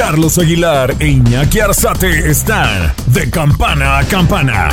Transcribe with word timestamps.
Carlos 0.00 0.38
Aguilar 0.38 0.96
e 0.98 1.08
Iñaki 1.08 1.60
Arzate 1.60 2.30
están 2.30 2.94
de 3.08 3.28
campana 3.30 3.98
a 3.98 4.04
campana. 4.04 4.70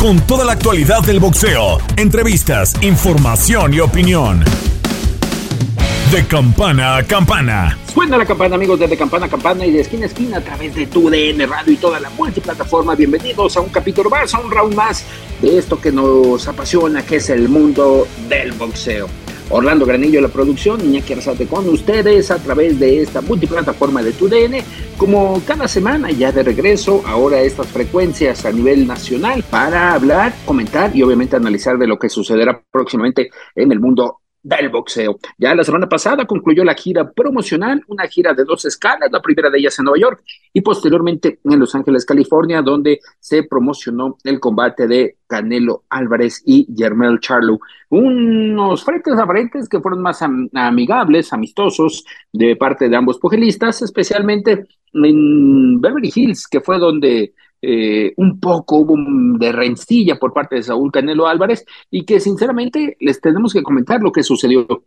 Con 0.00 0.18
toda 0.26 0.44
la 0.44 0.54
actualidad 0.54 1.00
del 1.02 1.20
boxeo, 1.20 1.78
entrevistas, 1.96 2.74
información 2.82 3.72
y 3.72 3.78
opinión. 3.78 4.42
De 6.10 6.26
campana 6.26 6.96
a 6.96 7.04
campana. 7.04 7.78
Suena 7.94 8.18
la 8.18 8.26
campana, 8.26 8.56
amigos, 8.56 8.80
desde 8.80 8.96
campana 8.96 9.26
a 9.26 9.28
campana 9.28 9.64
y 9.64 9.70
de 9.70 9.82
esquina 9.82 10.02
a 10.02 10.08
esquina 10.08 10.38
a 10.38 10.40
través 10.40 10.74
de 10.74 10.88
tu 10.88 11.08
DN 11.08 11.46
Radio 11.46 11.74
y 11.74 11.76
toda 11.76 12.00
la 12.00 12.10
multiplataforma. 12.10 12.96
Bienvenidos 12.96 13.56
a 13.56 13.60
un 13.60 13.68
capítulo 13.68 14.10
más, 14.10 14.34
a 14.34 14.40
un 14.40 14.50
round 14.50 14.74
más 14.74 15.04
de 15.40 15.56
esto 15.56 15.80
que 15.80 15.92
nos 15.92 16.48
apasiona, 16.48 17.06
que 17.06 17.16
es 17.16 17.30
el 17.30 17.48
mundo 17.48 18.08
del 18.28 18.50
boxeo. 18.54 19.08
Orlando 19.50 19.86
Granillo, 19.86 20.20
la 20.20 20.28
producción, 20.28 20.80
Iñaki 20.80 21.14
Arzate 21.14 21.46
con 21.46 21.68
ustedes 21.68 22.30
a 22.30 22.38
través 22.38 22.78
de 22.78 23.02
esta 23.02 23.22
multiplataforma 23.22 24.02
de 24.02 24.12
TUDN, 24.12 24.56
como 24.98 25.40
cada 25.46 25.66
semana 25.66 26.10
ya 26.10 26.32
de 26.32 26.42
regreso, 26.42 27.02
ahora 27.06 27.40
estas 27.40 27.68
frecuencias 27.68 28.44
a 28.44 28.52
nivel 28.52 28.86
nacional 28.86 29.42
para 29.50 29.94
hablar, 29.94 30.34
comentar 30.44 30.94
y 30.94 31.02
obviamente 31.02 31.36
analizar 31.36 31.78
de 31.78 31.86
lo 31.86 31.98
que 31.98 32.10
sucederá 32.10 32.62
próximamente 32.70 33.30
en 33.54 33.72
el 33.72 33.80
mundo 33.80 34.20
del 34.48 34.70
boxeo. 34.70 35.18
Ya 35.36 35.54
la 35.54 35.62
semana 35.62 35.88
pasada 35.88 36.24
concluyó 36.26 36.64
la 36.64 36.74
gira 36.74 37.10
promocional, 37.10 37.82
una 37.86 38.06
gira 38.08 38.32
de 38.32 38.44
dos 38.44 38.64
escalas, 38.64 39.10
la 39.12 39.20
primera 39.20 39.50
de 39.50 39.58
ellas 39.58 39.78
en 39.78 39.84
Nueva 39.84 39.98
York 39.98 40.22
y 40.52 40.62
posteriormente 40.62 41.38
en 41.44 41.58
Los 41.58 41.74
Ángeles, 41.74 42.06
California, 42.06 42.62
donde 42.62 43.00
se 43.20 43.42
promocionó 43.42 44.16
el 44.24 44.40
combate 44.40 44.86
de 44.86 45.16
Canelo 45.26 45.84
Álvarez 45.90 46.42
y 46.46 46.66
Germel 46.74 47.20
Charlo. 47.20 47.60
Unos 47.90 48.84
frentes 48.84 49.18
aparentes 49.18 49.68
que 49.68 49.80
fueron 49.80 50.00
más 50.00 50.22
am 50.22 50.48
amigables, 50.54 51.32
amistosos 51.32 52.04
de 52.32 52.56
parte 52.56 52.88
de 52.88 52.96
ambos 52.96 53.18
pugilistas, 53.18 53.82
especialmente 53.82 54.66
en 54.94 55.80
Beverly 55.80 56.10
Hills, 56.14 56.46
que 56.48 56.60
fue 56.60 56.78
donde 56.78 57.34
eh, 57.60 58.12
un 58.16 58.38
poco 58.40 58.86
de 59.38 59.52
rencilla 59.52 60.18
por 60.18 60.32
parte 60.32 60.56
de 60.56 60.62
Saúl 60.62 60.92
Canelo 60.92 61.26
Álvarez 61.26 61.64
y 61.90 62.04
que 62.04 62.20
sinceramente 62.20 62.96
les 63.00 63.20
tenemos 63.20 63.52
que 63.52 63.62
comentar 63.62 64.00
lo 64.00 64.12
que 64.12 64.22
sucedió. 64.22 64.84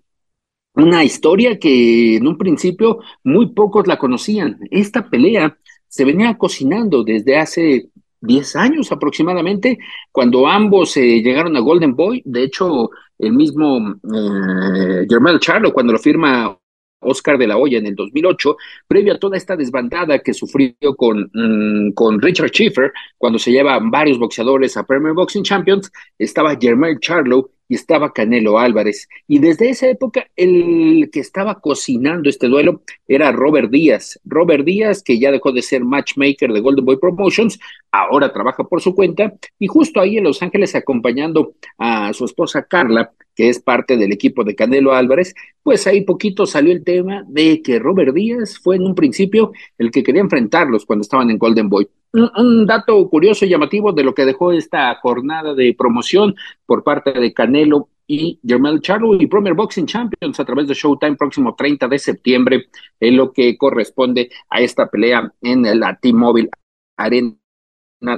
Una 0.73 1.03
historia 1.03 1.59
que 1.59 2.15
en 2.15 2.27
un 2.27 2.37
principio 2.37 2.99
muy 3.23 3.47
pocos 3.53 3.87
la 3.87 3.97
conocían. 3.97 4.59
Esta 4.71 5.09
pelea 5.09 5.57
se 5.87 6.05
venía 6.05 6.37
cocinando 6.37 7.03
desde 7.03 7.37
hace 7.37 7.89
10 8.21 8.55
años 8.55 8.91
aproximadamente, 8.91 9.79
cuando 10.11 10.47
ambos 10.47 10.95
eh, 10.95 11.21
llegaron 11.21 11.57
a 11.57 11.59
Golden 11.59 11.95
Boy. 11.95 12.21
De 12.23 12.43
hecho, 12.43 12.89
el 13.17 13.33
mismo 13.33 13.95
eh, 14.03 15.05
Germán 15.09 15.39
Charlo, 15.39 15.73
cuando 15.73 15.93
lo 15.93 15.99
firma 15.99 16.57
Oscar 17.01 17.37
de 17.37 17.47
la 17.47 17.57
Hoya 17.57 17.79
en 17.79 17.87
el 17.87 17.95
2008, 17.95 18.57
previo 18.87 19.13
a 19.13 19.19
toda 19.19 19.37
esta 19.37 19.55
desbandada 19.55 20.19
que 20.19 20.33
sufrió 20.33 20.95
con, 20.95 21.29
mmm, 21.33 21.91
con 21.91 22.21
Richard 22.21 22.49
Schiffer, 22.49 22.91
cuando 23.17 23.39
se 23.39 23.51
llevan 23.51 23.91
varios 23.91 24.17
boxeadores 24.17 24.77
a 24.77 24.85
Premier 24.85 25.13
Boxing 25.13 25.43
Champions, 25.43 25.91
estaba 26.17 26.57
Germán 26.59 26.99
Charlo 26.99 27.51
y 27.71 27.75
estaba 27.75 28.11
Canelo 28.11 28.59
Álvarez. 28.59 29.07
Y 29.29 29.39
desde 29.39 29.69
esa 29.69 29.87
época, 29.87 30.27
el 30.35 31.09
que 31.09 31.21
estaba 31.21 31.61
cocinando 31.61 32.29
este 32.29 32.49
duelo 32.49 32.81
era 33.07 33.31
Robert 33.31 33.71
Díaz. 33.71 34.19
Robert 34.25 34.65
Díaz, 34.65 35.01
que 35.01 35.17
ya 35.17 35.31
dejó 35.31 35.53
de 35.53 35.61
ser 35.61 35.85
matchmaker 35.85 36.51
de 36.51 36.59
Golden 36.59 36.83
Boy 36.83 36.97
Promotions, 36.97 37.57
ahora 37.89 38.33
trabaja 38.33 38.65
por 38.65 38.81
su 38.81 38.93
cuenta 38.93 39.35
y 39.57 39.67
justo 39.67 40.01
ahí 40.01 40.17
en 40.17 40.25
Los 40.25 40.41
Ángeles 40.41 40.75
acompañando 40.75 41.53
a 41.77 42.11
su 42.11 42.25
esposa 42.25 42.63
Carla, 42.63 43.13
que 43.37 43.47
es 43.47 43.61
parte 43.61 43.95
del 43.95 44.11
equipo 44.11 44.43
de 44.43 44.53
Canelo 44.53 44.93
Álvarez, 44.93 45.33
pues 45.63 45.87
ahí 45.87 46.01
poquito 46.01 46.45
salió 46.45 46.73
el 46.73 46.83
tema 46.83 47.23
de 47.29 47.61
que 47.61 47.79
Robert 47.79 48.13
Díaz 48.13 48.59
fue 48.59 48.75
en 48.75 48.83
un 48.83 48.95
principio 48.95 49.53
el 49.77 49.91
que 49.91 50.03
quería 50.03 50.19
enfrentarlos 50.19 50.85
cuando 50.85 51.03
estaban 51.03 51.29
en 51.29 51.37
Golden 51.37 51.69
Boy. 51.69 51.87
Un, 52.13 52.65
dato 52.65 53.09
curioso 53.09 53.45
y 53.45 53.49
llamativo 53.49 53.93
de 53.93 54.03
lo 54.03 54.13
que 54.13 54.25
dejó 54.25 54.51
esta 54.51 54.93
jornada 54.95 55.53
de 55.53 55.73
promoción 55.77 56.35
por 56.65 56.83
parte 56.83 57.13
de 57.13 57.33
Canelo 57.33 57.87
y 58.05 58.37
Jermel 58.45 58.81
Charlo 58.81 59.15
y 59.15 59.27
Premier 59.27 59.55
Boxing 59.55 59.85
Champions 59.85 60.37
a 60.37 60.43
través 60.43 60.67
de 60.67 60.73
Showtime 60.73 61.15
próximo 61.15 61.55
30 61.55 61.87
de 61.87 61.99
septiembre 61.99 62.65
en 62.99 63.15
lo 63.15 63.31
que 63.31 63.57
corresponde 63.57 64.29
a 64.49 64.59
esta 64.59 64.89
pelea 64.89 65.31
en 65.41 65.79
la 65.79 65.97
T-Mobile 65.97 66.49
Arena 66.97 67.37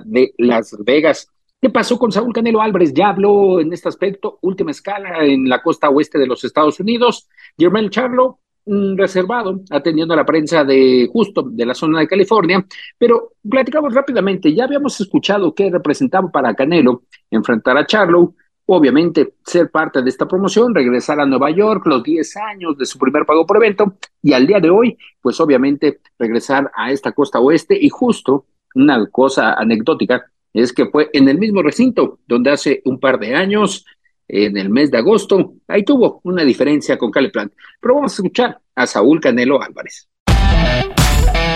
de 0.04 0.34
Las 0.40 0.76
Vegas. 0.84 1.28
¿Qué 1.62 1.70
pasó 1.70 2.00
con 2.00 2.12
Saúl 2.12 2.34
Canelo 2.34 2.62
Álvarez? 2.62 2.94
Ya 2.94 3.10
habló 3.10 3.62
en 3.62 3.72
este 3.72 3.90
aspecto, 3.90 4.40
última 4.42 4.72
escala 4.72 5.24
en 5.24 5.48
la 5.48 5.62
costa 5.62 5.90
oeste 5.90 6.18
de 6.18 6.28
los 6.28 6.44
Estados 6.44 6.80
Unidos. 6.80 7.30
Jermel 7.58 7.92
Charlo, 7.92 8.40
reservado, 8.66 9.62
atendiendo 9.70 10.14
a 10.14 10.18
la 10.18 10.26
prensa 10.26 10.64
de 10.64 11.10
justo 11.12 11.44
de 11.44 11.66
la 11.66 11.74
zona 11.74 12.00
de 12.00 12.08
California, 12.08 12.66
pero 12.98 13.34
platicamos 13.48 13.94
rápidamente, 13.94 14.54
ya 14.54 14.64
habíamos 14.64 15.00
escuchado 15.02 15.54
que 15.54 15.70
representaba 15.70 16.30
para 16.30 16.54
Canelo 16.54 17.04
enfrentar 17.30 17.78
a 17.78 17.86
Charlo, 17.86 18.36
obviamente 18.66 19.34
ser 19.46 19.70
parte 19.70 20.02
de 20.02 20.10
esta 20.10 20.28
promoción, 20.28 20.74
regresar 20.74 21.20
a 21.20 21.26
Nueva 21.26 21.52
York, 21.52 21.86
los 21.86 22.04
10 22.04 22.38
años 22.38 22.78
de 22.78 22.86
su 22.86 22.98
primer 22.98 23.26
pago 23.26 23.46
por 23.46 23.58
evento, 23.58 23.98
y 24.22 24.34
al 24.34 24.48
día 24.48 24.60
de 24.60 24.70
hoy, 24.70 24.98
pues 25.22 25.40
obviamente 25.40 26.00
regresar 26.18 26.72
a 26.76 26.92
esta 26.92 27.12
costa 27.12 27.40
oeste 27.40 27.78
y 27.80 27.90
justo 27.90 28.46
una 28.76 29.06
cosa 29.08 29.54
anecdótica 29.54 30.26
es 30.54 30.72
que 30.72 30.86
fue 30.86 31.10
en 31.14 31.28
el 31.28 31.38
mismo 31.40 31.62
recinto 31.62 32.20
donde 32.28 32.52
hace 32.52 32.82
un 32.86 33.00
par 33.00 33.20
de 33.20 33.36
años, 33.36 33.86
en 34.34 34.58
el 34.58 34.70
mes 34.70 34.90
de 34.90 34.98
agosto, 34.98 35.54
ahí 35.68 35.84
tuvo 35.86 36.20
una 36.24 36.44
diferencia 36.44 36.98
con 36.98 37.12
Caleplan. 37.12 37.52
Pero 37.80 37.96
vamos 37.96 38.14
a 38.14 38.16
escuchar 38.16 38.60
a 38.76 38.88
Saúl 38.88 39.22
Canelo 39.22 39.62
Álvarez. 39.62 40.10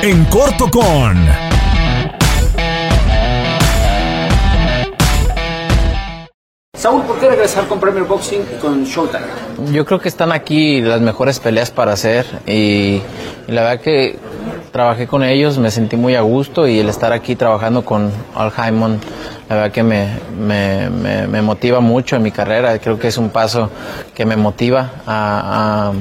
En 0.03 0.23
corto 0.25 0.69
con... 0.69 1.56
Saúl, 6.77 7.01
¿por 7.03 7.19
qué 7.19 7.27
regresar 7.27 7.67
con 7.67 7.79
Premier 7.79 8.03
Boxing 8.03 8.41
y 8.55 8.59
con 8.59 8.83
Showtime? 8.83 9.25
Yo 9.71 9.83
creo 9.83 9.99
que 9.99 10.09
están 10.09 10.31
aquí 10.31 10.79
las 10.79 11.01
mejores 11.01 11.39
peleas 11.39 11.71
para 11.71 11.93
hacer 11.93 12.27
y, 12.45 13.01
la 13.47 13.63
verdad 13.63 13.81
que 13.81 14.19
trabajé 14.71 15.07
con 15.07 15.23
ellos, 15.23 15.57
me 15.57 15.71
sentí 15.71 15.95
muy 15.95 16.13
a 16.13 16.21
gusto 16.21 16.67
y 16.67 16.77
el 16.77 16.87
estar 16.89 17.13
aquí 17.13 17.35
trabajando 17.35 17.83
con 17.83 18.11
Al 18.35 18.51
Haymon, 18.55 18.99
la 19.49 19.55
verdad 19.55 19.71
que 19.71 19.81
me, 19.81 20.19
me, 20.39 20.89
me, 21.27 21.41
motiva 21.41 21.79
mucho 21.79 22.15
en 22.15 22.21
mi 22.21 22.29
carrera. 22.29 22.77
Creo 22.77 22.99
que 22.99 23.07
es 23.07 23.17
un 23.17 23.31
paso 23.31 23.71
que 24.13 24.25
me 24.25 24.35
motiva 24.35 24.91
a, 25.07 25.93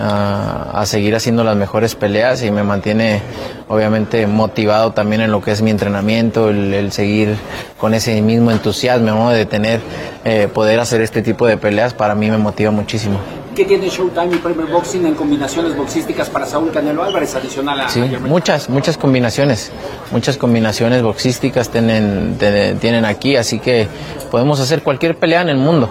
a, 0.00 0.82
seguir 0.86 1.14
haciendo 1.14 1.44
las 1.44 1.56
mejores 1.56 1.94
peleas 1.94 2.42
y 2.42 2.50
me 2.50 2.62
mantiene 2.62 3.22
obviamente 3.68 4.26
motivado 4.26 4.92
también 4.92 5.20
en 5.20 5.30
lo 5.30 5.40
que 5.40 5.52
es 5.52 5.62
mi 5.62 5.70
entrenamiento, 5.70 6.48
el, 6.48 6.74
el 6.74 6.92
seguir 6.92 7.36
con 7.78 7.94
ese 7.94 8.20
mismo 8.22 8.50
entusiasmo 8.50 9.10
¿no? 9.10 9.30
de 9.30 9.46
tener, 9.46 9.80
eh, 10.24 10.48
poder 10.52 10.80
hacer 10.80 11.00
este 11.00 11.22
tipo 11.22 11.46
de 11.46 11.56
peleas, 11.56 11.94
para 11.94 12.14
mí 12.14 12.30
me 12.30 12.38
motiva 12.38 12.70
muchísimo. 12.70 13.18
¿Qué 13.54 13.64
tiene 13.64 13.88
Showtime 13.88 14.36
y 14.36 14.38
Premier 14.38 14.68
Boxing 14.68 15.06
en 15.06 15.14
combinaciones 15.14 15.76
boxísticas 15.76 16.30
para 16.30 16.46
Saúl 16.46 16.70
Canelo 16.70 17.02
Álvarez 17.02 17.34
adicional 17.34 17.80
a 17.80 17.88
Sí, 17.88 18.00
a 18.00 18.20
muchas, 18.20 18.68
muchas 18.68 18.96
combinaciones, 18.96 19.72
muchas 20.12 20.36
combinaciones 20.36 21.02
boxísticas 21.02 21.68
tienen, 21.68 22.36
tienen 22.80 23.04
aquí, 23.04 23.36
así 23.36 23.58
que 23.58 23.88
podemos 24.30 24.60
hacer 24.60 24.82
cualquier 24.82 25.16
pelea 25.16 25.42
en 25.42 25.48
el 25.48 25.56
mundo. 25.56 25.90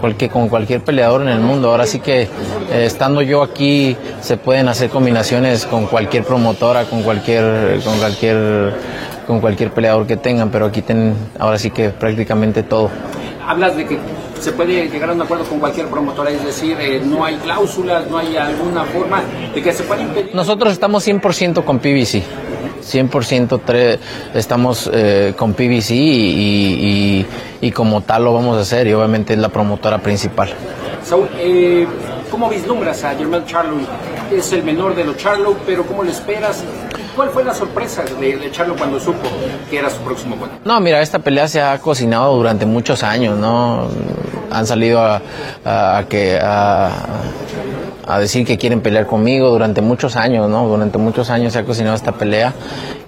Cualquier, 0.00 0.30
con 0.30 0.48
cualquier 0.48 0.80
peleador 0.80 1.22
en 1.22 1.28
el 1.28 1.40
mundo. 1.40 1.70
Ahora 1.70 1.86
sí 1.86 2.00
que 2.00 2.22
eh, 2.22 2.28
estando 2.72 3.22
yo 3.22 3.42
aquí 3.42 3.96
se 4.20 4.36
pueden 4.36 4.68
hacer 4.68 4.88
combinaciones 4.90 5.66
con 5.66 5.86
cualquier 5.86 6.24
promotora, 6.24 6.84
con 6.84 7.02
cualquier, 7.02 7.80
con 7.84 7.98
cualquier, 7.98 8.74
con 9.26 9.40
cualquier 9.40 9.70
peleador 9.72 10.06
que 10.06 10.16
tengan, 10.16 10.50
pero 10.50 10.66
aquí 10.66 10.82
tienen 10.82 11.14
ahora 11.38 11.58
sí 11.58 11.70
que 11.70 11.90
prácticamente 11.90 12.62
todo. 12.62 12.90
Hablas 13.46 13.76
de 13.76 13.84
que 13.86 13.98
se 14.40 14.52
puede 14.52 14.88
llegar 14.88 15.10
a 15.10 15.12
un 15.12 15.20
acuerdo 15.20 15.44
con 15.44 15.60
cualquier 15.60 15.86
promotora, 15.88 16.30
es 16.30 16.44
decir, 16.44 16.76
eh, 16.80 17.02
no 17.04 17.24
hay 17.24 17.36
cláusulas, 17.36 18.08
no 18.10 18.16
hay 18.16 18.36
alguna 18.36 18.84
forma 18.84 19.22
de 19.54 19.62
que 19.62 19.72
se 19.72 19.82
pueda 19.82 20.02
impedir. 20.02 20.34
Nosotros 20.34 20.72
estamos 20.72 21.06
100% 21.06 21.62
con 21.64 21.78
PBC. 21.78 22.22
100% 22.80 23.98
estamos 24.34 24.90
eh, 24.92 25.34
con 25.36 25.54
PBC 25.54 25.90
y, 25.92 27.26
y, 27.60 27.70
como 27.72 28.00
tal 28.00 28.24
lo 28.24 28.34
vamos 28.34 28.56
a 28.56 28.60
hacer 28.60 28.86
y 28.86 28.92
obviamente 28.92 29.34
es 29.34 29.38
la 29.38 29.48
promotora 29.48 29.98
principal. 29.98 30.50
Saúl, 31.04 31.28
eh, 31.38 31.86
¿cómo 32.30 32.48
vislumbras 32.48 33.04
a 33.04 33.14
Germán 33.14 33.44
Charlo 33.46 33.76
es 34.30 34.52
el 34.52 34.62
menor 34.62 34.94
de 34.94 35.04
los 35.04 35.16
Charlo, 35.16 35.56
pero 35.66 35.84
¿cómo 35.84 36.02
le 36.02 36.10
esperas? 36.10 36.64
¿Cuál 37.20 37.28
fue 37.32 37.44
la 37.44 37.52
sorpresa 37.52 38.02
de, 38.18 38.38
de 38.38 38.50
Charlo 38.50 38.74
cuando 38.76 38.98
supo 38.98 39.28
que 39.68 39.76
era 39.78 39.90
su 39.90 39.98
próximo 39.98 40.36
oponente? 40.36 40.62
No, 40.64 40.80
mira, 40.80 41.02
esta 41.02 41.18
pelea 41.18 41.48
se 41.48 41.60
ha 41.60 41.78
cocinado 41.78 42.34
durante 42.34 42.64
muchos 42.64 43.02
años, 43.02 43.36
¿no? 43.36 43.88
Han 44.50 44.66
salido 44.66 45.02
a, 45.02 45.20
a, 45.62 45.98
a 45.98 46.08
que 46.08 46.38
a, 46.42 46.90
a 48.06 48.18
decir 48.18 48.46
que 48.46 48.56
quieren 48.56 48.80
pelear 48.80 49.06
conmigo 49.06 49.50
durante 49.50 49.82
muchos 49.82 50.16
años, 50.16 50.48
¿no? 50.48 50.66
Durante 50.66 50.96
muchos 50.96 51.28
años 51.28 51.52
se 51.52 51.58
ha 51.58 51.64
cocinado 51.66 51.94
esta 51.94 52.12
pelea 52.12 52.54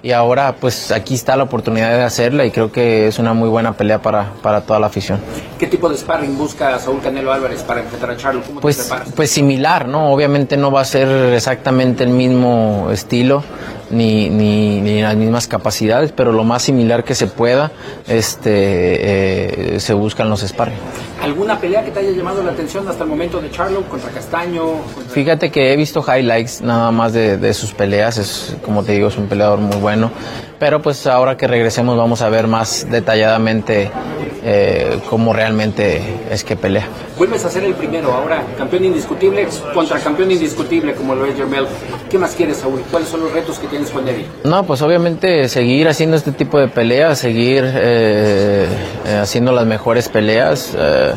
y 0.03 0.11
ahora 0.11 0.57
pues 0.59 0.91
aquí 0.91 1.15
está 1.15 1.35
la 1.35 1.45
oportunidad 1.45 1.89
de 1.97 2.03
hacerla 2.03 2.45
y 2.45 2.51
creo 2.51 2.71
que 2.71 3.07
es 3.07 3.17
una 3.17 3.33
muy 3.33 3.49
buena 3.49 3.73
pelea 3.73 3.99
para, 3.99 4.33
para 4.43 4.61
toda 4.61 4.79
la 4.79 4.87
afición. 4.87 5.19
¿Qué 5.57 5.65
tipo 5.65 5.89
de 5.89 5.97
sparring 5.97 6.37
busca 6.37 6.77
Saúl 6.77 7.01
Canelo 7.01 7.33
Álvarez 7.33 7.63
para 7.63 7.79
enfrentar 7.79 8.11
a 8.11 8.17
Charlo? 8.17 8.43
¿Cómo 8.45 8.61
pues, 8.61 8.77
te 8.77 8.83
preparas? 8.83 9.13
Pues 9.15 9.31
similar, 9.31 9.87
¿no? 9.87 10.13
Obviamente 10.13 10.55
no 10.55 10.71
va 10.71 10.81
a 10.81 10.85
ser 10.85 11.33
exactamente 11.33 12.03
el 12.03 12.11
mismo 12.11 12.89
estilo 12.91 13.43
ni, 13.93 14.29
ni, 14.29 14.81
ni 14.81 15.01
las 15.01 15.15
mismas 15.15 15.47
capacidades, 15.47 16.11
pero 16.11 16.31
lo 16.31 16.43
más 16.43 16.63
similar 16.63 17.03
que 17.03 17.15
se 17.15 17.27
pueda 17.27 17.71
este, 18.07 19.75
eh, 19.75 19.79
se 19.79 19.93
buscan 19.93 20.29
los 20.29 20.41
sparring. 20.41 20.77
¿Alguna 21.21 21.57
pelea 21.57 21.85
que 21.85 21.91
te 21.91 21.99
haya 21.99 22.11
llamado 22.11 22.43
la 22.43 22.51
atención 22.51 22.85
hasta 22.87 23.03
el 23.03 23.09
momento 23.09 23.39
de 23.39 23.49
Charlo 23.49 23.81
contra 23.83 24.09
Castaño? 24.11 24.63
Contra... 24.93 25.13
Fíjate 25.13 25.51
que 25.51 25.71
he 25.71 25.77
visto 25.77 26.03
highlights 26.05 26.61
nada 26.61 26.91
más 26.91 27.13
de, 27.13 27.37
de, 27.37 27.53
sus 27.53 27.73
peleas, 27.73 28.17
es 28.17 28.57
como 28.65 28.83
te 28.83 28.91
digo, 28.91 29.07
es 29.07 29.17
un 29.17 29.27
peleador 29.27 29.59
muy 29.59 29.77
bueno, 29.77 30.11
pero 30.59 30.81
pues 30.81 31.07
ahora 31.07 31.37
que 31.37 31.47
regresemos 31.47 31.97
vamos 31.97 32.21
a 32.21 32.29
ver 32.29 32.47
más 32.47 32.87
detalladamente 32.89 33.89
eh, 34.45 34.99
cómo 35.09 35.31
realmente 35.31 36.01
es 36.29 36.43
que 36.43 36.57
pelea. 36.57 36.85
Vuelves 37.17 37.45
a 37.45 37.49
ser 37.49 37.63
el 37.63 37.73
primero, 37.75 38.11
ahora 38.11 38.43
campeón 38.57 38.83
indiscutible 38.83 39.47
contra 39.73 39.99
campeón 39.99 40.31
indiscutible 40.31 40.93
como 40.95 41.15
lo 41.15 41.25
es 41.25 41.37
Jermel. 41.37 41.65
¿Qué 42.13 42.19
más 42.19 42.35
quieres, 42.35 42.57
Saúl? 42.57 42.79
¿Cuáles 42.91 43.09
son 43.09 43.21
los 43.21 43.33
retos 43.33 43.57
que 43.57 43.65
tienes 43.65 43.89
con 43.89 44.07
Eddie? 44.07 44.27
No, 44.43 44.63
pues 44.67 44.83
obviamente 44.83 45.49
seguir 45.49 45.87
haciendo 45.87 46.15
este 46.15 46.31
tipo 46.31 46.59
de 46.59 46.67
peleas, 46.67 47.17
seguir 47.17 47.63
eh, 47.65 48.67
eh, 49.07 49.15
haciendo 49.19 49.51
las 49.51 49.65
mejores 49.65 50.09
peleas. 50.09 50.75
Eh, 50.77 51.11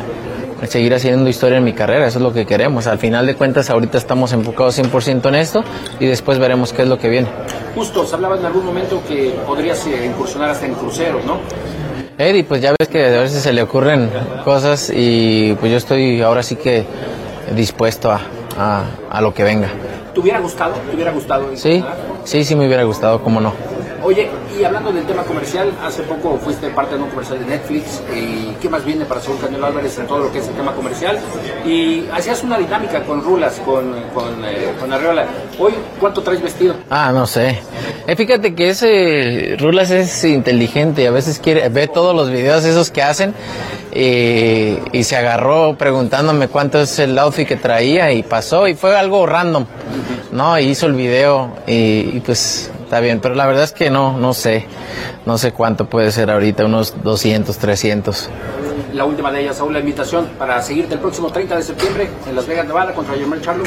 seguir 0.67 0.95
haciendo 0.95 1.29
historia 1.29 1.59
en 1.59 1.63
mi 1.65 1.73
carrera, 1.73 2.07
eso 2.07 2.17
es 2.17 2.23
lo 2.23 2.33
que 2.33 2.47
queremos. 2.47 2.87
Al 2.87 2.97
final 2.97 3.27
de 3.27 3.35
cuentas, 3.35 3.69
ahorita 3.69 3.99
estamos 3.99 4.33
enfocados 4.33 4.79
100% 4.79 5.29
en 5.29 5.35
esto 5.35 5.63
y 5.99 6.07
después 6.07 6.39
veremos 6.39 6.73
qué 6.73 6.81
es 6.81 6.87
lo 6.87 6.97
que 6.97 7.09
viene. 7.09 7.27
Justo, 7.75 8.03
se 8.03 8.15
hablaba 8.15 8.35
en 8.35 8.45
algún 8.47 8.65
momento 8.65 8.99
que 9.07 9.35
podrías 9.45 9.85
incursionar 9.85 10.49
hasta 10.49 10.65
en 10.65 10.73
cruceros, 10.73 11.23
¿no? 11.25 11.41
Eddie, 12.17 12.43
pues 12.43 12.59
ya 12.59 12.71
ves 12.71 12.87
que 12.87 13.05
a 13.05 13.21
veces 13.21 13.43
se 13.43 13.53
le 13.53 13.61
ocurren 13.61 14.09
cosas 14.43 14.91
y 14.91 15.55
pues 15.59 15.71
yo 15.71 15.77
estoy 15.77 16.23
ahora 16.23 16.41
sí 16.41 16.55
que 16.55 16.85
dispuesto 17.55 18.11
a, 18.11 18.19
a, 18.57 18.85
a 19.11 19.21
lo 19.21 19.31
que 19.35 19.43
venga. 19.43 19.69
¿Te 20.17 20.21
hubiera 20.21 20.39
gustado? 20.39 20.73
¿Te 20.73 20.95
hubiera 20.95 21.11
gustado? 21.11 21.55
Sí, 21.55 21.85
sí, 22.23 22.43
sí 22.43 22.55
me 22.55 22.65
hubiera 22.65 22.83
gustado, 22.85 23.21
cómo 23.21 23.39
no. 23.39 23.53
Oye, 24.07 24.29
y 24.57 24.63
hablando 24.63 24.93
del 24.93 25.05
tema 25.05 25.23
comercial, 25.23 25.69
hace 25.83 26.01
poco 26.03 26.37
fuiste 26.37 26.69
parte 26.69 26.95
de 26.95 27.03
un 27.03 27.09
comercial 27.09 27.39
de 27.39 27.45
Netflix. 27.45 28.01
¿Y 28.15 28.53
qué 28.61 28.69
más 28.69 28.85
viene 28.85 29.03
para 29.03 29.19
Saúl 29.19 29.37
Canelo 29.37 29.65
Álvarez 29.65 29.99
en 29.99 30.07
todo 30.07 30.19
lo 30.19 30.31
que 30.31 30.39
es 30.39 30.47
el 30.47 30.53
tema 30.53 30.73
comercial? 30.73 31.19
Y 31.65 32.07
hacías 32.13 32.41
una 32.41 32.57
dinámica 32.57 33.03
con 33.03 33.21
Rulas, 33.21 33.59
con, 33.65 33.91
con, 34.13 34.45
eh, 34.45 34.71
con 34.79 34.93
Arreola. 34.93 35.25
Hoy, 35.59 35.73
¿cuánto 35.99 36.21
traes 36.23 36.41
vestido? 36.41 36.75
Ah, 36.89 37.11
no 37.13 37.27
sé. 37.27 37.59
Eh, 38.07 38.15
fíjate 38.15 38.55
que 38.55 38.69
ese 38.69 39.57
Rulas 39.59 39.91
es 39.91 40.23
inteligente 40.23 41.01
y 41.01 41.05
a 41.05 41.11
veces 41.11 41.39
quiere 41.39 41.67
ve 41.67 41.89
todos 41.89 42.15
los 42.15 42.29
videos 42.29 42.63
esos 42.63 42.91
que 42.91 43.03
hacen 43.03 43.33
y, 43.93 44.77
y 44.93 45.03
se 45.03 45.17
agarró 45.17 45.77
preguntándome 45.77 46.47
cuánto 46.47 46.79
es 46.79 46.97
el 46.99 47.19
outfit 47.19 47.45
que 47.45 47.57
traía 47.57 48.13
y 48.13 48.23
pasó 48.23 48.69
y 48.69 48.73
fue 48.73 48.95
algo 48.97 49.25
random. 49.25 49.65
No, 50.31 50.57
hizo 50.59 50.85
el 50.85 50.93
video 50.93 51.57
y, 51.67 52.11
y 52.13 52.23
pues 52.25 52.71
está 52.87 53.01
bien, 53.01 53.19
pero 53.19 53.35
la 53.35 53.45
verdad 53.45 53.65
es 53.65 53.73
que 53.73 53.89
no, 53.89 54.17
no 54.17 54.33
sé, 54.33 54.65
no 55.25 55.37
sé 55.37 55.51
cuánto 55.51 55.89
puede 55.89 56.09
ser 56.11 56.31
ahorita, 56.31 56.65
unos 56.65 57.03
200, 57.03 57.57
300. 57.57 58.29
La 58.93 59.03
última 59.03 59.29
de 59.29 59.41
ellas, 59.41 59.57
Saúl, 59.57 59.73
la 59.73 59.81
invitación 59.81 60.25
para 60.39 60.61
seguirte 60.61 60.93
el 60.93 61.01
próximo 61.01 61.29
30 61.29 61.57
de 61.57 61.63
septiembre 61.63 62.09
en 62.29 62.33
Las 62.33 62.47
Vegas, 62.47 62.65
Nevada, 62.65 62.93
contra 62.93 63.13
Jermel 63.13 63.41
Charlo. 63.41 63.65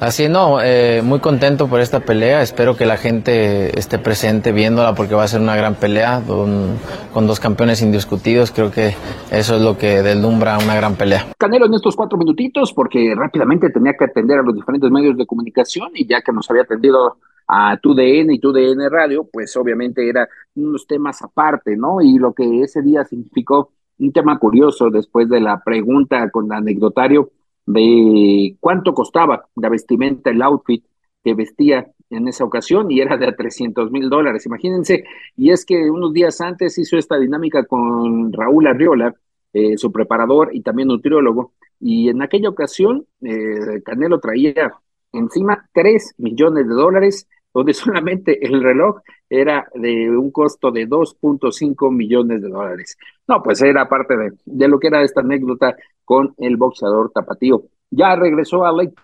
Así 0.00 0.26
no, 0.30 0.62
eh, 0.62 1.02
muy 1.04 1.20
contento 1.20 1.68
por 1.68 1.80
esta 1.80 2.00
pelea, 2.00 2.40
espero 2.40 2.74
que 2.74 2.86
la 2.86 2.96
gente 2.96 3.78
esté 3.78 3.98
presente 3.98 4.52
viéndola 4.52 4.94
porque 4.94 5.14
va 5.14 5.24
a 5.24 5.28
ser 5.28 5.42
una 5.42 5.54
gran 5.54 5.74
pelea 5.74 6.22
con, 6.26 6.78
con 7.12 7.26
dos 7.26 7.40
campeones 7.40 7.82
indiscutidos, 7.82 8.52
creo 8.52 8.70
que 8.70 8.94
eso 9.30 9.56
es 9.56 9.60
lo 9.60 9.76
que 9.76 10.02
deslumbra 10.02 10.56
una 10.56 10.74
gran 10.74 10.94
pelea. 10.94 11.26
Canelo 11.36 11.66
en 11.66 11.74
estos 11.74 11.94
cuatro 11.94 12.16
minutitos 12.16 12.72
porque 12.72 13.12
rápidamente 13.14 13.68
tenía 13.68 13.92
que 13.98 14.06
atender 14.06 14.38
a 14.38 14.42
los 14.42 14.54
diferentes 14.54 14.90
medios 14.90 15.18
de 15.18 15.26
comunicación 15.26 15.90
y 15.94 16.06
ya 16.08 16.22
que 16.22 16.32
nos 16.32 16.50
había 16.50 16.62
atendido 16.62 17.18
a 17.54 17.76
tu 17.76 17.94
DN 17.94 18.32
y 18.32 18.38
tu 18.38 18.50
DN 18.50 18.88
Radio, 18.88 19.28
pues 19.30 19.54
obviamente 19.58 20.08
era 20.08 20.26
unos 20.54 20.86
temas 20.86 21.20
aparte, 21.20 21.76
¿no? 21.76 22.00
Y 22.00 22.18
lo 22.18 22.32
que 22.32 22.62
ese 22.62 22.80
día 22.80 23.04
significó 23.04 23.72
un 23.98 24.10
tema 24.10 24.38
curioso 24.38 24.88
después 24.88 25.28
de 25.28 25.38
la 25.40 25.62
pregunta 25.62 26.30
con 26.30 26.46
el 26.46 26.52
anecdotario 26.52 27.30
de 27.66 28.56
cuánto 28.58 28.94
costaba 28.94 29.48
la 29.56 29.68
vestimenta, 29.68 30.30
el 30.30 30.40
outfit 30.40 30.82
que 31.22 31.34
vestía 31.34 31.86
en 32.08 32.26
esa 32.26 32.44
ocasión 32.44 32.90
y 32.90 33.00
era 33.00 33.18
de 33.18 33.30
300 33.30 33.90
mil 33.90 34.08
dólares, 34.08 34.46
imagínense. 34.46 35.04
Y 35.36 35.50
es 35.50 35.66
que 35.66 35.90
unos 35.90 36.14
días 36.14 36.40
antes 36.40 36.78
hizo 36.78 36.96
esta 36.96 37.18
dinámica 37.18 37.64
con 37.66 38.32
Raúl 38.32 38.66
Arriola, 38.66 39.14
eh, 39.52 39.76
su 39.76 39.92
preparador 39.92 40.48
y 40.54 40.62
también 40.62 40.88
nutriólogo, 40.88 41.52
y 41.78 42.08
en 42.08 42.22
aquella 42.22 42.48
ocasión 42.48 43.06
eh, 43.20 43.82
Canelo 43.84 44.20
traía 44.20 44.72
encima 45.12 45.68
3 45.74 46.14
millones 46.16 46.66
de 46.66 46.74
dólares 46.74 47.28
donde 47.52 47.74
solamente 47.74 48.44
el 48.44 48.62
reloj 48.62 49.00
era 49.28 49.68
de 49.74 50.10
un 50.10 50.30
costo 50.30 50.70
de 50.70 50.88
2.5 50.88 51.92
millones 51.92 52.42
de 52.42 52.48
dólares. 52.48 52.96
No, 53.26 53.42
pues 53.42 53.62
era 53.62 53.88
parte 53.88 54.16
de, 54.16 54.32
de, 54.44 54.68
lo 54.68 54.78
que 54.78 54.88
era 54.88 55.02
esta 55.02 55.20
anécdota 55.20 55.76
con 56.04 56.34
el 56.38 56.56
boxeador 56.56 57.10
tapatío. 57.12 57.64
Ya 57.90 58.14
regresó 58.16 58.64
a 58.64 58.72
Lake 58.72 58.94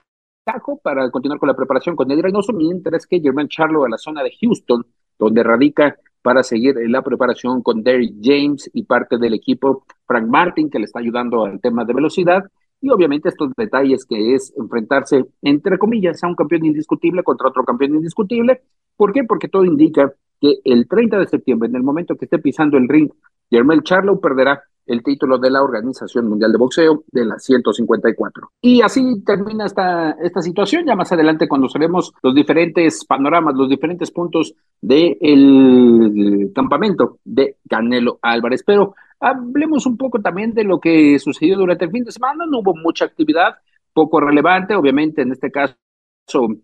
Tahoe 0.45 0.81
para 0.83 1.11
continuar 1.11 1.39
con 1.39 1.49
la 1.49 1.56
preparación 1.56 1.95
con 1.95 2.11
Eddie 2.11 2.23
Reynoso, 2.23 2.53
mientras 2.53 3.06
que 3.06 3.21
Germán 3.21 3.49
Charlo 3.49 3.85
a 3.85 3.89
la 3.89 3.99
zona 3.99 4.23
de 4.23 4.33
Houston, 4.41 4.85
donde 5.19 5.43
radica 5.43 5.97
para 6.23 6.43
seguir 6.43 6.77
la 6.89 7.03
preparación 7.03 7.62
con 7.62 7.83
Derrick 7.83 8.15
James 8.23 8.71
y 8.73 8.85
parte 8.85 9.19
del 9.19 9.35
equipo 9.35 9.85
Frank 10.06 10.27
Martin, 10.27 10.71
que 10.71 10.79
le 10.79 10.87
está 10.87 10.99
ayudando 10.99 11.44
al 11.44 11.61
tema 11.61 11.85
de 11.85 11.94
velocidad, 11.94 12.44
y 12.81 12.91
obviamente 12.91 13.29
estos 13.29 13.51
detalles 13.57 14.05
que 14.05 14.35
es 14.35 14.53
enfrentarse, 14.57 15.25
entre 15.43 15.79
comillas, 15.79 16.23
a 16.23 16.29
un 16.29 16.35
campeón 16.35 16.67
indiscutible 16.67 17.23
contra 17.23 17.49
otro 17.49 17.65
campeón 17.65 17.97
indiscutible. 17.97 18.63
¿Por 18.97 19.13
qué? 19.13 19.25
Porque 19.25 19.49
todo 19.49 19.65
indica 19.65 20.13
que 20.41 20.55
el 20.65 20.87
30 20.87 21.19
de 21.19 21.27
septiembre, 21.27 21.69
en 21.69 21.77
el 21.77 21.82
momento 21.82 22.17
que 22.17 22.27
esté 22.27 22.39
pisando 22.39 22.79
el 22.79 22.89
ring, 22.89 23.11
Jermel 23.51 23.82
Charlo 23.82 24.20
perderá 24.20 24.63
el 24.89 25.03
título 25.03 25.39
de 25.39 25.51
la 25.51 25.63
Organización 25.63 26.29
Mundial 26.29 26.51
de 26.51 26.58
Boxeo 26.58 27.05
de 27.13 27.25
la 27.25 27.39
154. 27.39 28.51
Y 28.63 28.81
así 28.81 29.23
termina 29.25 29.67
esta, 29.67 30.13
esta 30.13 30.41
situación. 30.41 30.87
Ya 30.87 30.97
más 30.97 31.13
adelante 31.13 31.47
conoceremos 31.47 32.15
los 32.23 32.35
diferentes 32.35 33.05
panoramas, 33.05 33.55
los 33.55 33.69
diferentes 33.69 34.11
puntos 34.11 34.55
del 34.81 36.51
campamento 36.55 37.19
de 37.25 37.56
Canelo 37.69 38.19
Álvarez. 38.23 38.63
Pero 38.65 38.94
hablemos 39.20 39.87
un 39.87 39.96
poco 39.96 40.20
también 40.20 40.53
de 40.55 40.65
lo 40.65 40.81
que 40.81 41.19
sucedió 41.19 41.56
durante 41.56 41.84
el 41.84 41.91
fin 41.91 42.05
de 42.05 42.13
semana. 42.13 42.44
No 42.46 42.60
hubo 42.60 42.75
mucha 42.75 43.05
actividad, 43.05 43.56
poco 43.93 44.20
relevante, 44.20 44.75
obviamente 44.75 45.22
en 45.22 45.32
este 45.32 45.51
caso 45.51 45.77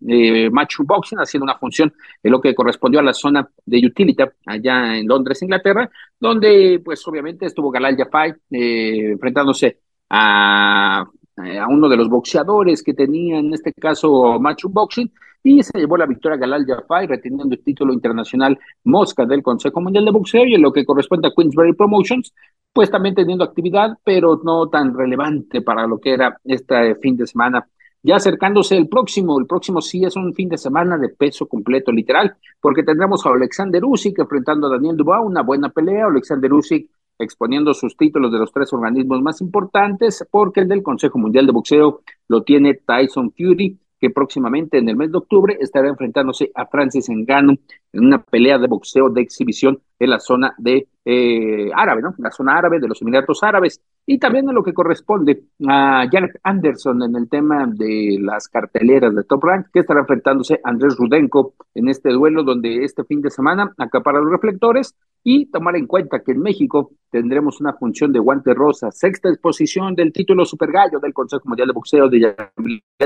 eh, 0.07 0.49
Match 0.51 0.77
Boxing 0.79 1.17
haciendo 1.17 1.43
una 1.43 1.57
función 1.57 1.93
en 2.21 2.31
lo 2.31 2.39
que 2.39 2.53
correspondió 2.53 2.99
a 2.99 3.03
la 3.03 3.13
zona 3.13 3.49
de 3.65 3.85
Utilita 3.85 4.31
allá 4.45 4.97
en 4.97 5.07
Londres, 5.07 5.41
Inglaterra, 5.41 5.89
donde 6.19 6.81
pues 6.83 7.05
obviamente 7.07 7.45
estuvo 7.45 7.71
Galal 7.71 7.97
Jafai 7.97 8.33
eh, 8.51 9.11
enfrentándose 9.13 9.79
a, 10.09 11.01
a, 11.01 11.67
uno 11.67 11.89
de 11.89 11.97
los 11.97 12.09
boxeadores 12.09 12.83
que 12.83 12.93
tenía 12.93 13.39
en 13.39 13.53
este 13.53 13.73
caso 13.73 14.39
Match 14.39 14.65
Boxing 14.65 15.11
y 15.45 15.61
se 15.61 15.77
llevó 15.77 15.95
la 15.95 16.07
victoria 16.07 16.39
Galal 16.39 16.65
Jafai 16.65 17.05
reteniendo 17.05 17.53
el 17.53 17.63
título 17.63 17.93
internacional 17.93 18.57
Mosca 18.83 19.27
del 19.27 19.43
Consejo 19.43 19.79
Mundial 19.79 20.03
de 20.03 20.09
Boxeo 20.09 20.43
y 20.43 20.55
en 20.55 20.61
lo 20.63 20.73
que 20.73 20.83
corresponde 20.83 21.27
a 21.27 21.31
Queensberry 21.37 21.73
Promotions 21.73 22.33
pues 22.73 22.89
también 22.89 23.13
teniendo 23.13 23.43
actividad 23.43 23.95
pero 24.03 24.41
no 24.43 24.67
tan 24.69 24.97
relevante 24.97 25.61
para 25.61 25.85
lo 25.85 25.99
que 25.99 26.13
era 26.13 26.35
este 26.43 26.95
fin 26.95 27.15
de 27.15 27.27
semana. 27.27 27.67
Ya 28.01 28.15
acercándose 28.15 28.75
el 28.75 28.89
próximo, 28.89 29.39
el 29.39 29.45
próximo 29.45 29.81
sí 29.81 30.03
es 30.03 30.15
un 30.15 30.33
fin 30.33 30.49
de 30.49 30.57
semana 30.57 30.97
de 30.97 31.09
peso 31.09 31.47
completo, 31.47 31.91
literal, 31.91 32.35
porque 32.59 32.83
tendremos 32.83 33.25
a 33.25 33.29
Alexander 33.29 33.83
Usyk 33.83 34.19
enfrentando 34.19 34.67
a 34.67 34.71
Daniel 34.71 34.97
Dubois, 34.97 35.21
una 35.23 35.41
buena 35.41 35.69
pelea, 35.69 36.05
Alexander 36.05 36.51
Usyk 36.53 36.89
exponiendo 37.17 37.73
sus 37.73 37.95
títulos 37.95 38.31
de 38.31 38.39
los 38.39 38.51
tres 38.51 38.73
organismos 38.73 39.21
más 39.21 39.41
importantes, 39.41 40.25
porque 40.29 40.61
el 40.61 40.67
del 40.67 40.83
Consejo 40.83 41.17
Mundial 41.17 41.45
de 41.45 41.51
Boxeo 41.51 42.01
lo 42.27 42.43
tiene 42.43 42.73
Tyson 42.75 43.31
Fury, 43.31 43.79
que 43.99 44.09
próximamente 44.09 44.77
en 44.77 44.89
el 44.89 44.95
mes 44.95 45.11
de 45.11 45.17
octubre 45.17 45.57
estará 45.59 45.87
enfrentándose 45.89 46.51
a 46.53 46.65
Francis 46.65 47.09
Ngannou 47.09 47.57
en 47.95 48.05
una 48.05 48.21
pelea 48.21 48.57
de 48.57 48.67
boxeo 48.67 49.09
de 49.09 49.21
exhibición 49.21 49.79
en 49.99 50.09
la 50.09 50.19
zona 50.19 50.53
de 50.57 50.87
eh, 51.05 51.69
árabe, 51.73 52.01
¿no? 52.01 52.15
La 52.17 52.31
zona 52.31 52.57
árabe 52.57 52.79
de 52.79 52.87
los 52.87 53.01
Emiratos 53.01 53.43
Árabes. 53.43 53.81
Y 54.07 54.19
también 54.19 54.47
en 54.49 54.55
lo 54.55 54.63
que 54.63 54.73
corresponde 54.73 55.43
a 55.67 56.05
Janet 56.11 56.39
Anderson 56.43 57.03
en 57.03 57.15
el 57.15 57.29
tema 57.29 57.65
de 57.67 58.17
las 58.19 58.47
carteleras 58.47 59.15
de 59.15 59.23
Top 59.23 59.43
Rank, 59.43 59.67
que 59.73 59.79
estará 59.79 60.01
enfrentándose 60.01 60.59
a 60.63 60.69
Andrés 60.69 60.95
Rudenko 60.97 61.53
en 61.73 61.89
este 61.89 62.11
duelo 62.11 62.43
donde 62.43 62.83
este 62.83 63.03
fin 63.03 63.21
de 63.21 63.31
semana 63.31 63.71
acapara 63.77 64.19
los 64.19 64.31
reflectores 64.31 64.95
y 65.23 65.47
tomar 65.47 65.75
en 65.75 65.87
cuenta 65.87 66.21
que 66.23 66.33
en 66.33 66.41
México 66.41 66.91
tendremos 67.09 67.59
una 67.59 67.73
función 67.73 68.11
de 68.11 68.19
guante 68.19 68.53
rosa, 68.53 68.91
sexta 68.91 69.29
exposición 69.29 69.95
del 69.95 70.13
título 70.13 70.45
Super 70.45 70.71
Gallo 70.71 70.99
del 70.99 71.13
Consejo 71.13 71.43
Mundial 71.45 71.69
de 71.69 71.73
Boxeo 71.73 72.07
de 72.07 72.35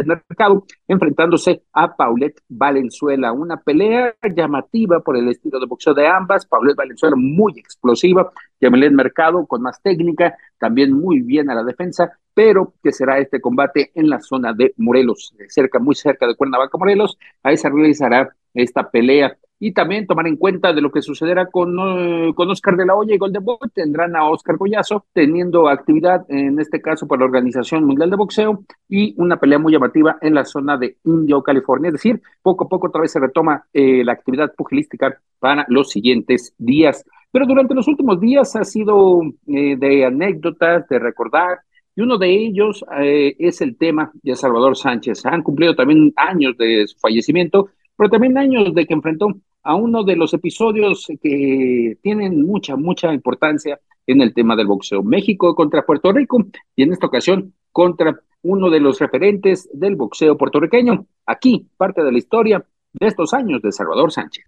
Mercado, 0.06 0.66
enfrentándose 0.86 1.64
a 1.72 1.96
Paulette 1.96 2.42
Valenzuela, 2.50 3.32
una 3.32 3.58
pelea 3.58 4.14
llamativa 4.36 4.79
por 4.88 5.18
el 5.18 5.28
estilo 5.28 5.60
de 5.60 5.66
boxeo 5.66 5.94
de 5.94 6.08
ambas, 6.08 6.46
Paulette 6.46 6.78
Valenzuela 6.78 7.16
muy 7.16 7.54
explosiva, 7.58 8.32
Yamilet 8.62 8.94
Mercado 8.94 9.46
con 9.46 9.62
más 9.62 9.82
técnica, 9.82 10.38
también 10.58 10.94
muy 10.94 11.22
bien 11.22 11.50
a 11.50 11.56
la 11.56 11.64
defensa, 11.64 12.12
pero 12.34 12.74
que 12.82 12.92
será 12.92 13.20
este 13.20 13.42
combate 13.42 13.92
en 13.96 14.10
la 14.10 14.22
zona 14.22 14.54
de 14.54 14.74
Morelos, 14.78 15.34
cerca, 15.50 15.80
muy 15.80 15.96
cerca 15.96 16.28
de 16.28 16.36
Cuernavaca, 16.36 16.78
Morelos, 16.78 17.18
ahí 17.44 17.58
se 17.58 17.70
realizará 17.70 18.34
esta 18.54 18.90
pelea 18.90 19.38
y 19.60 19.74
también 19.74 20.08
tomar 20.08 20.26
en 20.28 20.38
cuenta 20.38 20.72
de 20.72 20.82
lo 20.82 20.90
que 20.90 21.02
sucederá 21.02 21.48
con, 21.48 21.78
eh, 21.80 22.32
con 22.34 22.50
Oscar 22.50 22.78
de 22.78 22.86
la 22.86 22.96
Hoya 22.96 23.16
y 23.16 23.18
Golden 23.18 23.44
Boy. 23.44 23.58
Tendrán 23.74 24.16
a 24.16 24.30
Oscar 24.30 24.56
Goyazo 24.58 25.06
teniendo 25.14 25.68
actividad, 25.68 26.26
en 26.30 26.60
este 26.60 26.82
caso, 26.82 27.08
por 27.08 27.20
la 27.20 27.26
Organización 27.26 27.84
Mundial 27.84 28.10
de 28.10 28.16
Boxeo 28.16 28.64
y 28.88 29.14
una 29.18 29.38
pelea 29.38 29.60
muy 29.60 29.74
llamativa 29.74 30.18
en 30.22 30.34
la 30.34 30.46
zona 30.46 30.78
de 30.78 30.98
Indio, 31.04 31.44
California. 31.44 31.90
Es 31.90 31.94
decir, 31.94 32.22
poco 32.42 32.66
a 32.66 32.70
poco 32.70 32.88
otra 32.88 33.02
vez 33.02 33.12
se 33.12 33.20
retoma 33.20 33.66
eh, 33.74 34.04
la 34.06 34.14
actividad 34.14 34.54
pugilística 34.56 35.20
para 35.40 35.66
los 35.68 35.90
siguientes 35.90 36.54
días. 36.58 37.04
Pero 37.32 37.46
durante 37.46 37.76
los 37.76 37.88
últimos 37.88 38.20
días 38.22 38.56
ha 38.56 38.64
sido 38.64 39.22
eh, 39.46 39.76
de 39.78 40.06
anécdotas, 40.06 40.88
de 40.88 41.00
recordar, 41.00 41.60
y 41.96 42.02
uno 42.02 42.18
de 42.18 42.30
ellos 42.30 42.86
es 42.98 43.60
el 43.60 43.76
tema 43.76 44.10
de 44.24 44.34
Salvador 44.34 44.78
Sánchez. 44.78 45.26
Han 45.26 45.44
cumplido 45.44 45.76
también 45.76 46.14
años 46.16 46.56
de 46.56 46.88
su 46.88 46.98
fallecimiento, 46.98 47.72
pero 47.98 48.10
también 48.10 48.38
años 48.38 48.74
de 48.74 48.86
que 48.86 48.94
enfrentó 48.94 49.28
a 49.64 49.76
uno 49.76 50.04
de 50.04 50.16
los 50.16 50.34
episodios 50.34 51.08
que 51.22 51.98
tienen 52.02 52.46
mucha, 52.46 52.76
mucha 52.76 53.14
importancia 53.14 53.80
en 54.08 54.22
el 54.22 54.34
tema 54.34 54.56
del 54.56 54.68
boxeo. 54.68 55.04
México 55.04 55.54
contra 55.56 55.86
Puerto 55.86 56.12
Rico 56.12 56.44
y 56.76 56.84
en 56.84 56.94
esta 56.94 57.08
ocasión 57.08 57.54
contra 57.72 58.20
uno 58.42 58.70
de 58.70 58.80
los 58.80 59.00
referentes 59.00 59.70
del 59.74 59.96
boxeo 59.96 60.38
puertorriqueño. 60.38 61.06
Aquí 61.26 61.68
parte 61.78 62.04
de 62.04 62.12
la 62.12 62.18
historia 62.18 62.66
de 62.94 63.08
estos 63.08 63.34
años 63.34 63.62
de 63.62 63.72
Salvador 63.72 64.12
Sánchez. 64.12 64.46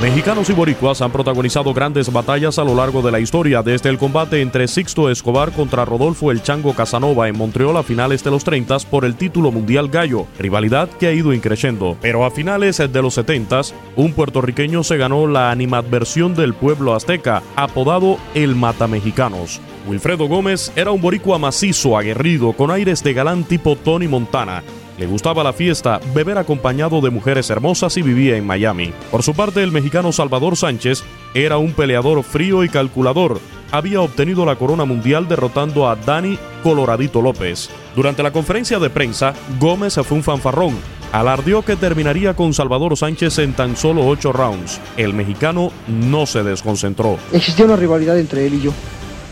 Mexicanos 0.00 0.50
y 0.50 0.52
boricuas 0.52 1.00
han 1.00 1.10
protagonizado 1.10 1.72
grandes 1.72 2.12
batallas 2.12 2.58
a 2.58 2.64
lo 2.64 2.74
largo 2.74 3.00
de 3.00 3.10
la 3.10 3.18
historia, 3.18 3.62
desde 3.62 3.88
el 3.88 3.96
combate 3.96 4.42
entre 4.42 4.68
Sixto 4.68 5.08
Escobar 5.08 5.52
contra 5.52 5.86
Rodolfo 5.86 6.30
El 6.30 6.42
Chango 6.42 6.74
Casanova 6.74 7.28
en 7.28 7.38
Montreal 7.38 7.78
a 7.78 7.82
finales 7.82 8.22
de 8.22 8.30
los 8.30 8.44
30 8.44 8.80
por 8.90 9.06
el 9.06 9.16
título 9.16 9.50
mundial 9.50 9.88
gallo, 9.88 10.26
rivalidad 10.38 10.90
que 10.90 11.06
ha 11.06 11.12
ido 11.14 11.32
increciendo. 11.32 11.96
Pero 12.02 12.26
a 12.26 12.30
finales 12.30 12.76
de 12.76 13.02
los 13.02 13.14
70 13.14 13.62
un 13.96 14.12
puertorriqueño 14.12 14.84
se 14.84 14.98
ganó 14.98 15.26
la 15.26 15.50
animadversión 15.50 16.34
del 16.34 16.52
pueblo 16.52 16.94
azteca, 16.94 17.42
apodado 17.56 18.18
el 18.34 18.54
Mata 18.54 18.86
Mexicanos. 18.86 19.62
Wilfredo 19.86 20.26
Gómez 20.26 20.72
era 20.76 20.90
un 20.90 21.00
boricua 21.00 21.38
macizo, 21.38 21.96
aguerrido, 21.96 22.52
con 22.52 22.70
aires 22.70 23.02
de 23.02 23.14
galán 23.14 23.44
tipo 23.44 23.76
Tony 23.76 24.08
Montana, 24.08 24.62
le 24.98 25.06
gustaba 25.06 25.44
la 25.44 25.52
fiesta, 25.52 26.00
beber 26.14 26.38
acompañado 26.38 27.00
de 27.00 27.10
mujeres 27.10 27.50
hermosas 27.50 27.96
y 27.96 28.02
vivía 28.02 28.36
en 28.36 28.46
Miami. 28.46 28.92
Por 29.10 29.22
su 29.22 29.34
parte, 29.34 29.62
el 29.62 29.72
mexicano 29.72 30.10
Salvador 30.10 30.56
Sánchez 30.56 31.02
era 31.34 31.58
un 31.58 31.72
peleador 31.72 32.22
frío 32.22 32.64
y 32.64 32.68
calculador. 32.68 33.40
Había 33.72 34.00
obtenido 34.00 34.46
la 34.46 34.56
corona 34.56 34.84
mundial 34.84 35.28
derrotando 35.28 35.88
a 35.88 35.96
Dani 35.96 36.38
Coloradito 36.62 37.20
López. 37.20 37.68
Durante 37.94 38.22
la 38.22 38.32
conferencia 38.32 38.78
de 38.78 38.88
prensa, 38.88 39.34
Gómez 39.60 39.94
fue 40.02 40.16
un 40.16 40.22
fanfarrón. 40.22 40.76
Alardió 41.12 41.62
que 41.62 41.76
terminaría 41.76 42.34
con 42.34 42.54
Salvador 42.54 42.96
Sánchez 42.96 43.38
en 43.38 43.52
tan 43.52 43.76
solo 43.76 44.06
ocho 44.06 44.32
rounds. 44.32 44.80
El 44.96 45.14
mexicano 45.14 45.72
no 45.88 46.26
se 46.26 46.42
desconcentró. 46.42 47.18
Existía 47.32 47.64
una 47.64 47.76
rivalidad 47.76 48.18
entre 48.18 48.46
él 48.46 48.54
y 48.54 48.62
yo 48.62 48.72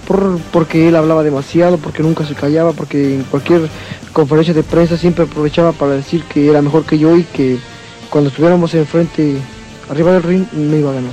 por, 0.07 0.39
porque 0.53 0.89
él 0.89 0.97
hablaba 0.97 1.23
demasiado, 1.23 1.79
porque 1.79 2.03
nunca 2.03 2.25
se 2.27 2.35
callaba, 2.35 2.73
porque 2.73 3.17
en 3.17 3.25
cualquier 3.25 3.69
conferencia 4.15 4.55
de 4.55 4.63
prensa 4.63 4.97
siempre 4.97 5.25
aprovechaba 5.25 5.73
para 5.73 5.93
decir 5.93 6.23
que 6.25 6.49
era 6.49 6.63
mejor 6.63 6.87
que 6.87 6.99
yo 6.99 7.15
y 7.17 7.25
que 7.25 7.59
cuando 8.09 8.31
estuviéramos 8.31 8.73
enfrente, 8.75 9.37
arriba 9.91 10.13
del 10.13 10.23
ring, 10.23 10.47
me 10.53 10.79
iba 10.79 10.91
a 10.91 10.95
ganar. 10.95 11.13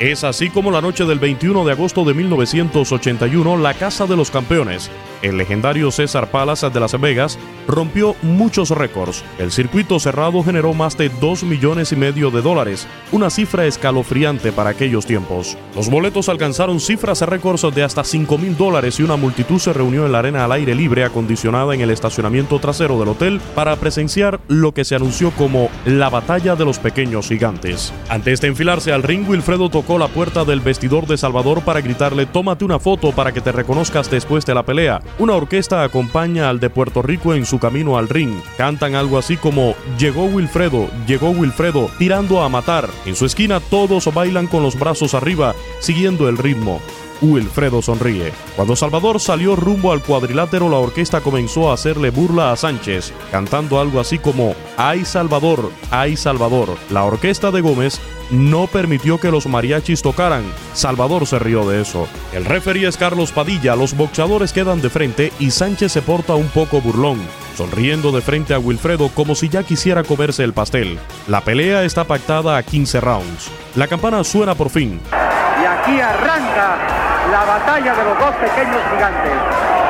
Es 0.00 0.24
así 0.24 0.50
como 0.50 0.70
la 0.70 0.80
noche 0.80 1.04
del 1.04 1.18
21 1.18 1.64
de 1.64 1.72
agosto 1.72 2.04
de 2.04 2.12
1981, 2.12 3.56
la 3.56 3.74
Casa 3.74 4.06
de 4.06 4.16
los 4.16 4.30
Campeones, 4.30 4.90
el 5.22 5.36
legendario 5.36 5.90
César 5.90 6.30
Palace 6.30 6.70
de 6.70 6.80
Las 6.80 6.98
Vegas, 7.00 7.38
rompió 7.66 8.16
muchos 8.22 8.70
récords. 8.70 9.24
El 9.38 9.52
circuito 9.52 9.98
cerrado 10.00 10.42
generó 10.42 10.74
más 10.74 10.96
de 10.96 11.08
2 11.08 11.44
millones 11.44 11.92
y 11.92 11.96
medio 11.96 12.30
de 12.30 12.42
dólares, 12.42 12.86
una 13.12 13.30
cifra 13.30 13.66
escalofriante 13.66 14.52
para 14.52 14.70
aquellos 14.70 15.06
tiempos. 15.06 15.56
Los 15.74 15.88
boletos 15.88 16.28
alcanzaron 16.28 16.80
cifras 16.80 17.22
récords 17.22 17.66
de 17.74 17.82
hasta 17.82 18.04
5 18.04 18.38
mil 18.38 18.56
dólares 18.56 18.98
y 19.00 19.02
una 19.02 19.16
multitud 19.16 19.58
se 19.58 19.72
reunió 19.72 20.06
en 20.06 20.12
la 20.12 20.20
arena 20.20 20.44
al 20.44 20.52
aire 20.52 20.74
libre 20.74 21.04
acondicionada 21.04 21.74
en 21.74 21.80
el 21.80 21.90
estacionamiento 21.90 22.58
trasero 22.58 22.98
del 22.98 23.08
hotel 23.08 23.40
para 23.54 23.76
presenciar 23.76 24.40
lo 24.48 24.72
que 24.72 24.84
se 24.84 24.94
anunció 24.94 25.30
como 25.32 25.68
la 25.84 26.08
batalla 26.08 26.56
de 26.56 26.64
los 26.64 26.78
pequeños 26.78 27.28
gigantes. 27.28 27.92
Antes 28.08 28.40
de 28.40 28.48
enfilarse 28.48 28.92
al 28.92 29.02
ring, 29.02 29.28
Wilfredo 29.28 29.68
tocó 29.70 29.98
la 29.98 30.08
puerta 30.08 30.44
del 30.44 30.60
vestidor 30.60 31.06
de 31.06 31.16
Salvador 31.16 31.62
para 31.62 31.80
gritarle 31.80 32.26
tómate 32.26 32.64
una 32.64 32.78
foto 32.78 33.12
para 33.12 33.32
que 33.32 33.40
te 33.40 33.52
reconozcas 33.52 34.10
después 34.10 34.46
de 34.46 34.54
la 34.54 34.64
pelea. 34.64 35.00
Una 35.18 35.34
orquesta 35.34 35.82
acompaña 35.82 36.48
al 36.48 36.60
de 36.60 36.70
Puerto 36.70 37.02
Rico 37.02 37.34
en 37.34 37.44
su 37.44 37.58
camino 37.58 37.98
al 37.98 38.08
ring. 38.08 38.40
Cantan 38.56 38.94
algo 38.94 39.18
así 39.18 39.36
como 39.36 39.74
llegó 39.98 40.24
Wilfredo, 40.24 40.88
llegó 41.06 41.30
Wilfredo, 41.30 41.90
tirando 41.98 42.42
a 42.42 42.48
matar. 42.48 42.88
En 43.04 43.14
su 43.14 43.26
esquina 43.26 43.60
todos 43.60 44.12
bailan 44.14 44.46
con 44.46 44.62
los 44.62 44.78
brazos 44.78 45.14
arriba, 45.14 45.54
siguiendo 45.80 46.28
el 46.28 46.38
ritmo. 46.38 46.80
Wilfredo 47.22 47.82
sonríe. 47.82 48.32
Cuando 48.56 48.76
Salvador 48.76 49.20
salió 49.20 49.56
rumbo 49.56 49.92
al 49.92 50.02
cuadrilátero, 50.02 50.68
la 50.68 50.76
orquesta 50.76 51.20
comenzó 51.20 51.70
a 51.70 51.74
hacerle 51.74 52.10
burla 52.10 52.52
a 52.52 52.56
Sánchez, 52.56 53.12
cantando 53.30 53.80
algo 53.80 54.00
así 54.00 54.18
como 54.18 54.54
¡Ay 54.76 55.04
Salvador! 55.04 55.70
¡Ay 55.90 56.16
Salvador! 56.16 56.76
La 56.90 57.04
orquesta 57.04 57.50
de 57.50 57.60
Gómez 57.60 58.00
no 58.30 58.66
permitió 58.66 59.18
que 59.18 59.30
los 59.30 59.46
mariachis 59.46 60.02
tocaran. 60.02 60.44
Salvador 60.72 61.26
se 61.26 61.38
rió 61.38 61.68
de 61.68 61.82
eso. 61.82 62.06
El 62.32 62.44
referee 62.44 62.86
es 62.86 62.96
Carlos 62.96 63.32
Padilla, 63.32 63.76
los 63.76 63.96
boxeadores 63.96 64.52
quedan 64.52 64.80
de 64.80 64.90
frente 64.90 65.32
y 65.38 65.50
Sánchez 65.50 65.92
se 65.92 66.02
porta 66.02 66.34
un 66.34 66.48
poco 66.48 66.80
burlón, 66.80 67.18
sonriendo 67.56 68.12
de 68.12 68.20
frente 68.20 68.54
a 68.54 68.58
Wilfredo 68.58 69.08
como 69.08 69.34
si 69.34 69.48
ya 69.48 69.64
quisiera 69.64 70.04
comerse 70.04 70.44
el 70.44 70.52
pastel. 70.52 70.98
La 71.26 71.40
pelea 71.40 71.84
está 71.84 72.04
pactada 72.04 72.56
a 72.56 72.62
15 72.62 73.00
rounds. 73.00 73.50
La 73.74 73.88
campana 73.88 74.22
suena 74.24 74.54
por 74.54 74.70
fin. 74.70 75.00
Y 75.10 75.64
aquí 75.64 76.00
arranca 76.00 76.99
la 77.40 77.46
batalla 77.46 77.94
de 77.94 78.04
los 78.04 78.18
dos 78.18 78.34
pequeños 78.36 78.82
gigantes. 78.92 79.32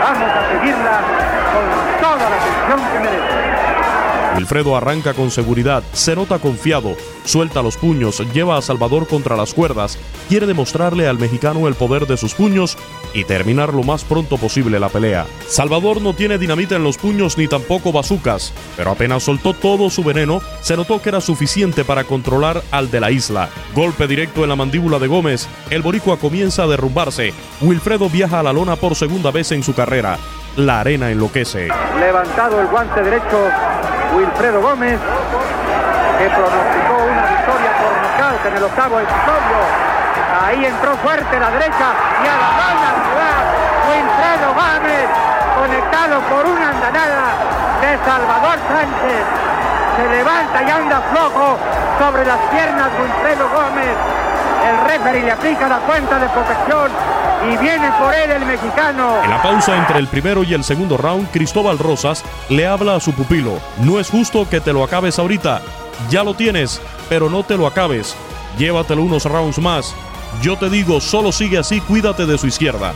Vamos 0.05 0.31
a 0.31 0.49
seguirla 0.53 1.01
con 1.53 2.01
toda 2.01 2.31
la 2.31 2.37
atención 2.37 2.93
que 2.93 2.99
merece. 3.01 3.40
Wilfredo 4.37 4.77
arranca 4.77 5.15
con 5.15 5.31
seguridad, 5.31 5.83
se 5.93 6.15
nota 6.15 6.39
confiado, 6.39 6.97
suelta 7.25 7.63
los 7.63 7.77
puños, 7.77 8.23
lleva 8.33 8.57
a 8.57 8.63
Salvador 8.63 9.07
contra 9.09 9.37
las 9.37 9.53
cuerdas, 9.53 9.99
quiere 10.29 10.47
demostrarle 10.47 11.09
al 11.09 11.19
mexicano 11.19 11.67
el 11.67 11.75
poder 11.75 12.07
de 12.07 12.17
sus 12.17 12.35
puños 12.35 12.77
y 13.13 13.25
terminar 13.25 13.75
lo 13.75 13.83
más 13.83 14.05
pronto 14.05 14.39
posible 14.39 14.79
la 14.79 14.89
pelea. 14.89 15.27
Salvador 15.49 16.01
no 16.01 16.15
tiene 16.15 16.39
dinamita 16.39 16.77
en 16.77 16.85
los 16.85 16.97
puños 16.97 17.37
ni 17.39 17.49
tampoco 17.49 17.93
bazucas, 17.93 18.53
pero 18.77 18.93
apenas 18.93 19.25
soltó 19.25 19.53
todo 19.53 19.91
su 19.91 20.05
veneno, 20.05 20.41
se 20.61 20.77
notó 20.77 21.03
que 21.03 21.09
era 21.09 21.21
suficiente 21.21 21.85
para 21.85 22.05
controlar 22.05 22.63
al 22.71 22.91
de 22.91 23.01
la 23.01 23.11
isla. 23.11 23.51
Golpe 23.75 24.07
directo 24.07 24.45
en 24.45 24.51
la 24.51 24.57
mandíbula 24.57 24.99
de 24.99 25.09
Gómez, 25.09 25.49
el 25.71 25.83
boricua 25.83 26.19
comienza 26.19 26.63
a 26.63 26.69
derrumbarse. 26.69 27.35
Wilfredo 27.61 28.09
viaja 28.09 28.41
a 28.41 28.43
la 28.43 28.53
lona 28.53 28.77
por 28.77 28.95
segunda 28.95 29.31
vez 29.31 29.51
en 29.53 29.63
su 29.63 29.75
carrera. 29.75 30.19
La 30.57 30.81
arena 30.81 31.11
enloquece. 31.11 31.69
Levantado 31.99 32.61
el 32.61 32.67
guante 32.67 33.03
derecho, 33.03 33.39
Wilfredo 34.17 34.61
Gómez, 34.61 34.99
que 36.19 36.27
pronosticó 36.29 36.95
una 37.07 37.25
victoria 37.31 37.71
por 37.79 37.93
nocaut 38.03 38.47
en 38.47 38.57
el 38.57 38.63
octavo 38.65 38.99
episodio. 38.99 39.59
Ahí 40.43 40.65
entró 40.67 40.97
fuerte 40.97 41.39
la 41.39 41.51
derecha 41.53 41.87
y 42.19 42.27
a 42.27 42.35
la 42.35 42.51
banda. 42.59 42.91
Wilfredo 43.91 44.49
Gómez, 44.59 45.07
conectado 45.55 46.21
por 46.27 46.47
una 46.47 46.71
andanada 46.71 47.27
de 47.81 47.91
Salvador 48.05 48.59
Sánchez. 48.67 49.23
Se 49.97 50.09
levanta 50.09 50.63
y 50.63 50.71
anda 50.71 51.01
flojo 51.13 51.59
sobre 51.99 52.27
las 52.27 52.39
piernas 52.51 52.89
Wilfredo 52.99 53.49
Gómez. 53.55 53.95
El 54.67 54.77
referee 54.89 55.23
le 55.23 55.33
aplica 55.33 55.69
la 55.69 55.79
cuenta 55.79 56.19
de 56.19 56.29
protección 56.29 56.91
y 57.45 57.57
viene 57.57 57.91
por 57.99 58.15
él 58.15 58.31
el 58.31 58.45
mexicano. 58.45 59.23
En 59.23 59.31
la 59.31 59.43
pausa 59.43 59.77
entre 59.77 59.99
el 59.99 60.09
primero 60.09 60.43
y 60.43 60.55
el 60.55 60.65
segundo 60.65 60.97
round, 60.97 61.31
Cristóbal 61.31 61.79
Rosas 61.79 62.25
le 62.49 62.67
habla 62.67 62.97
a 62.97 63.01
su 63.01 63.13
pupilo. 63.13 63.61
No 63.79 63.99
es 63.99 64.11
justo 64.11 64.49
que 64.49 64.61
te 64.61 64.73
lo 64.73 64.85
acabes 64.85 65.19
ahorita. 65.19 65.63
Ya 66.11 66.25
lo 66.25 66.35
tienes, 66.35 66.81
pero 67.09 67.31
no 67.31 67.43
te 67.43 67.57
lo 67.57 67.67
acabes. 67.67 68.17
Llévatelo 68.59 69.03
unos 69.03 69.25
rounds 69.25 69.59
más. 69.59 69.95
Yo 70.43 70.57
te 70.57 70.71
digo, 70.71 71.01
solo 71.01 71.33
sigue 71.33 71.59
así, 71.59 71.81
cuídate 71.81 72.27
de 72.27 72.39
su 72.39 72.47
izquierda. 72.47 72.95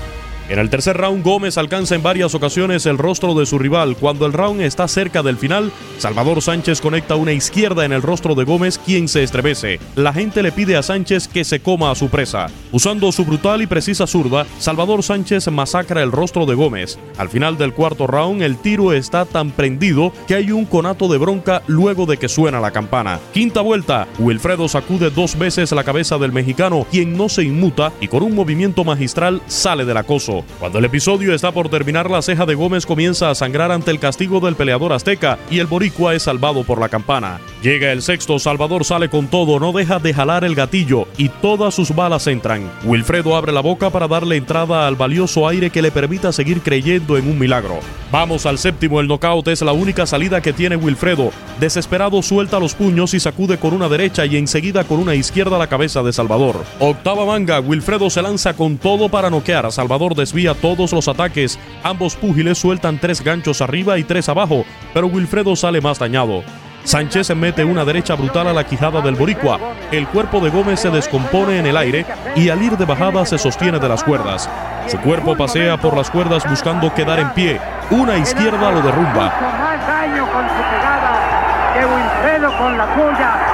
En 0.51 0.59
el 0.59 0.69
tercer 0.69 0.99
round, 0.99 1.25
Gómez 1.25 1.57
alcanza 1.57 1.95
en 1.95 2.03
varias 2.03 2.35
ocasiones 2.35 2.85
el 2.85 2.99
rostro 2.99 3.35
de 3.35 3.47
su 3.47 3.59
rival. 3.59 3.97
Cuando 3.97 4.27
el 4.27 4.35
round 4.35 4.61
está 4.61 4.87
cerca 4.89 5.23
del 5.23 5.39
final, 5.39 5.73
Salvador 5.97 6.43
Sánchez 6.43 6.83
conecta 6.83 7.17
una 7.17 7.33
izquierda 7.33 7.87
en 7.87 7.93
el 7.93 8.03
rostro 8.03 8.35
de 8.35 8.45
Gómez, 8.45 8.79
quien 8.79 9.09
se 9.09 9.23
estremece. 9.23 9.81
La 9.97 10.13
gente 10.13 10.43
le 10.43 10.53
pide 10.53 10.77
a 10.77 10.83
Sánchez 10.83 11.29
que 11.29 11.45
se 11.45 11.61
coma 11.61 11.91
a 11.91 11.95
su 11.95 12.11
presa. 12.11 12.49
Usando 12.73 13.11
su 13.11 13.25
brutal 13.25 13.63
y 13.63 13.67
precisa 13.67 14.07
zurda, 14.07 14.47
Salvador 14.59 15.03
Sánchez 15.03 15.49
masacra 15.49 16.03
el 16.03 16.13
rostro 16.13 16.45
de 16.45 16.55
Gómez. 16.55 16.99
Al 17.17 17.31
final 17.31 17.57
del 17.57 17.73
cuarto 17.73 18.07
round, 18.07 18.43
el 18.43 18.59
tiro 18.59 18.93
está 18.93 19.25
tan 19.25 19.51
prendido 19.51 20.13
que 20.27 20.35
hay 20.35 20.53
un 20.53 20.67
conato 20.67 21.09
de 21.09 21.17
bronca 21.17 21.63
luego 21.69 22.05
de 22.05 22.19
que 22.19 22.29
suena 22.29 22.61
la 22.61 22.71
campana. 22.71 23.19
Quinta 23.33 23.63
vuelta, 23.63 24.09
Wilfredo 24.19 24.69
sacude 24.69 25.09
dos 25.09 25.39
veces 25.39 25.73
la 25.73 25.85
cabeza 25.85 26.19
del 26.19 26.33
mexicano, 26.33 26.87
quien 26.91 27.17
no 27.17 27.31
se 27.31 27.45
inmuta 27.45 27.93
y 27.99 28.09
con 28.09 28.23
un 28.23 28.35
movimiento 28.35 28.85
magistral 28.85 29.41
sale 29.47 29.87
del 29.87 29.97
acoso. 29.97 30.34
Cuando 30.59 30.79
el 30.79 30.85
episodio 30.87 31.35
está 31.35 31.53
por 31.53 31.69
terminar, 31.69 32.11
la 32.11 32.23
ceja 32.23 32.47
de 32.47 32.55
Gómez 32.55 32.87
comienza 32.87 33.31
a 33.31 33.35
sangrar 33.35 33.71
ante 33.71 33.91
el 33.91 33.99
castigo 33.99 34.41
del 34.41 34.57
peleador 34.57 34.93
azteca 34.93 35.39
y 35.51 35.59
el 35.59 35.67
boricua 35.67 36.15
es 36.15 36.25
salvado 36.25 36.65
por 36.65 36.81
la 36.81 36.89
campana. 36.89 37.41
Llega 37.63 37.93
el 37.93 38.03
sexto, 38.03 38.39
Salvador 38.39 38.85
sale 38.85 39.09
con 39.09 39.29
todo, 39.29 39.61
no 39.61 39.73
deja 39.73 39.99
de 39.99 40.15
jalar 40.15 40.45
el 40.45 40.55
gatillo 40.55 41.07
y 41.17 41.29
todas 41.29 41.75
sus 41.75 41.95
balas 41.95 42.27
entran. 42.27 42.71
Wilfredo 42.85 43.37
abre 43.37 43.53
la 43.53 43.61
boca 43.61 43.91
para 43.91 44.09
darle 44.09 44.37
entrada 44.37 44.87
al 44.87 44.97
valioso 44.97 45.47
aire 45.47 45.71
que 45.71 45.83
le 45.83 45.91
permita 45.91 46.33
seguir 46.33 46.63
creyendo 46.63 47.17
en 47.17 47.29
un 47.29 47.39
milagro. 47.39 47.79
Vamos 48.11 48.47
al 48.47 48.59
séptimo, 48.59 49.01
el 49.01 49.09
knockout 49.09 49.49
es 49.49 49.63
la 49.63 49.73
única 49.73 50.07
salida 50.07 50.41
que 50.41 50.53
tiene 50.53 50.77
Wilfredo. 50.77 51.31
Desesperado 51.59 52.23
suelta 52.23 52.61
los 52.61 52.75
puños 52.75 53.15
y 53.15 53.21
sacude 53.21 53.59
con 53.59 53.75
una 53.75 53.89
derecha 53.89 54.27
y 54.27 54.37
enseguida 54.37 54.85
con 54.85 55.01
una 55.01 55.15
izquierda 55.15 55.59
la 55.59 55.67
cabeza 55.67 56.03
de 56.03 56.13
Salvador. 56.13 56.65
Octava 56.79 57.25
manga, 57.27 57.61
Wilfredo 57.61 58.11
se 58.11 58.23
lanza 58.23 58.55
con 58.55 58.79
todo 58.79 59.09
para 59.09 59.31
noquear. 59.31 59.71
Salvador 59.73 60.15
desvía 60.25 60.55
todos 60.55 60.95
los 60.95 61.07
ataques. 61.07 61.59
Ambos 61.83 62.17
púgiles 62.17 62.57
sueltan 62.57 62.99
tres 62.99 63.23
ganchos 63.23 63.61
arriba 63.61 63.99
y 63.99 64.05
tres 64.05 64.31
abajo, 64.31 64.65
pero 64.95 65.07
Wilfredo 65.07 65.55
sale 65.55 65.83
más 65.83 65.99
dañado. 65.99 66.43
Sánchez 66.85 67.37
mete 67.37 67.63
una 67.63 67.85
derecha 67.85 68.15
brutal 68.15 68.47
a 68.47 68.55
la 68.55 68.65
quijada 68.65 69.03
del 69.03 69.17
boricua. 69.17 69.59
El 69.93 70.07
cuerpo 70.07 70.41
de 70.41 70.49
Gómez 70.49 70.81
se 70.81 70.89
descompone 70.89 71.59
en 71.59 71.67
el 71.67 71.77
aire 71.77 72.07
y 72.37 72.49
al 72.49 72.63
ir 72.63 72.79
de 72.79 72.87
bajada 72.87 73.27
se 73.27 73.37
sostiene 73.37 73.79
de 73.79 73.89
las 73.89 74.03
cuerdas. 74.03 74.49
Su 74.87 74.99
cuerpo 74.99 75.37
pasea 75.37 75.77
por 75.77 75.95
las 75.95 76.11
cuerdas 76.11 76.49
buscando 76.49 76.95
quedar 76.95 77.21
en 77.21 77.31
pie. 77.35 77.61
Una 77.91 78.17
izquierda 78.17 78.71
lo 78.71 78.81
derrumba. 78.81 79.27
más 79.61 79.87
daño 79.87 80.25
con 80.33 80.49
su 80.49 80.63
pegada 80.73 81.75
que 81.75 81.85
Wilfredo 81.85 82.59
con 82.59 82.79
la 82.79 82.95
suya. 82.95 83.54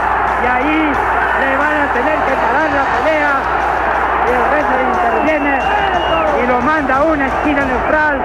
Manda 6.81 7.03
una 7.03 7.27
esquina 7.27 7.65
neutral. 7.65 8.21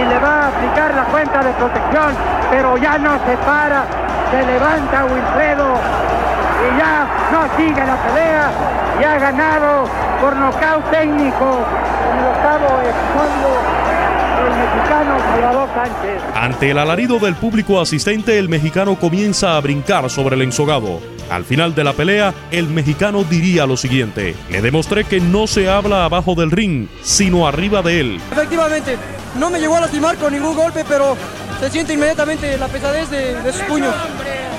Y 0.00 0.08
le 0.08 0.18
va 0.18 0.44
a 0.44 0.48
aplicar 0.48 0.94
la 0.94 1.04
cuenta 1.04 1.42
de 1.42 1.52
protección, 1.52 2.14
pero 2.50 2.76
ya 2.78 2.98
no 2.98 3.18
se 3.26 3.36
para. 3.38 3.84
Se 4.30 4.44
levanta 4.44 5.04
Wilfredo 5.04 5.74
y 6.64 6.78
ya 6.78 7.06
no 7.32 7.56
sigue 7.56 7.84
la 7.84 7.96
pelea. 7.96 8.50
Y 9.00 9.04
ha 9.04 9.18
ganado 9.18 9.84
por 10.20 10.36
nocaut 10.36 10.90
técnico 10.90 11.58
el 12.12 12.26
octavo 12.26 12.80
el 14.38 14.54
mexicano 14.56 15.18
Salvador 15.18 15.68
Sánchez. 15.74 16.22
Ante 16.34 16.70
el 16.70 16.78
alarido 16.78 17.18
del 17.18 17.34
público 17.34 17.80
asistente, 17.80 18.38
el 18.38 18.48
mexicano 18.48 18.96
comienza 18.96 19.56
a 19.56 19.60
brincar 19.60 20.08
sobre 20.08 20.36
el 20.36 20.42
ensogado. 20.42 21.17
Al 21.30 21.44
final 21.44 21.74
de 21.74 21.84
la 21.84 21.92
pelea, 21.92 22.34
el 22.50 22.68
mexicano 22.68 23.24
diría 23.24 23.66
lo 23.66 23.76
siguiente: 23.76 24.34
Le 24.50 24.62
demostré 24.62 25.04
que 25.04 25.20
no 25.20 25.46
se 25.46 25.68
habla 25.68 26.04
abajo 26.04 26.34
del 26.34 26.50
ring, 26.50 26.88
sino 27.02 27.46
arriba 27.46 27.82
de 27.82 28.00
él. 28.00 28.20
Efectivamente, 28.32 28.96
no 29.38 29.50
me 29.50 29.60
llegó 29.60 29.76
a 29.76 29.80
lastimar 29.80 30.16
con 30.16 30.32
ningún 30.32 30.56
golpe, 30.56 30.84
pero 30.88 31.16
se 31.60 31.70
siente 31.70 31.94
inmediatamente 31.94 32.56
la 32.56 32.68
pesadez 32.68 33.10
de, 33.10 33.40
de 33.42 33.52
sus 33.52 33.62
puños. 33.62 33.94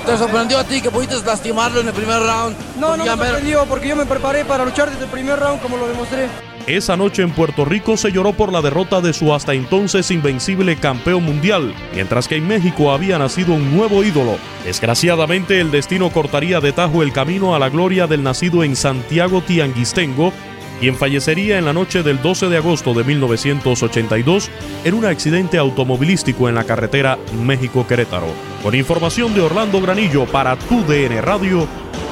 ¿Te 0.06 0.16
sorprendió 0.16 0.58
a 0.58 0.64
ti 0.64 0.80
que 0.80 0.90
pudiste 0.90 1.16
lastimarlo 1.24 1.80
en 1.80 1.88
el 1.88 1.92
primer 1.94 2.20
round? 2.20 2.56
No, 2.78 2.96
no 2.96 3.04
me 3.04 3.10
sorprendió 3.10 3.66
porque 3.66 3.88
yo 3.88 3.96
me 3.96 4.06
preparé 4.06 4.44
para 4.44 4.64
luchar 4.64 4.90
desde 4.90 5.04
el 5.04 5.10
primer 5.10 5.38
round 5.38 5.60
como 5.60 5.76
lo 5.76 5.86
demostré. 5.88 6.28
Esa 6.66 6.96
noche 6.96 7.22
en 7.22 7.30
Puerto 7.30 7.64
Rico 7.64 7.96
se 7.96 8.12
lloró 8.12 8.32
por 8.32 8.52
la 8.52 8.60
derrota 8.60 9.00
de 9.00 9.12
su 9.12 9.34
hasta 9.34 9.54
entonces 9.54 10.10
invencible 10.10 10.76
campeón 10.76 11.24
mundial, 11.24 11.74
mientras 11.94 12.28
que 12.28 12.36
en 12.36 12.46
México 12.46 12.92
había 12.92 13.18
nacido 13.18 13.54
un 13.54 13.74
nuevo 13.74 14.04
ídolo. 14.04 14.36
Desgraciadamente, 14.64 15.60
el 15.60 15.70
destino 15.70 16.10
cortaría 16.10 16.60
de 16.60 16.72
tajo 16.72 17.02
el 17.02 17.12
camino 17.12 17.54
a 17.54 17.58
la 17.58 17.70
gloria 17.70 18.06
del 18.06 18.22
nacido 18.22 18.62
en 18.62 18.76
Santiago 18.76 19.40
Tianguistengo, 19.40 20.32
quien 20.80 20.96
fallecería 20.96 21.58
en 21.58 21.64
la 21.64 21.72
noche 21.72 22.02
del 22.02 22.22
12 22.22 22.48
de 22.48 22.56
agosto 22.58 22.94
de 22.94 23.04
1982 23.04 24.50
en 24.84 24.94
un 24.94 25.04
accidente 25.06 25.58
automovilístico 25.58 26.48
en 26.48 26.54
la 26.54 26.64
carretera 26.64 27.18
México-Querétaro. 27.42 28.28
Con 28.62 28.74
información 28.74 29.34
de 29.34 29.40
Orlando 29.40 29.80
Granillo 29.80 30.24
para 30.26 30.56
tu 30.56 30.82
DN 30.84 31.20
Radio, 31.20 31.66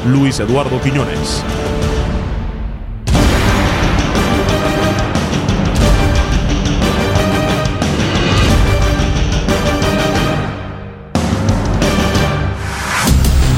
Luis 0.06 0.40
Eduardo 0.40 0.80
Quiñones. 0.80 1.44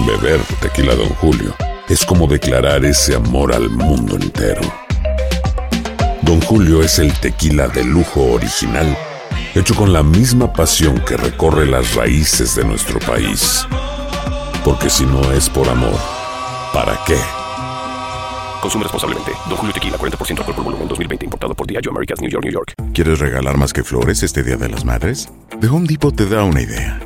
Beber 0.00 0.40
tequila, 0.60 0.94
Don 0.94 1.08
Julio, 1.08 1.54
es 1.88 2.04
como 2.04 2.26
declarar 2.26 2.84
ese 2.84 3.14
amor 3.14 3.54
al 3.54 3.70
mundo 3.70 4.16
entero. 4.16 4.60
Don 6.22 6.40
Julio 6.42 6.82
es 6.82 6.98
el 6.98 7.12
tequila 7.14 7.68
de 7.68 7.82
lujo 7.84 8.32
original, 8.32 8.96
hecho 9.54 9.74
con 9.74 9.92
la 9.92 10.02
misma 10.02 10.52
pasión 10.52 11.00
que 11.00 11.16
recorre 11.16 11.66
las 11.66 11.94
raíces 11.94 12.54
de 12.56 12.64
nuestro 12.64 12.98
país. 13.00 13.66
Porque 14.64 14.90
si 14.90 15.06
no 15.06 15.32
es 15.32 15.48
por 15.48 15.68
amor, 15.68 15.98
¿para 16.74 16.98
qué? 17.06 17.16
Consume 18.60 18.84
responsablemente. 18.84 19.32
Don 19.48 19.56
Julio 19.56 19.72
Tequila, 19.72 19.96
40% 19.96 20.38
alcohol 20.38 20.54
por 20.54 20.64
volumen, 20.64 20.88
2020. 20.88 21.24
Importado 21.24 21.54
por 21.54 21.66
Diageo 21.66 21.92
Americas, 21.92 22.20
New 22.20 22.30
York, 22.30 22.44
New 22.44 22.52
York. 22.52 22.72
¿Quieres 22.92 23.18
regalar 23.18 23.56
más 23.56 23.72
que 23.72 23.84
flores 23.84 24.22
este 24.22 24.42
Día 24.42 24.56
de 24.56 24.68
las 24.68 24.84
Madres? 24.84 25.30
The 25.60 25.68
Home 25.68 25.86
Depot 25.86 26.14
te 26.14 26.26
da 26.26 26.42
una 26.42 26.60
idea. 26.60 27.05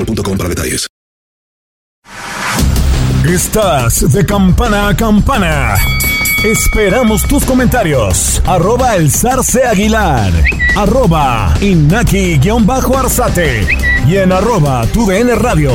boostmobile.com 0.00 0.36
para 0.36 0.48
detalles. 0.48 0.88
Estás 3.24 4.12
de 4.12 4.24
campana 4.24 4.88
a 4.88 4.96
campana. 4.96 5.74
Esperamos 6.44 7.26
tus 7.28 7.44
comentarios. 7.44 8.42
Arroba 8.46 8.96
el 8.96 9.10
zarce 9.10 9.64
aguilar. 9.64 10.32
Arroba 10.76 11.54
inaki-arzate. 11.60 13.66
Y 14.08 14.16
en 14.16 14.32
arroba 14.32 14.86
tu 14.86 15.10
radio. 15.10 15.72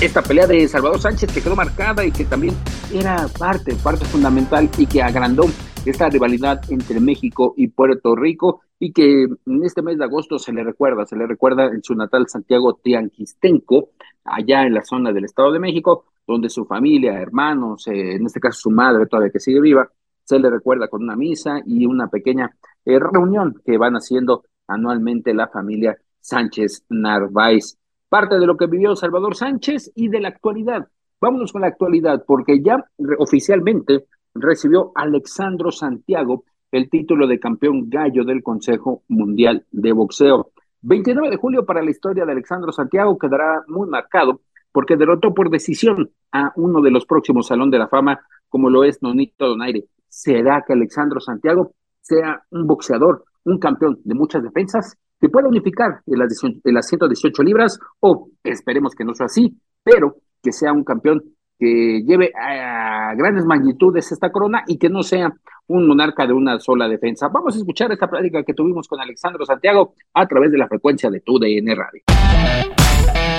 Esta 0.00 0.22
pelea 0.22 0.48
de 0.48 0.68
Salvador 0.68 1.00
Sánchez 1.00 1.32
que 1.32 1.40
quedó 1.40 1.56
marcada 1.56 2.04
y 2.04 2.10
que 2.10 2.24
también 2.24 2.54
era 2.92 3.28
parte, 3.38 3.74
parte 3.76 4.04
fundamental 4.04 4.68
y 4.76 4.86
que 4.86 5.02
agrandó 5.02 5.46
esta 5.86 6.10
rivalidad 6.10 6.60
entre 6.68 7.00
México 7.00 7.54
y 7.56 7.68
Puerto 7.68 8.16
Rico 8.16 8.63
y 8.78 8.92
que 8.92 9.22
en 9.22 9.64
este 9.64 9.82
mes 9.82 9.98
de 9.98 10.04
agosto 10.04 10.38
se 10.38 10.52
le 10.52 10.64
recuerda, 10.64 11.06
se 11.06 11.16
le 11.16 11.26
recuerda 11.26 11.66
en 11.66 11.82
su 11.82 11.94
natal 11.94 12.26
Santiago 12.28 12.74
Tianquistenco, 12.82 13.90
allá 14.24 14.62
en 14.62 14.74
la 14.74 14.82
zona 14.82 15.12
del 15.12 15.24
Estado 15.24 15.52
de 15.52 15.60
México, 15.60 16.06
donde 16.26 16.48
su 16.48 16.64
familia, 16.64 17.20
hermanos, 17.20 17.86
eh, 17.88 18.14
en 18.14 18.26
este 18.26 18.40
caso 18.40 18.60
su 18.60 18.70
madre 18.70 19.06
todavía 19.06 19.30
que 19.30 19.40
sigue 19.40 19.60
viva, 19.60 19.88
se 20.24 20.38
le 20.38 20.50
recuerda 20.50 20.88
con 20.88 21.02
una 21.02 21.16
misa 21.16 21.60
y 21.66 21.86
una 21.86 22.08
pequeña 22.08 22.50
eh, 22.84 22.98
reunión 22.98 23.60
que 23.64 23.76
van 23.76 23.94
haciendo 23.94 24.44
anualmente 24.66 25.34
la 25.34 25.48
familia 25.48 25.96
Sánchez 26.20 26.84
Narváez. 26.88 27.76
Parte 28.08 28.38
de 28.38 28.46
lo 28.46 28.56
que 28.56 28.66
vivió 28.66 28.96
Salvador 28.96 29.36
Sánchez 29.36 29.92
y 29.94 30.08
de 30.08 30.20
la 30.20 30.28
actualidad. 30.28 30.88
Vámonos 31.20 31.52
con 31.52 31.62
la 31.62 31.68
actualidad, 31.68 32.24
porque 32.26 32.62
ya 32.62 32.84
oficialmente 33.18 34.06
recibió 34.34 34.92
Alexandro 34.94 35.70
Santiago 35.70 36.44
el 36.74 36.90
título 36.90 37.28
de 37.28 37.38
campeón 37.38 37.88
gallo 37.88 38.24
del 38.24 38.42
Consejo 38.42 39.04
Mundial 39.06 39.64
de 39.70 39.92
Boxeo. 39.92 40.50
29 40.82 41.30
de 41.30 41.36
julio 41.36 41.64
para 41.64 41.84
la 41.84 41.90
historia 41.92 42.24
de 42.24 42.32
Alexandro 42.32 42.72
Santiago 42.72 43.16
quedará 43.16 43.62
muy 43.68 43.88
marcado 43.88 44.40
porque 44.72 44.96
derrotó 44.96 45.32
por 45.32 45.50
decisión 45.50 46.10
a 46.32 46.52
uno 46.56 46.82
de 46.82 46.90
los 46.90 47.06
próximos 47.06 47.46
Salón 47.46 47.70
de 47.70 47.78
la 47.78 47.86
Fama, 47.86 48.18
como 48.48 48.70
lo 48.70 48.82
es 48.82 49.00
Nonito 49.02 49.46
Donaire. 49.46 49.84
¿Será 50.08 50.64
que 50.66 50.72
Alexandro 50.72 51.20
Santiago 51.20 51.74
sea 52.00 52.42
un 52.50 52.66
boxeador, 52.66 53.24
un 53.44 53.60
campeón 53.60 54.00
de 54.02 54.14
muchas 54.16 54.42
defensas, 54.42 54.96
que 55.20 55.28
pueda 55.28 55.46
unificar 55.46 56.00
en 56.06 56.18
las, 56.18 56.42
en 56.42 56.74
las 56.74 56.88
118 56.88 57.40
libras? 57.44 57.78
O 58.00 58.30
esperemos 58.42 58.96
que 58.96 59.04
no 59.04 59.14
sea 59.14 59.26
así, 59.26 59.56
pero 59.84 60.16
que 60.42 60.50
sea 60.50 60.72
un 60.72 60.82
campeón 60.82 61.22
que 61.58 62.02
lleve 62.06 62.32
a 62.34 63.14
grandes 63.16 63.44
magnitudes 63.44 64.10
esta 64.12 64.30
corona 64.30 64.64
y 64.66 64.78
que 64.78 64.88
no 64.88 65.02
sea 65.02 65.32
un 65.66 65.86
monarca 65.86 66.26
de 66.26 66.32
una 66.32 66.58
sola 66.60 66.88
defensa. 66.88 67.28
Vamos 67.28 67.54
a 67.54 67.58
escuchar 67.58 67.90
esta 67.92 68.08
plática 68.08 68.42
que 68.42 68.54
tuvimos 68.54 68.86
con 68.86 69.00
Alexandro 69.00 69.46
Santiago 69.46 69.94
a 70.12 70.26
través 70.26 70.52
de 70.52 70.58
la 70.58 70.68
frecuencia 70.68 71.10
de 71.10 71.20
tu 71.20 71.38
DN 71.38 71.74
Radio. 71.74 72.02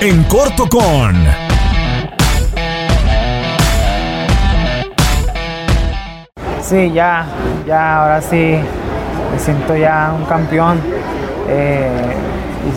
En 0.00 0.22
corto 0.24 0.66
con... 0.68 1.14
Sí, 6.60 6.90
ya, 6.92 7.24
ya, 7.64 8.02
ahora 8.02 8.20
sí, 8.20 8.56
me 9.30 9.38
siento 9.38 9.76
ya 9.76 10.12
un 10.18 10.24
campeón 10.24 10.80
eh, 11.48 12.12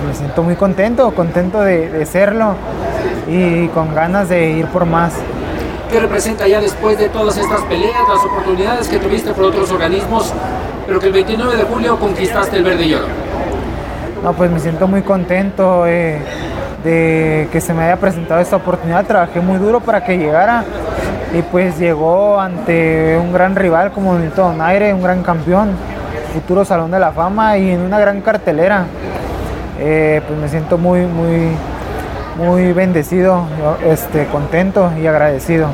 me 0.09 0.15
siento 0.15 0.41
muy 0.41 0.55
contento, 0.55 1.11
contento 1.11 1.61
de, 1.61 1.87
de 1.87 2.05
serlo 2.05 2.55
y 3.27 3.67
con 3.67 3.93
ganas 3.93 4.27
de 4.27 4.51
ir 4.51 4.65
por 4.67 4.85
más. 4.85 5.13
¿Qué 5.91 5.99
representa 5.99 6.47
ya 6.47 6.59
después 6.59 6.97
de 6.97 7.09
todas 7.09 7.37
estas 7.37 7.61
peleas, 7.61 8.01
las 8.07 8.25
oportunidades 8.25 8.87
que 8.87 8.97
tuviste 8.97 9.31
por 9.33 9.45
otros 9.45 9.71
organismos, 9.71 10.33
pero 10.87 10.99
que 10.99 11.07
el 11.07 11.13
29 11.13 11.57
de 11.57 11.63
julio 11.63 11.99
conquistaste 11.99 12.57
el 12.57 12.63
verde 12.63 12.85
y 12.85 12.93
oro? 12.95 13.05
No, 14.23 14.33
pues 14.33 14.49
me 14.49 14.59
siento 14.59 14.87
muy 14.87 15.03
contento 15.03 15.85
eh, 15.85 16.17
de 16.83 17.47
que 17.51 17.61
se 17.61 17.73
me 17.75 17.83
haya 17.83 17.97
presentado 17.97 18.41
esta 18.41 18.55
oportunidad. 18.55 19.05
Trabajé 19.05 19.39
muy 19.41 19.59
duro 19.59 19.79
para 19.79 20.03
que 20.03 20.17
llegara 20.17 20.63
y 21.37 21.43
pues 21.43 21.77
llegó 21.77 22.39
ante 22.39 23.15
un 23.19 23.31
gran 23.31 23.55
rival 23.55 23.91
como 23.91 24.17
Nito 24.17 24.41
Donaire, 24.41 24.91
un 24.91 25.03
gran 25.03 25.21
campeón, 25.21 25.69
futuro 26.33 26.65
Salón 26.65 26.89
de 26.89 26.99
la 26.99 27.11
Fama 27.11 27.57
y 27.59 27.69
en 27.69 27.81
una 27.81 27.99
gran 27.99 28.21
cartelera. 28.21 28.85
Eh, 29.79 30.21
pues 30.27 30.39
me 30.39 30.49
siento 30.49 30.77
muy, 30.77 31.01
muy, 31.05 31.51
muy 32.37 32.73
bendecido, 32.73 33.45
este, 33.85 34.25
contento 34.27 34.91
y 35.01 35.07
agradecido. 35.07 35.67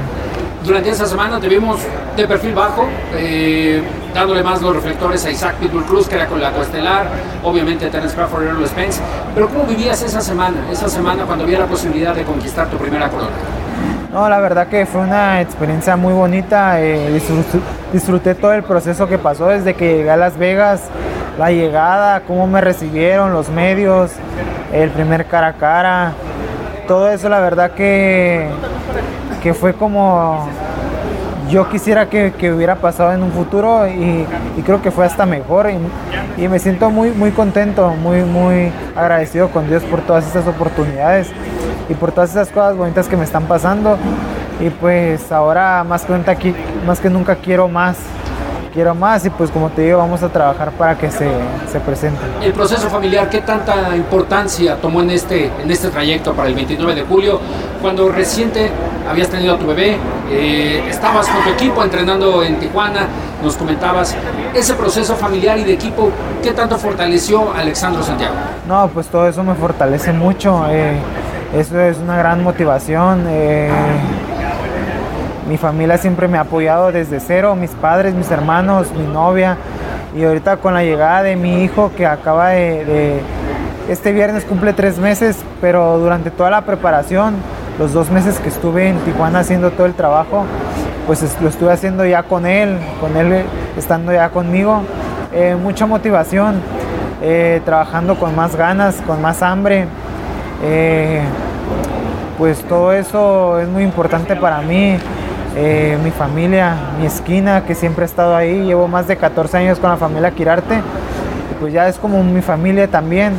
Durante 0.63 0.89
esa 0.89 1.05
semana 1.05 1.39
te 1.39 1.47
vimos 1.47 1.79
de 2.15 2.27
perfil 2.27 2.53
bajo, 2.53 2.87
eh, 3.15 3.83
dándole 4.13 4.41
más 4.41 4.61
los 4.61 4.75
reflectores 4.75 5.23
a 5.25 5.29
Isaac 5.29 5.55
Pitbull 5.55 5.83
Cruz, 5.83 6.07
que 6.07 6.15
era 6.15 6.25
con 6.27 6.41
la 6.41 6.51
coestelar, 6.51 7.07
obviamente 7.43 7.87
Terence 7.89 8.15
Crawford 8.15 8.43
y 8.43 8.47
Earl 8.47 8.67
Spence. 8.67 9.01
Pero 9.33 9.47
¿cómo 9.49 9.65
vivías 9.65 10.01
esa 10.01 10.21
semana, 10.21 10.57
esa 10.71 10.89
semana 10.89 11.23
cuando 11.25 11.43
había 11.43 11.59
la 11.59 11.67
posibilidad 11.67 12.15
de 12.15 12.23
conquistar 12.23 12.67
tu 12.69 12.77
primera 12.77 13.09
corona? 13.09 13.29
No, 14.11 14.29
la 14.29 14.39
verdad 14.39 14.67
que 14.67 14.85
fue 14.85 15.01
una 15.01 15.41
experiencia 15.41 15.97
muy 15.97 16.13
bonita. 16.13 16.81
Eh, 16.81 17.11
disfruté, 17.11 17.59
disfruté, 17.91 18.33
todo 18.33 18.53
el 18.53 18.63
proceso 18.63 19.07
que 19.07 19.17
pasó 19.17 19.47
desde 19.47 19.73
que 19.73 19.97
llegué 19.97 20.09
a 20.09 20.15
Las 20.15 20.37
Vegas, 20.37 20.83
la 21.37 21.51
llegada, 21.51 22.21
cómo 22.21 22.47
me 22.47 22.61
recibieron 22.61 23.33
los 23.33 23.49
medios, 23.49 24.11
el 24.73 24.89
primer 24.89 25.25
cara 25.25 25.47
a 25.47 25.53
cara, 25.53 26.13
todo 26.87 27.09
eso 27.09 27.29
la 27.29 27.39
verdad 27.39 27.71
que, 27.71 28.47
que 29.41 29.53
fue 29.53 29.73
como 29.73 30.47
yo 31.49 31.69
quisiera 31.69 32.09
que, 32.09 32.33
que, 32.37 32.51
hubiera 32.51 32.75
pasado 32.75 33.13
en 33.13 33.21
un 33.21 33.31
futuro 33.31 33.87
y, 33.87 34.25
y 34.57 34.61
creo 34.63 34.81
que 34.81 34.91
fue 34.91 35.05
hasta 35.05 35.25
mejor. 35.25 35.69
Y, 35.69 36.43
y, 36.43 36.47
me 36.47 36.59
siento 36.59 36.89
muy, 36.89 37.11
muy 37.11 37.31
contento, 37.31 37.89
muy, 37.91 38.23
muy 38.23 38.71
agradecido 38.95 39.49
con 39.49 39.67
Dios 39.67 39.83
por 39.83 40.01
todas 40.01 40.25
estas 40.25 40.47
oportunidades 40.47 41.29
y 41.87 41.93
por 41.93 42.11
todas 42.11 42.31
esas 42.31 42.49
cosas 42.49 42.75
bonitas 42.75 43.07
que 43.07 43.15
me 43.15 43.23
están 43.23 43.43
pasando. 43.43 43.97
Y 44.59 44.69
pues 44.69 45.31
ahora 45.31 45.83
más 45.83 46.05
que, 46.05 46.53
más 46.85 46.99
que 46.99 47.09
nunca 47.09 47.35
quiero 47.35 47.67
más 47.67 47.97
quiero 48.75 48.93
más 48.93 49.25
y 49.25 49.29
pues 49.29 49.49
como 49.49 49.69
te 49.69 49.83
digo, 49.83 49.97
vamos 49.97 50.21
a 50.21 50.27
trabajar 50.27 50.71
para 50.71 50.97
que 50.97 51.09
se, 51.09 51.27
se 51.71 51.79
presente. 51.79 52.19
El 52.43 52.51
proceso 52.51 52.89
familiar, 52.89 53.29
¿qué 53.29 53.39
tanta 53.39 53.95
importancia 53.95 54.75
tomó 54.75 55.01
en 55.01 55.11
este, 55.11 55.49
en 55.63 55.71
este 55.71 55.87
trayecto 55.87 56.33
para 56.33 56.49
el 56.49 56.55
29 56.55 56.93
de 56.93 57.01
julio? 57.03 57.39
Cuando 57.81 58.09
reciente 58.09 58.69
habías 59.09 59.29
tenido 59.29 59.55
a 59.55 59.57
tu 59.57 59.65
bebé, 59.65 59.97
eh, 60.29 60.83
estabas 60.89 61.27
con 61.29 61.41
tu 61.43 61.51
equipo 61.51 61.81
entrenando 61.83 62.43
en 62.43 62.59
Tijuana, 62.59 63.07
nos 63.41 63.55
comentabas, 63.55 64.13
ese 64.53 64.73
proceso 64.73 65.15
familiar 65.15 65.57
y 65.57 65.63
de 65.63 65.73
equipo, 65.73 66.09
¿qué 66.43 66.51
tanto 66.51 66.77
fortaleció 66.77 67.53
a 67.53 67.59
Alexandro 67.59 68.03
Santiago? 68.03 68.33
No, 68.67 68.89
pues 68.89 69.07
todo 69.07 69.27
eso 69.27 69.41
me 69.43 69.55
fortalece 69.55 70.11
mucho, 70.11 70.65
eh, 70.69 70.97
eso 71.55 71.79
es 71.79 71.97
una 71.97 72.17
gran 72.17 72.43
motivación. 72.43 73.25
Eh, 73.29 73.71
mi 75.47 75.57
familia 75.57 75.97
siempre 75.97 76.27
me 76.27 76.37
ha 76.37 76.41
apoyado 76.41 76.91
desde 76.91 77.19
cero, 77.19 77.55
mis 77.55 77.71
padres, 77.71 78.13
mis 78.13 78.31
hermanos, 78.31 78.91
mi 78.91 79.05
novia. 79.05 79.57
Y 80.15 80.23
ahorita 80.23 80.57
con 80.57 80.73
la 80.73 80.83
llegada 80.83 81.23
de 81.23 81.35
mi 81.35 81.63
hijo 81.63 81.91
que 81.95 82.05
acaba 82.05 82.49
de, 82.49 83.19
este 83.89 84.13
viernes 84.13 84.43
cumple 84.45 84.73
tres 84.73 84.97
meses, 84.97 85.37
pero 85.61 85.99
durante 85.99 86.31
toda 86.31 86.49
la 86.49 86.61
preparación, 86.61 87.35
los 87.77 87.93
dos 87.93 88.09
meses 88.09 88.39
que 88.39 88.49
estuve 88.49 88.87
en 88.89 88.97
Tijuana 88.99 89.39
haciendo 89.39 89.71
todo 89.71 89.85
el 89.85 89.93
trabajo, 89.93 90.45
pues 91.05 91.21
lo 91.41 91.49
estuve 91.49 91.71
haciendo 91.71 92.05
ya 92.05 92.23
con 92.23 92.47
él, 92.47 92.79
con 92.99 93.15
él 93.15 93.43
estando 93.77 94.11
ya 94.13 94.29
conmigo. 94.29 94.81
Eh, 95.33 95.55
mucha 95.61 95.85
motivación, 95.85 96.61
eh, 97.21 97.61
trabajando 97.65 98.17
con 98.17 98.35
más 98.35 98.55
ganas, 98.55 98.95
con 99.05 99.21
más 99.21 99.43
hambre. 99.43 99.85
Eh, 100.63 101.21
pues 102.37 102.63
todo 102.63 102.93
eso 102.93 103.59
es 103.59 103.67
muy 103.67 103.83
importante 103.83 104.35
para 104.35 104.61
mí. 104.61 104.97
Eh, 105.55 105.97
mi 106.03 106.11
familia, 106.11 106.75
mi 106.99 107.05
esquina, 107.05 107.63
que 107.65 107.75
siempre 107.75 108.03
he 108.03 108.07
estado 108.07 108.35
ahí. 108.35 108.63
Llevo 108.63 108.87
más 108.87 109.07
de 109.07 109.17
14 109.17 109.57
años 109.57 109.79
con 109.79 109.89
la 109.89 109.97
familia 109.97 110.31
Quirarte. 110.31 110.75
Y 110.75 111.53
pues 111.59 111.73
ya 111.73 111.87
es 111.87 111.97
como 111.97 112.23
mi 112.23 112.41
familia 112.41 112.87
también. 112.87 113.33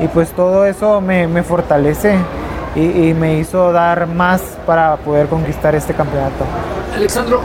Y 0.00 0.08
pues 0.08 0.30
todo 0.30 0.64
eso 0.64 1.00
me, 1.00 1.26
me 1.26 1.42
fortalece 1.42 2.16
y, 2.74 2.80
y, 2.80 3.14
me 3.14 3.38
hizo 3.38 3.72
dar 3.72 4.06
más 4.06 4.40
para 4.66 4.96
poder 4.96 5.26
conquistar 5.26 5.74
este 5.74 5.92
campeonato. 5.92 6.44
Alexandro, 6.96 7.40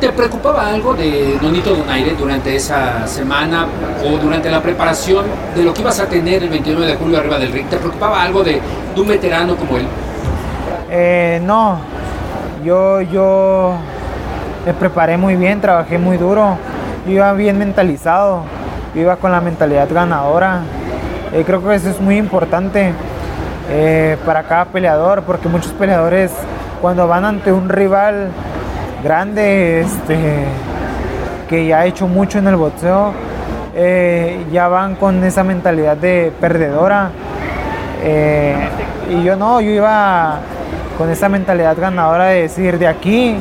¿Te 0.00 0.12
preocupaba 0.12 0.68
algo 0.68 0.94
de 0.94 1.36
Donito 1.42 1.74
Donaire 1.74 2.14
durante 2.14 2.54
esa 2.54 3.04
semana 3.08 3.66
o 4.06 4.16
durante 4.16 4.48
la 4.48 4.62
preparación 4.62 5.24
de 5.56 5.64
lo 5.64 5.74
que 5.74 5.80
ibas 5.80 5.98
a 5.98 6.06
tener 6.06 6.44
el 6.44 6.50
29 6.50 6.86
de 6.86 6.94
julio 6.94 7.18
arriba 7.18 7.36
del 7.36 7.50
ring? 7.50 7.66
¿Te 7.66 7.78
preocupaba 7.78 8.22
algo 8.22 8.44
de, 8.44 8.60
de 8.94 9.00
un 9.00 9.08
veterano 9.08 9.56
como 9.56 9.76
él? 9.76 9.86
Eh, 10.88 11.40
no, 11.42 11.80
yo, 12.68 13.00
yo 13.00 13.72
me 14.66 14.74
preparé 14.74 15.16
muy 15.16 15.36
bien, 15.36 15.58
trabajé 15.62 15.96
muy 15.96 16.18
duro, 16.18 16.58
yo 17.06 17.12
iba 17.12 17.32
bien 17.32 17.58
mentalizado, 17.58 18.42
yo 18.94 19.00
iba 19.00 19.16
con 19.16 19.32
la 19.32 19.40
mentalidad 19.40 19.88
ganadora. 19.90 20.60
Eh, 21.32 21.44
creo 21.46 21.64
que 21.64 21.74
eso 21.74 21.88
es 21.88 21.98
muy 21.98 22.18
importante 22.18 22.92
eh, 23.70 24.18
para 24.26 24.42
cada 24.42 24.66
peleador, 24.66 25.22
porque 25.22 25.48
muchos 25.48 25.72
peleadores 25.72 26.30
cuando 26.82 27.08
van 27.08 27.24
ante 27.24 27.52
un 27.52 27.70
rival 27.70 28.28
grande, 29.02 29.80
este, 29.80 30.44
que 31.48 31.66
ya 31.66 31.78
ha 31.78 31.86
hecho 31.86 32.06
mucho 32.06 32.38
en 32.38 32.48
el 32.48 32.56
boxeo, 32.56 33.12
eh, 33.74 34.44
ya 34.52 34.68
van 34.68 34.94
con 34.96 35.24
esa 35.24 35.42
mentalidad 35.42 35.96
de 35.96 36.32
perdedora. 36.38 37.12
Y 39.10 39.24
yo 39.24 39.36
no, 39.36 39.62
yo 39.62 39.70
iba 39.70 40.38
con 40.98 41.08
esa 41.10 41.28
mentalidad 41.28 41.76
ganadora 41.78 42.26
de 42.26 42.42
decir, 42.42 42.76
de 42.76 42.88
aquí 42.88 43.36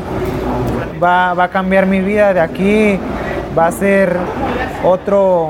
va, 1.03 1.33
va 1.33 1.45
a 1.45 1.49
cambiar 1.49 1.87
mi 1.87 1.99
vida, 2.01 2.31
de 2.31 2.39
aquí 2.39 2.99
va 3.57 3.65
a 3.65 3.71
ser 3.71 4.15
otro, 4.83 5.49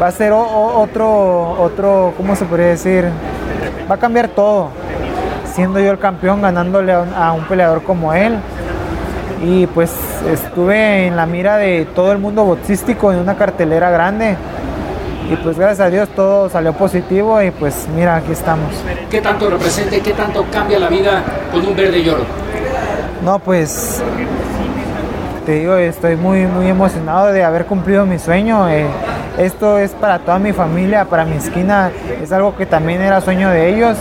va 0.00 0.08
a 0.08 0.10
ser 0.10 0.32
otro, 0.32 1.52
otro, 1.58 2.12
¿cómo 2.18 2.36
se 2.36 2.44
podría 2.44 2.66
decir? 2.66 3.06
Va 3.90 3.94
a 3.94 3.98
cambiar 3.98 4.28
todo, 4.28 4.68
siendo 5.54 5.80
yo 5.80 5.90
el 5.90 5.98
campeón, 5.98 6.42
ganándole 6.42 6.92
a 6.92 7.00
un, 7.00 7.14
a 7.14 7.32
un 7.32 7.44
peleador 7.44 7.82
como 7.82 8.12
él. 8.12 8.36
Y 9.42 9.66
pues 9.68 9.90
estuve 10.30 11.06
en 11.06 11.16
la 11.16 11.24
mira 11.24 11.56
de 11.56 11.86
todo 11.94 12.12
el 12.12 12.18
mundo 12.18 12.44
boxístico 12.44 13.10
en 13.10 13.20
una 13.20 13.36
cartelera 13.36 13.88
grande. 13.88 14.36
Y 15.30 15.36
pues 15.36 15.58
gracias 15.58 15.86
a 15.86 15.90
Dios 15.90 16.08
todo 16.16 16.48
salió 16.48 16.72
positivo 16.72 17.42
y 17.42 17.50
pues 17.50 17.86
mira, 17.94 18.16
aquí 18.16 18.32
estamos. 18.32 18.72
¿Qué 19.10 19.20
tanto 19.20 19.50
representa 19.50 19.96
y 19.96 20.00
qué 20.00 20.12
tanto 20.12 20.44
cambia 20.50 20.78
la 20.78 20.88
vida 20.88 21.22
con 21.52 21.66
un 21.66 21.76
verde 21.76 21.98
y 21.98 22.08
oro? 22.08 22.24
No, 23.22 23.38
pues 23.38 24.02
te 25.44 25.52
digo, 25.60 25.76
estoy 25.76 26.16
muy, 26.16 26.46
muy 26.46 26.68
emocionado 26.68 27.32
de 27.32 27.44
haber 27.44 27.66
cumplido 27.66 28.06
mi 28.06 28.18
sueño. 28.18 28.68
eh, 28.68 28.86
esto 29.38 29.78
es 29.78 29.92
para 29.92 30.18
toda 30.18 30.38
mi 30.40 30.52
familia, 30.52 31.04
para 31.04 31.24
mi 31.24 31.36
esquina, 31.36 31.92
es 32.20 32.32
algo 32.32 32.56
que 32.56 32.66
también 32.66 33.00
era 33.00 33.20
sueño 33.20 33.50
de 33.50 33.72
ellos. 33.72 33.96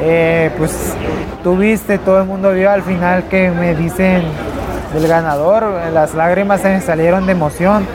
Eh, 0.00 0.50
pues 0.56 0.94
tú 1.42 1.56
viste, 1.56 1.98
todo 1.98 2.20
el 2.20 2.26
mundo 2.26 2.50
vio 2.52 2.70
al 2.70 2.82
final 2.82 3.24
que 3.24 3.50
me 3.50 3.74
dicen 3.74 4.22
del 4.94 5.06
ganador, 5.06 5.64
las 5.92 6.14
lágrimas 6.14 6.60
se 6.62 6.68
me 6.68 6.80
salieron 6.80 7.26
de 7.26 7.32
emoción. 7.32 7.86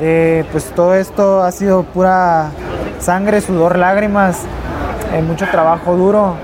Eh, 0.00 0.44
pues 0.52 0.64
todo 0.74 0.94
esto 0.94 1.42
ha 1.42 1.52
sido 1.52 1.82
pura 1.82 2.50
sangre, 2.98 3.40
sudor, 3.40 3.78
lágrimas, 3.78 4.42
eh, 5.12 5.22
mucho 5.22 5.46
trabajo 5.50 5.96
duro, 5.96 6.34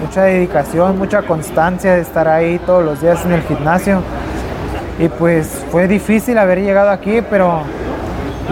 mucha 0.00 0.24
dedicación, 0.24 0.98
mucha 0.98 1.22
constancia 1.22 1.94
de 1.94 2.00
estar 2.00 2.28
ahí 2.28 2.58
todos 2.66 2.84
los 2.84 3.00
días 3.00 3.24
en 3.24 3.32
el 3.32 3.42
gimnasio. 3.42 4.02
Y 4.98 5.08
pues 5.08 5.64
fue 5.70 5.88
difícil 5.88 6.38
haber 6.38 6.60
llegado 6.60 6.90
aquí, 6.90 7.22
pero 7.28 7.62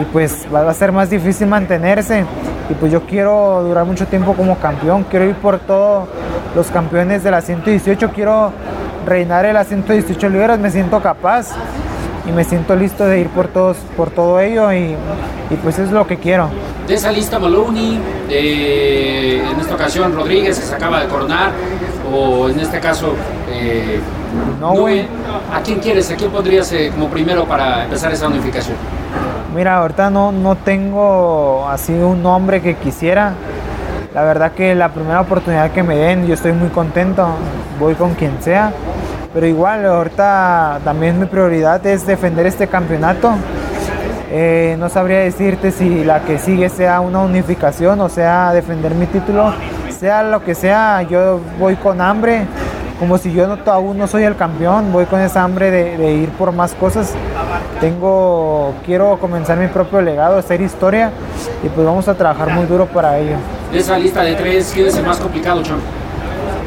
y 0.01 0.05
pues 0.07 0.47
va 0.53 0.69
a 0.69 0.75
ser 0.75 0.93
más 0.93 1.11
difícil 1.11 1.47
mantenerse. 1.47 2.25
Y 2.69 2.75
pues 2.75 2.93
yo 2.93 3.03
quiero 3.03 3.63
durar 3.63 3.85
mucho 3.85 4.07
tiempo 4.07 4.35
como 4.35 4.57
campeón, 4.59 5.05
quiero 5.11 5.25
ir 5.25 5.35
por 5.35 5.59
todos 5.59 6.09
los 6.55 6.69
campeones 6.69 7.25
de 7.25 7.31
la 7.31 7.41
118, 7.41 8.11
quiero 8.15 8.53
reinar 9.07 9.45
en 9.45 9.55
las 9.55 9.67
118 9.67 10.29
libras, 10.29 10.59
me 10.59 10.71
siento 10.71 11.01
capaz 11.01 11.49
y 12.31 12.33
me 12.33 12.45
siento 12.45 12.77
listo 12.77 13.05
de 13.05 13.21
ir 13.21 13.29
por 13.29 13.49
todos, 13.49 13.77
por 13.97 14.11
todo 14.11 14.39
ello 14.41 14.73
y, 14.73 14.95
y 15.51 15.55
pues 15.63 15.79
es 15.79 15.91
lo 15.91 16.07
que 16.07 16.17
quiero. 16.19 16.49
De 16.87 16.95
esa 16.95 17.11
lista 17.11 17.39
Maloney, 17.39 17.99
de- 18.29 19.39
en 19.39 19.61
esta 19.61 19.75
ocasión 19.75 20.15
Rodríguez 20.15 20.59
que 20.59 20.65
se 20.67 20.75
acaba 20.75 21.01
de 21.01 21.07
coronar, 21.09 21.51
o 22.13 22.49
en 22.49 22.59
este 22.61 22.81
caso 22.81 23.15
eh, 23.51 24.01
No. 24.61 24.75
¿A 25.53 25.61
quién 25.63 25.79
quieres? 25.81 26.11
¿A 26.11 26.17
quién 26.17 26.31
pondrías 26.31 26.71
eh, 26.73 26.91
como 26.95 27.09
primero 27.09 27.45
para 27.45 27.85
empezar 27.85 28.13
esa 28.13 28.29
unificación? 28.29 28.77
Mira, 29.55 29.79
ahorita 29.79 30.11
no, 30.11 30.31
no 30.31 30.55
tengo 30.57 31.67
así 31.69 31.93
un 31.93 32.23
nombre 32.23 32.61
que 32.63 32.77
quisiera. 32.77 33.33
La 34.15 34.23
verdad 34.23 34.53
que 34.53 34.75
la 34.75 34.91
primera 34.91 35.21
oportunidad 35.21 35.71
que 35.73 35.83
me 35.83 35.97
den, 35.97 36.27
yo 36.27 36.35
estoy 36.35 36.53
muy 36.53 36.69
contento. 36.69 37.27
Voy 37.81 37.95
con 37.95 38.15
quien 38.15 38.41
sea. 38.41 38.73
Pero 39.33 39.47
igual, 39.47 39.87
ahorita 39.87 40.81
también 40.85 41.21
mi 41.21 41.27
prioridad 41.27 41.85
es 41.87 42.07
defender 42.07 42.47
este 42.47 42.67
campeonato. 42.67 43.33
Eh, 44.33 44.77
no 44.79 44.89
sabría 44.89 45.19
decirte 45.19 45.71
si 45.71 46.05
la 46.05 46.21
que 46.21 46.39
sigue 46.39 46.69
sea 46.69 47.01
una 47.01 47.19
unificación 47.21 48.01
o 48.01 48.09
sea 48.09 48.53
defender 48.53 48.95
mi 48.95 49.07
título. 49.07 49.53
Sea 49.99 50.23
lo 50.23 50.43
que 50.45 50.55
sea, 50.55 51.03
yo 51.03 51.41
voy 51.59 51.77
con 51.77 52.01
hambre. 52.01 52.47
Como 52.99 53.17
si 53.17 53.33
yo 53.33 53.47
no, 53.47 53.57
aún 53.73 53.97
no 53.97 54.07
soy 54.07 54.25
el 54.25 54.37
campeón, 54.37 54.93
voy 54.93 55.07
con 55.07 55.21
esa 55.21 55.43
hambre 55.43 55.71
de, 55.71 55.97
de 55.97 56.13
ir 56.13 56.29
por 56.31 56.53
más 56.53 56.75
cosas. 56.75 57.15
Tengo, 57.81 58.75
quiero 58.85 59.19
comenzar 59.19 59.57
mi 59.57 59.69
propio 59.69 60.03
legado, 60.03 60.37
hacer 60.37 60.61
historia 60.61 61.11
y 61.63 61.69
pues 61.69 61.87
vamos 61.87 62.09
a 62.09 62.15
trabajar 62.15 62.51
muy 62.51 62.67
duro 62.67 62.85
para 62.87 63.17
ello. 63.19 63.37
De 63.73 63.79
esa 63.79 63.99
lista 63.99 64.23
de 64.23 64.35
tres, 64.35 64.71
¿quién 64.75 64.87
es 64.89 64.97
el 64.97 65.07
más 65.07 65.19
complicado, 65.19 65.63
Chon? 65.63 65.79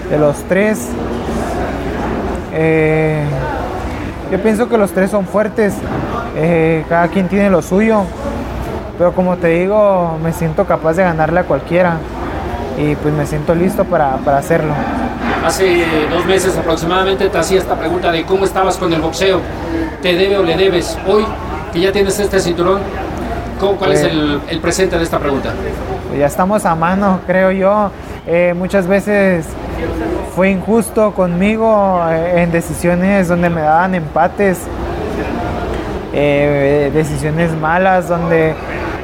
De 0.10 0.18
los 0.18 0.38
tres, 0.46 0.88
eh, 2.54 3.24
yo 4.32 4.40
pienso 4.42 4.68
que 4.70 4.78
los 4.78 4.92
tres 4.92 5.12
son 5.12 5.26
fuertes, 5.26 5.74
eh, 6.36 6.84
cada 6.90 7.08
quien 7.08 7.28
tiene 7.28 7.50
lo 7.50 7.62
suyo, 7.62 8.04
pero 8.98 9.14
como 9.14 9.38
te 9.38 9.48
digo, 9.48 10.18
me 10.24 10.34
siento 10.34 10.66
capaz 10.66 10.94
de 10.94 11.04
ganarle 11.04 11.40
a 11.42 11.44
cualquiera 11.44 11.98
y 12.78 12.96
pues 12.96 13.14
me 13.14 13.26
siento 13.26 13.54
listo 13.54 13.84
para, 13.86 14.18
para 14.18 14.38
hacerlo. 14.38 14.74
Hace 15.46 15.84
dos 16.10 16.26
meses 16.26 16.58
aproximadamente 16.58 17.28
te 17.30 17.38
hacía 17.38 17.60
esta 17.60 17.76
pregunta 17.76 18.12
de 18.12 18.24
cómo 18.24 18.46
estabas 18.46 18.78
con 18.78 18.92
el 18.94 19.02
boxeo. 19.02 19.42
¿Te 20.02 20.16
debe 20.16 20.38
o 20.38 20.44
le 20.44 20.56
debes? 20.56 20.98
Hoy 21.08 21.26
que 21.74 21.82
ya 21.82 21.92
tienes 21.92 22.18
este 22.20 22.40
cinturón, 22.40 22.80
¿cómo- 23.60 23.76
¿cuál 23.78 23.92
es 23.94 24.02
Pues- 24.02 24.12
el, 24.14 24.40
el 24.50 24.60
presente 24.60 24.98
de 24.98 25.04
esta 25.04 25.20
pregunta? 25.20 25.50
Pues 26.08 26.20
ya 26.20 26.28
estamos 26.28 26.66
a 26.66 26.76
mano, 26.76 27.20
creo 27.28 27.52
yo. 27.52 27.92
Eh, 28.26 28.54
muchas 28.58 28.88
veces 28.88 29.46
fue 30.36 30.50
injusto 30.52 31.14
conmigo 31.14 32.02
eh, 32.10 32.42
en 32.44 32.52
decisiones 32.52 33.28
donde 33.28 33.50
me 33.50 33.62
daban 33.62 33.96
empates, 33.96 34.60
eh, 36.14 36.92
decisiones 36.94 37.52
malas, 37.56 38.08
donde 38.08 38.54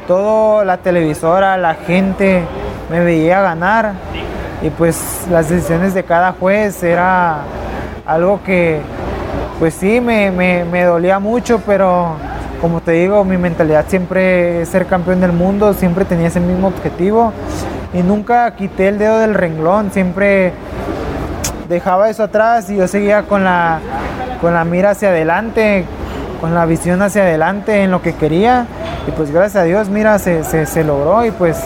toda 0.07 0.65
la 0.65 0.77
televisora, 0.77 1.57
la 1.57 1.75
gente 1.75 2.43
me 2.89 2.99
veía 2.99 3.41
ganar. 3.41 3.93
Y 4.61 4.69
pues 4.71 5.25
las 5.31 5.49
decisiones 5.49 5.93
de 5.93 6.03
cada 6.03 6.33
juez 6.33 6.83
era 6.83 7.37
algo 8.05 8.41
que 8.43 8.81
pues 9.57 9.73
sí 9.73 10.01
me, 10.01 10.31
me- 10.31 10.65
me 10.65 10.83
dolía 10.83 11.19
mucho, 11.19 11.61
pero 11.65 12.13
como 12.61 12.81
te 12.81 12.91
digo, 12.91 13.23
mi 13.23 13.37
mentalidad 13.37 13.85
siempre 13.87 14.61
es 14.61 14.69
ser 14.69 14.85
campeón 14.85 15.21
del 15.21 15.31
mundo, 15.31 15.73
siempre 15.73 16.03
tenía 16.05 16.27
ese 16.27 16.39
mismo 16.41 16.67
objetivo. 16.67 17.31
Y 17.93 18.03
nunca 18.03 18.53
quité 18.55 18.89
el 18.89 18.97
dedo 18.99 19.17
del 19.19 19.33
renglón, 19.33 19.91
siempre 19.91 20.51
dejaba 21.69 22.09
eso 22.09 22.23
atrás 22.23 22.69
y 22.69 22.77
yo 22.77 22.87
seguía 22.87 23.23
con 23.23 23.43
la, 23.43 23.79
con 24.41 24.53
la 24.53 24.65
mira 24.65 24.89
hacia 24.91 25.09
adelante, 25.09 25.85
con 26.41 26.53
la 26.55 26.65
visión 26.65 27.01
hacia 27.01 27.21
adelante 27.21 27.83
en 27.83 27.91
lo 27.91 28.01
que 28.01 28.13
quería 28.15 28.65
y 29.07 29.11
pues 29.11 29.31
gracias 29.31 29.57
a 29.63 29.65
Dios, 29.65 29.87
mira, 29.89 30.17
se, 30.19 30.43
se- 30.43 30.65
se 30.65 30.83
logró 30.83 31.23
y 31.25 31.31
pues 31.31 31.57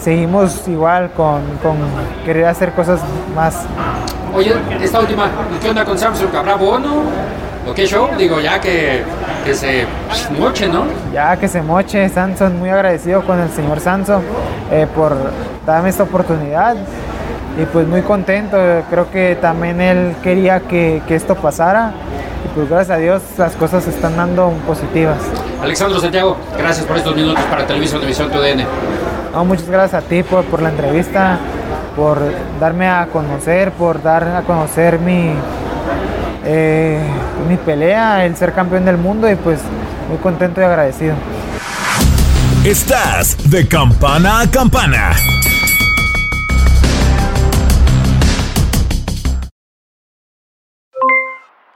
seguimos 0.00 0.66
igual 0.68 1.10
con, 1.16 1.40
con 1.62 1.76
querer 2.24 2.46
hacer 2.46 2.72
cosas 2.72 3.00
más. 3.34 3.64
Oye, 4.34 4.54
esta 4.82 5.00
última, 5.00 5.28
¿qué 5.62 5.70
onda 5.70 5.84
con 5.84 5.98
Samsung? 5.98 6.34
¿Habrá 6.34 6.56
bono? 6.56 7.02
¿O 7.68 7.74
qué 7.74 7.86
show? 7.86 8.08
Digo, 8.16 8.40
ya 8.40 8.60
que, 8.60 9.02
que 9.44 9.54
se 9.54 9.86
moche, 10.38 10.68
¿no? 10.68 10.84
Ya 11.12 11.36
que 11.36 11.48
se 11.48 11.62
moche, 11.62 12.08
Sanson, 12.10 12.58
muy 12.58 12.68
agradecido 12.70 13.22
con 13.24 13.40
el 13.40 13.48
señor 13.50 13.80
Sanson 13.80 14.22
eh, 14.70 14.86
por 14.94 15.16
darme 15.66 15.88
esta 15.88 16.04
oportunidad 16.04 16.76
y 17.56 17.64
pues 17.64 17.86
muy 17.86 18.02
contento, 18.02 18.56
creo 18.90 19.10
que 19.10 19.36
también 19.40 19.80
él 19.80 20.14
quería 20.22 20.60
que, 20.60 21.02
que 21.06 21.14
esto 21.14 21.34
pasara 21.34 21.92
y 22.44 22.54
pues 22.54 22.68
gracias 22.68 22.96
a 22.96 23.00
Dios 23.00 23.22
las 23.38 23.54
cosas 23.56 23.84
se 23.84 23.90
están 23.90 24.16
dando 24.16 24.50
positivas. 24.66 25.18
Alexandro 25.62 25.98
Santiago, 26.00 26.36
gracias 26.58 26.86
por 26.86 26.96
estos 26.98 27.16
minutos 27.16 27.42
para 27.44 27.66
Televisión 27.66 28.00
División 28.00 28.30
TUDN. 28.30 28.64
No, 29.32 29.44
muchas 29.44 29.68
gracias 29.68 30.04
a 30.04 30.06
ti 30.06 30.22
por, 30.22 30.44
por 30.44 30.62
la 30.62 30.68
entrevista, 30.68 31.38
por 31.96 32.18
darme 32.60 32.88
a 32.88 33.06
conocer, 33.06 33.72
por 33.72 34.02
dar 34.02 34.24
a 34.24 34.42
conocer 34.42 34.98
mi, 34.98 35.32
eh, 36.44 37.00
mi 37.48 37.56
pelea, 37.56 38.24
el 38.24 38.36
ser 38.36 38.52
campeón 38.52 38.84
del 38.84 38.98
mundo 38.98 39.30
y 39.30 39.34
pues 39.34 39.60
muy 40.08 40.18
contento 40.18 40.60
y 40.60 40.64
agradecido. 40.64 41.14
Estás 42.64 43.36
de 43.50 43.66
campana 43.66 44.40
a 44.40 44.50
campana. 44.50 45.12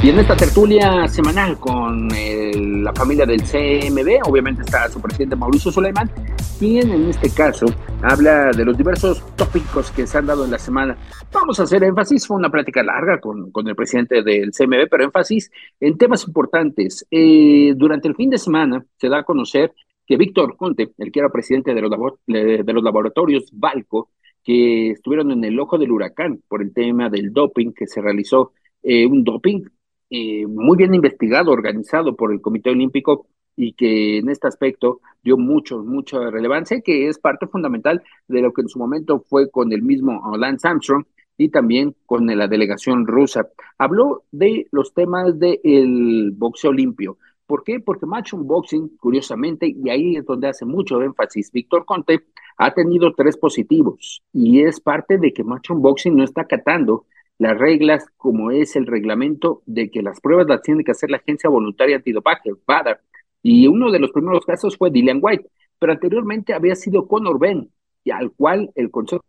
Y 0.00 0.10
en 0.10 0.18
esta 0.20 0.36
tertulia 0.36 1.08
semanal 1.08 1.58
con 1.58 2.08
eh, 2.14 2.52
la 2.56 2.92
familia 2.94 3.26
del 3.26 3.42
CMB, 3.42 4.28
obviamente 4.28 4.62
está 4.62 4.88
su 4.88 5.00
presidente 5.00 5.34
Mauricio 5.34 5.72
Suleiman, 5.72 6.08
quien 6.56 6.92
en 6.92 7.08
este 7.08 7.28
caso 7.30 7.66
habla 8.00 8.52
de 8.52 8.64
los 8.64 8.78
diversos 8.78 9.24
tópicos 9.34 9.90
que 9.90 10.06
se 10.06 10.18
han 10.18 10.26
dado 10.26 10.44
en 10.44 10.52
la 10.52 10.58
semana. 10.58 10.96
Vamos 11.32 11.58
a 11.58 11.64
hacer 11.64 11.82
énfasis, 11.82 12.28
fue 12.28 12.36
una 12.36 12.48
plática 12.48 12.80
larga 12.84 13.18
con, 13.18 13.50
con 13.50 13.66
el 13.66 13.74
presidente 13.74 14.22
del 14.22 14.52
CMB, 14.52 14.88
pero 14.88 15.02
énfasis 15.02 15.50
en 15.80 15.98
temas 15.98 16.24
importantes. 16.28 17.04
Eh, 17.10 17.74
durante 17.74 18.06
el 18.06 18.14
fin 18.14 18.30
de 18.30 18.38
semana 18.38 18.84
se 18.98 19.08
da 19.08 19.18
a 19.18 19.24
conocer 19.24 19.74
que 20.06 20.16
Víctor 20.16 20.56
Conte, 20.56 20.92
el 20.96 21.10
que 21.10 21.18
era 21.18 21.28
presidente 21.28 21.74
de 21.74 21.82
los, 21.82 21.90
de 22.24 22.72
los 22.72 22.84
laboratorios 22.84 23.50
Balco, 23.52 24.10
que 24.44 24.92
estuvieron 24.92 25.32
en 25.32 25.42
el 25.42 25.58
ojo 25.58 25.76
del 25.76 25.90
huracán 25.90 26.40
por 26.46 26.62
el 26.62 26.72
tema 26.72 27.10
del 27.10 27.32
doping 27.32 27.72
que 27.72 27.88
se 27.88 28.00
realizó, 28.00 28.52
eh, 28.82 29.04
un 29.04 29.24
doping 29.24 29.64
eh, 30.10 30.46
muy 30.46 30.76
bien 30.76 30.94
investigado, 30.94 31.50
organizado 31.50 32.16
por 32.16 32.32
el 32.32 32.40
Comité 32.40 32.70
Olímpico 32.70 33.26
y 33.56 33.72
que 33.72 34.18
en 34.18 34.30
este 34.30 34.46
aspecto 34.46 35.00
dio 35.22 35.36
mucho, 35.36 35.82
mucha 35.84 36.30
relevancia, 36.30 36.80
que 36.80 37.08
es 37.08 37.18
parte 37.18 37.46
fundamental 37.46 38.02
de 38.28 38.40
lo 38.40 38.52
que 38.52 38.62
en 38.62 38.68
su 38.68 38.78
momento 38.78 39.20
fue 39.28 39.50
con 39.50 39.72
el 39.72 39.82
mismo 39.82 40.22
Lance 40.36 40.66
Armstrong 40.68 41.04
y 41.36 41.48
también 41.50 41.94
con 42.06 42.26
la 42.26 42.48
delegación 42.48 43.06
rusa. 43.06 43.48
Habló 43.76 44.24
de 44.30 44.66
los 44.70 44.94
temas 44.94 45.38
del 45.38 46.32
boxeo 46.36 46.72
limpio. 46.72 47.18
¿Por 47.46 47.64
qué? 47.64 47.80
Porque 47.80 48.06
Match 48.06 48.34
Boxing, 48.34 48.96
curiosamente, 48.98 49.66
y 49.66 49.88
ahí 49.88 50.16
es 50.16 50.24
donde 50.26 50.48
hace 50.48 50.66
mucho 50.66 51.00
énfasis 51.02 51.50
Víctor 51.50 51.84
Conte, 51.86 52.24
ha 52.58 52.74
tenido 52.74 53.14
tres 53.14 53.36
positivos 53.36 54.22
y 54.32 54.60
es 54.60 54.80
parte 54.80 55.16
de 55.16 55.32
que 55.32 55.44
Match 55.44 55.70
Boxing 55.70 56.14
no 56.14 56.24
está 56.24 56.42
acatando 56.42 57.06
las 57.38 57.56
reglas 57.58 58.06
como 58.16 58.50
es 58.50 58.76
el 58.76 58.86
reglamento 58.86 59.62
de 59.66 59.90
que 59.90 60.02
las 60.02 60.20
pruebas 60.20 60.46
las 60.48 60.62
tiene 60.62 60.84
que 60.84 60.90
hacer 60.92 61.10
la 61.10 61.18
agencia 61.18 61.48
voluntaria 61.50 61.96
antidopaje, 61.96 62.52
VADA. 62.66 63.00
Y 63.42 63.68
uno 63.68 63.90
de 63.90 64.00
los 64.00 64.10
primeros 64.12 64.44
casos 64.44 64.76
fue 64.76 64.90
Dylan 64.90 65.20
White, 65.22 65.48
pero 65.78 65.92
anteriormente 65.92 66.54
había 66.54 66.74
sido 66.74 67.06
Conor 67.06 67.38
Ben, 67.38 67.70
y 68.04 68.10
al 68.10 68.32
cual 68.32 68.70
el 68.74 68.90
Consejo 68.90 69.24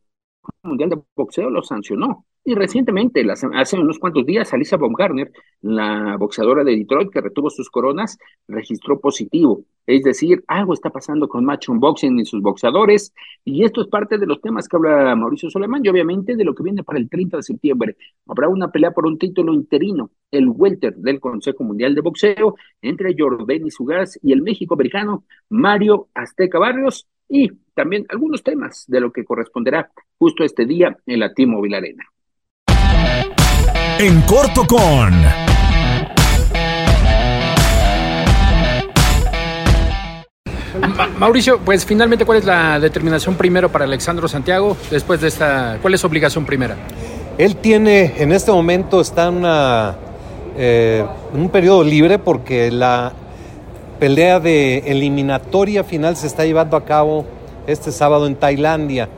Mundial 0.63 0.89
de 0.89 1.02
Boxeo 1.15 1.50
lo 1.50 1.63
sancionó. 1.63 2.26
Y 2.45 2.56
recientemente, 2.56 3.23
hace 3.30 3.78
unos 3.78 3.99
cuantos 3.99 4.25
días, 4.25 4.52
Alisa 4.54 4.78
Baumgartner, 4.78 5.32
la 5.62 6.15
boxeadora 6.17 6.63
de 6.63 6.75
Detroit 6.75 7.12
que 7.12 7.21
retuvo 7.21 7.49
sus 7.49 7.69
coronas, 7.69 8.17
registró 8.47 8.99
positivo. 8.99 9.65
Es 9.86 10.04
decir, 10.04 10.43
algo 10.47 10.73
está 10.73 10.89
pasando 10.89 11.28
con 11.28 11.45
Match 11.45 11.67
Boxing 11.67 12.17
y 12.19 12.25
sus 12.25 12.41
boxeadores. 12.41 13.13
Y 13.45 13.65
esto 13.65 13.82
es 13.82 13.88
parte 13.88 14.17
de 14.17 14.25
los 14.25 14.41
temas 14.41 14.67
que 14.67 14.78
habla 14.78 15.15
Mauricio 15.15 15.49
Solemán 15.52 15.82
y 15.84 15.89
obviamente 15.89 16.36
de 16.36 16.43
lo 16.43 16.56
que 16.56 16.63
viene 16.63 16.84
para 16.84 16.97
el 16.97 17.10
30 17.10 17.38
de 17.38 17.43
septiembre. 17.43 17.97
Habrá 18.25 18.47
una 18.47 18.71
pelea 18.71 18.91
por 18.91 19.06
un 19.06 19.19
título 19.19 19.54
interino, 19.54 20.10
el 20.32 20.47
welter 20.49 20.95
del 20.95 21.19
Consejo 21.19 21.63
Mundial 21.63 21.93
de 21.93 22.02
Boxeo, 22.02 22.56
entre 22.82 23.15
Jordan 23.15 23.69
Sugas 23.69 24.17
y 24.23 24.32
el 24.32 24.41
México 24.41 24.73
americano 24.73 25.23
Mario 25.49 26.08
Azteca 26.15 26.58
Barrios. 26.58 27.08
Y 27.28 27.52
también 27.75 28.06
algunos 28.10 28.41
temas 28.41 28.86
de 28.88 29.02
lo 29.02 29.12
que 29.12 29.23
corresponderá 29.23 29.91
justo 30.17 30.43
este 30.43 30.65
día 30.65 30.97
en 31.06 31.19
la 31.19 31.34
T-Mobile 31.34 31.78
Arena. 31.78 32.06
En 34.00 34.22
corto 34.22 34.65
con. 34.65 35.13
Mauricio, 41.17 41.60
pues 41.60 41.86
finalmente, 41.86 42.26
¿cuál 42.26 42.38
es 42.38 42.45
la 42.45 42.80
determinación 42.80 43.36
primero 43.36 43.69
para 43.69 43.84
Alexandro 43.84 44.28
Santiago 44.30 44.78
después 44.89 45.19
de 45.19 45.28
esta? 45.28 45.78
¿Cuál 45.82 45.93
es 45.93 46.00
su 46.02 46.08
obligación 46.08 46.45
primera? 46.45 46.78
Él 47.38 47.58
tiene, 47.58 48.13
en 48.17 48.32
este 48.32 48.52
momento 48.52 49.02
está 49.02 49.28
en, 49.28 49.36
una, 49.36 49.95
eh, 50.58 51.06
en 51.34 51.41
un 51.41 51.50
periodo 51.50 51.84
libre 51.84 52.19
porque 52.19 52.72
la 52.72 53.12
pelea 54.00 54.39
de 54.39 54.78
eliminatoria 54.88 55.84
final 55.84 56.15
se 56.15 56.28
está 56.28 56.45
llevando 56.45 56.78
a 56.78 56.86
cabo 56.86 57.26
este 57.67 57.91
sábado 57.91 58.26
en 58.26 58.36
Tailandia. 58.36 59.10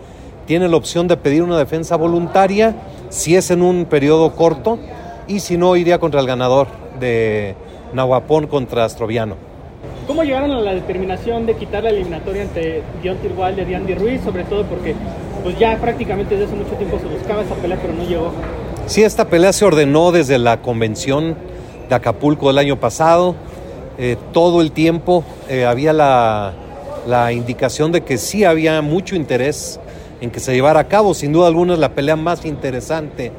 Tiene 0.47 0.67
la 0.67 0.77
opción 0.77 1.08
de 1.08 1.17
pedir 1.17 1.43
una 1.43 1.58
defensa 1.58 1.95
voluntaria 1.97 2.75
si 3.12 3.36
es 3.36 3.52
en 3.52 3.62
un 3.62 3.86
periodo 3.86 4.34
corto 4.36 4.80
y 5.28 5.41
si 5.41 5.58
no 5.58 5.76
iría 5.76 6.00
contra 6.00 6.21
el 6.21 6.26
ganador 6.26 6.67
de 7.00 7.56
Nahuapón 7.93 8.47
contra 8.47 8.86
Astroviano. 8.86 9.36
¿Cómo 10.08 10.24
llegaron 10.24 10.52
a 10.52 10.62
la 10.62 10.74
determinación 10.74 11.45
de 11.45 11.56
quitar 11.56 11.84
la 11.84 11.89
eliminatoria 11.89 12.43
ante 12.43 12.82
Deontay 13.04 13.32
Wilder 13.38 13.69
y 13.69 13.74
Andy 13.76 13.95
Ruiz? 13.95 14.21
Sobre 14.24 14.43
todo 14.45 14.63
porque 14.63 14.95
pues 15.43 15.60
ya 15.60 15.78
prácticamente 15.78 16.36
desde 16.36 16.47
hace 16.47 16.56
mucho 16.56 16.76
tiempo 16.76 17.00
se 17.00 17.06
buscaba 17.06 17.41
esa 17.43 17.56
pelea 17.56 17.78
pero 17.82 17.93
no 17.93 18.04
llegó. 18.04 18.32
Sí, 18.88 19.04
esta 19.04 19.26
pelea 19.26 19.54
se 19.54 19.65
ordenó 19.65 20.12
desde 20.12 20.38
la 20.38 20.62
convención 20.62 21.36
de 21.89 21.95
Acapulco 21.95 22.47
del 22.47 22.58
año 22.58 22.80
pasado. 22.80 23.36
Eh, 23.97 24.15
todo 24.32 24.62
el 24.62 24.71
tiempo 24.71 25.24
eh, 25.50 25.65
había 25.65 25.91
la, 25.93 26.54
la 27.06 27.34
indicación 27.34 27.91
de 27.91 28.02
que 28.02 28.17
sí 28.17 28.45
había 28.45 28.82
mucho 28.82 29.15
interés 29.15 29.80
en 30.21 30.29
que 30.31 30.39
se 30.39 30.53
llevara 30.53 30.79
a 30.79 30.88
cabo. 30.88 31.13
Sin 31.13 31.34
duda 31.34 31.47
alguna 31.47 31.73
es 31.73 31.79
la 31.79 31.89
pelea 31.89 32.15
más 32.15 32.45
interesante 32.45 33.31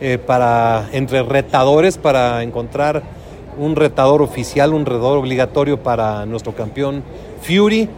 eh, 0.00 0.18
para, 0.18 0.88
entre 0.92 1.22
retadores 1.22 1.98
para 1.98 2.42
encontrar 2.42 3.02
un 3.58 3.76
retador 3.76 4.22
oficial, 4.22 4.72
un 4.72 4.86
retador 4.86 5.18
obligatorio 5.18 5.82
para 5.82 6.24
nuestro 6.24 6.54
campeón 6.54 7.02
Fury. 7.42 7.88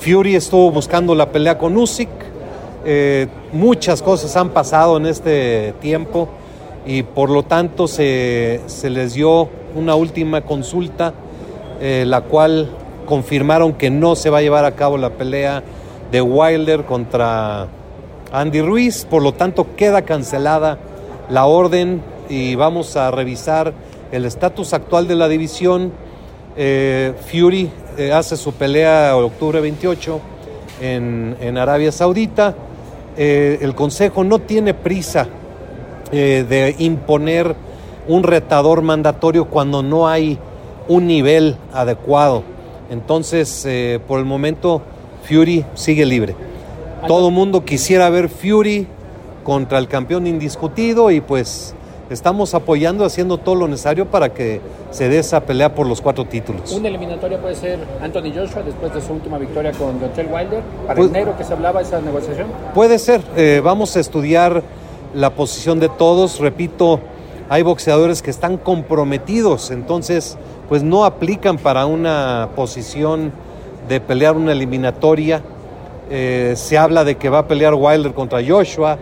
Fury 0.00 0.36
estuvo 0.36 0.70
buscando 0.70 1.14
la 1.14 1.30
pelea 1.30 1.58
con 1.58 1.76
Usyk. 1.76 2.08
Eh, 2.86 3.26
muchas 3.52 4.02
cosas 4.02 4.36
han 4.36 4.50
pasado 4.50 4.96
en 4.96 5.06
este 5.06 5.74
tiempo 5.80 6.28
y 6.86 7.02
por 7.02 7.30
lo 7.30 7.42
tanto 7.42 7.88
se, 7.88 8.60
se 8.66 8.90
les 8.90 9.14
dio 9.14 9.48
una 9.74 9.94
última 9.94 10.42
consulta, 10.42 11.14
eh, 11.80 12.04
la 12.06 12.20
cual 12.22 12.68
confirmaron 13.06 13.72
que 13.74 13.90
no 13.90 14.16
se 14.16 14.30
va 14.30 14.38
a 14.38 14.42
llevar 14.42 14.64
a 14.64 14.72
cabo 14.72 14.96
la 14.96 15.10
pelea 15.10 15.62
de 16.14 16.22
Wilder 16.22 16.84
contra 16.84 17.66
Andy 18.30 18.60
Ruiz, 18.60 19.04
por 19.04 19.20
lo 19.20 19.32
tanto 19.32 19.74
queda 19.74 20.02
cancelada 20.02 20.78
la 21.28 21.46
orden 21.46 22.02
y 22.28 22.54
vamos 22.54 22.94
a 22.96 23.10
revisar 23.10 23.72
el 24.12 24.24
estatus 24.24 24.74
actual 24.74 25.08
de 25.08 25.16
la 25.16 25.26
división. 25.26 25.90
Eh, 26.56 27.14
Fury 27.28 27.68
eh, 27.98 28.12
hace 28.12 28.36
su 28.36 28.52
pelea 28.52 29.16
octubre 29.16 29.60
28 29.60 30.20
en, 30.80 31.58
Arabia 31.58 31.90
Saudita. 31.90 32.54
Eh, 33.16 33.58
el 33.60 33.74
Consejo 33.74 34.22
no 34.22 34.38
tiene 34.38 34.72
prisa 34.72 35.26
de 36.12 36.76
imponer 36.78 37.56
un 38.06 38.22
retador 38.22 38.82
mandatorio 38.82 39.46
cuando 39.46 39.82
no 39.82 40.06
hay 40.06 40.38
un 40.86 41.08
nivel 41.08 41.56
adecuado. 41.72 42.44
Entonces, 42.88 43.66
por 44.06 44.20
el 44.20 44.24
momento, 44.24 44.80
Fury 45.28 45.64
sigue 45.74 46.04
libre. 46.04 46.34
Todo 47.06 47.28
el 47.28 47.34
mundo 47.34 47.64
quisiera 47.64 48.08
ver 48.10 48.28
Fury 48.28 48.86
contra 49.42 49.78
el 49.78 49.88
campeón 49.88 50.26
indiscutido 50.26 51.10
y 51.10 51.20
pues 51.20 51.74
estamos 52.10 52.54
apoyando, 52.54 53.04
haciendo 53.04 53.38
todo 53.38 53.54
lo 53.54 53.68
necesario 53.68 54.06
para 54.06 54.32
que 54.32 54.60
se 54.90 55.08
dé 55.08 55.18
esa 55.18 55.40
pelea 55.40 55.74
por 55.74 55.86
los 55.86 56.00
cuatro 56.00 56.24
títulos. 56.24 56.72
Una 56.72 56.88
eliminatoria 56.88 57.40
puede 57.40 57.54
ser 57.54 57.78
Anthony 58.02 58.32
Joshua 58.34 58.62
después 58.62 58.94
de 58.94 59.00
su 59.00 59.12
última 59.12 59.38
victoria 59.38 59.72
con 59.72 59.98
Deontay 59.98 60.26
Wilder. 60.26 60.62
Para 60.86 60.96
Pues- 60.96 61.10
enero 61.10 61.36
que 61.36 61.44
se 61.44 61.52
hablaba 61.52 61.80
esa 61.82 62.00
negociación. 62.00 62.46
Puede 62.74 62.98
ser, 62.98 63.20
eh, 63.36 63.60
vamos 63.62 63.96
a 63.96 64.00
estudiar 64.00 64.62
la 65.14 65.30
posición 65.30 65.80
de 65.80 65.88
todos. 65.88 66.40
Repito, 66.40 67.00
hay 67.48 67.62
boxeadores 67.62 68.22
que 68.22 68.30
están 68.30 68.56
comprometidos, 68.56 69.70
entonces 69.70 70.38
pues 70.68 70.82
no 70.82 71.04
aplican 71.04 71.58
para 71.58 71.84
una 71.84 72.48
posición 72.56 73.32
de 73.88 74.00
pelear 74.00 74.36
una 74.36 74.52
eliminatoria. 74.52 75.42
Eh, 76.10 76.54
se 76.56 76.76
habla 76.78 77.04
de 77.04 77.16
que 77.16 77.28
va 77.28 77.40
a 77.40 77.46
pelear 77.48 77.74
Wilder 77.74 78.12
contra 78.12 78.40
Joshua, 78.46 78.98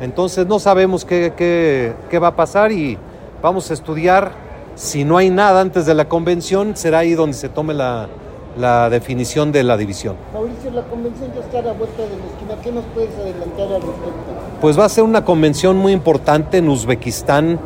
entonces 0.00 0.46
no 0.46 0.58
sabemos 0.58 1.04
qué, 1.04 1.32
qué- 1.36 1.92
qué 2.10 2.18
va 2.18 2.28
a 2.28 2.36
pasar 2.36 2.72
y 2.72 2.98
vamos 3.42 3.70
a 3.70 3.74
estudiar. 3.74 4.32
Si 4.74 5.04
no 5.04 5.16
hay 5.16 5.30
nada 5.30 5.60
antes 5.60 5.86
de 5.86 5.94
la 5.94 6.08
convención, 6.08 6.76
será 6.76 6.98
ahí 7.00 7.12
donde 7.14 7.34
se 7.36 7.48
tome 7.48 7.72
la, 7.74 8.08
la 8.58 8.90
definición 8.90 9.52
de 9.52 9.62
la 9.62 9.76
división. 9.76 10.16
Mauricio, 10.32 10.70
la 10.72 10.82
convención 10.82 11.30
ya 11.34 11.40
está 11.40 11.58
a 11.58 11.62
la 11.62 11.72
vuelta 11.72 12.02
de 12.02 12.08
la 12.08 12.26
esquina. 12.26 12.62
¿Qué 12.62 12.72
nos 12.72 12.84
puedes 12.94 13.14
adelantar 13.16 13.66
al 13.66 13.82
respecto? 13.82 14.32
Pues 14.60 14.78
va 14.78 14.84
a 14.86 14.88
ser 14.88 15.04
una 15.04 15.24
convención 15.24 15.76
muy 15.76 15.92
importante 15.92 16.58
en 16.58 16.68
Uzbekistán. 16.68 17.58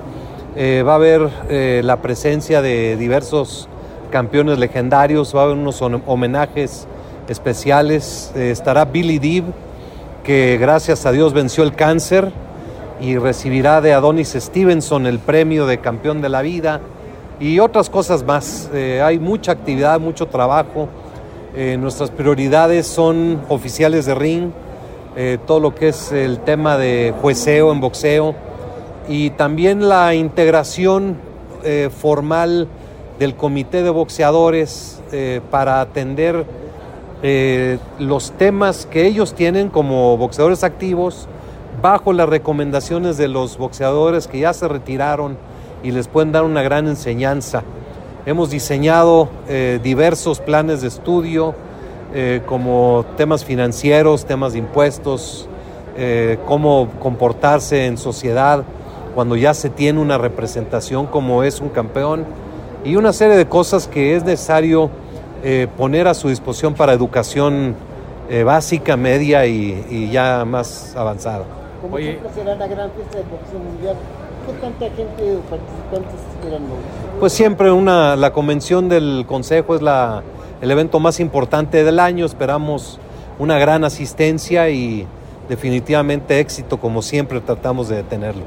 Eh, 0.56 0.82
va 0.86 0.92
a 0.92 0.96
haber 0.96 1.28
eh, 1.48 1.80
la 1.84 2.00
presencia 2.02 2.62
de 2.62 2.96
diversos 2.96 3.68
campeones 4.16 4.58
legendarios, 4.58 5.36
va 5.36 5.42
a 5.42 5.44
haber 5.44 5.58
unos 5.58 5.82
hom- 5.82 6.00
homenajes 6.06 6.86
especiales. 7.28 8.32
Eh, 8.34 8.50
estará 8.50 8.86
Billy 8.86 9.18
Deeb, 9.18 9.44
que 10.24 10.56
gracias 10.58 11.04
a 11.04 11.12
Dios 11.12 11.34
venció 11.34 11.62
el 11.64 11.74
cáncer 11.74 12.32
y 12.98 13.18
recibirá 13.18 13.82
de 13.82 13.92
Adonis 13.92 14.32
Stevenson 14.34 15.04
el 15.06 15.18
premio 15.18 15.66
de 15.66 15.80
campeón 15.80 16.22
de 16.22 16.30
la 16.30 16.40
vida 16.40 16.80
y 17.38 17.58
otras 17.58 17.90
cosas 17.90 18.24
más. 18.24 18.70
Eh, 18.72 19.02
hay 19.04 19.18
mucha 19.18 19.52
actividad, 19.52 20.00
mucho 20.00 20.28
trabajo. 20.28 20.88
Eh, 21.54 21.76
nuestras 21.78 22.08
prioridades 22.10 22.86
son 22.86 23.42
oficiales 23.50 24.06
de 24.06 24.14
ring, 24.14 24.50
todo 25.46 25.60
lo 25.60 25.74
que 25.74 25.88
es 25.88 26.10
el 26.12 26.38
tema 26.40 26.78
de 26.78 27.12
jueceo 27.20 27.70
en 27.70 27.80
boxeo 27.80 28.34
y 29.08 29.30
también 29.30 29.88
la 29.88 30.14
integración 30.14 31.16
formal 31.98 32.68
del 33.18 33.34
comité 33.34 33.82
de 33.82 33.90
boxeadores 33.90 35.02
eh, 35.12 35.40
para 35.50 35.80
atender 35.80 36.44
eh, 37.22 37.78
los 37.98 38.32
temas 38.32 38.86
que 38.86 39.06
ellos 39.06 39.34
tienen 39.34 39.70
como 39.70 40.16
boxeadores 40.16 40.64
activos 40.64 41.28
bajo 41.80 42.12
las 42.12 42.28
recomendaciones 42.28 43.16
de 43.16 43.28
los 43.28 43.56
boxeadores 43.56 44.26
que 44.26 44.40
ya 44.40 44.52
se 44.52 44.68
retiraron 44.68 45.38
y 45.82 45.92
les 45.92 46.08
pueden 46.08 46.32
dar 46.32 46.44
una 46.44 46.62
gran 46.62 46.88
enseñanza. 46.88 47.62
Hemos 48.26 48.50
diseñado 48.50 49.28
eh, 49.48 49.78
diversos 49.82 50.40
planes 50.40 50.82
de 50.82 50.88
estudio 50.88 51.54
como 52.46 53.04
temas 53.18 53.44
financieros, 53.44 54.24
temas 54.24 54.54
de 54.54 54.60
impuestos, 54.60 55.48
cómo 56.46 56.88
comportarse 56.98 57.84
en 57.84 57.98
sociedad 57.98 58.64
cuando 59.14 59.36
ya 59.36 59.52
se 59.52 59.68
tiene 59.68 60.00
una 60.00 60.16
representación 60.16 61.06
como 61.06 61.42
es 61.42 61.60
un 61.60 61.68
campeón 61.68 62.24
y 62.87 62.95
una 62.95 63.12
serie 63.12 63.37
de 63.37 63.47
cosas 63.47 63.89
que 63.89 64.14
es 64.14 64.24
necesario 64.24 64.91
eh, 65.43 65.66
poner 65.76 66.07
a 66.07 66.14
su 66.14 66.28
disposición 66.28 66.74
para 66.74 66.93
educación 66.93 67.74
eh, 68.30 68.45
básica, 68.45 68.97
media 68.97 69.45
y, 69.47 69.84
y 69.91 70.11
ya 70.11 70.45
más 70.45 70.95
avanzada. 70.97 71.45
Como 71.82 71.99
siempre 71.99 72.30
será 72.32 72.55
la 72.55 72.66
gran 72.68 72.91
fiesta 72.93 73.18
de 73.18 73.24
boxeo 73.24 73.59
mundial. 73.59 73.97
¿Qué 74.47 74.53
tanta 74.61 74.87
gente 74.97 75.37
o 75.37 75.41
participantes 75.41 76.20
esperan? 76.32 76.62
Pues 77.18 77.32
siempre 77.32 77.72
una, 77.72 78.14
la 78.14 78.32
convención 78.32 78.89
del 78.89 79.24
Consejo 79.26 79.74
es 79.74 79.82
la, 79.82 80.22
el 80.61 80.70
evento 80.70 81.01
más 81.01 81.18
importante 81.18 81.82
del 81.82 81.99
año. 81.99 82.24
Esperamos 82.24 83.01
una 83.41 83.59
gran 83.59 83.84
asistencia 83.84 84.70
y 84.70 85.07
definitivamente 85.49 86.39
éxito 86.39 86.78
como 86.78 87.03
siempre 87.03 87.41
tratamos 87.41 87.89
de 87.89 88.05
tenerlo. 88.05 88.43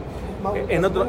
En 0.70 0.86
otro, 0.86 1.08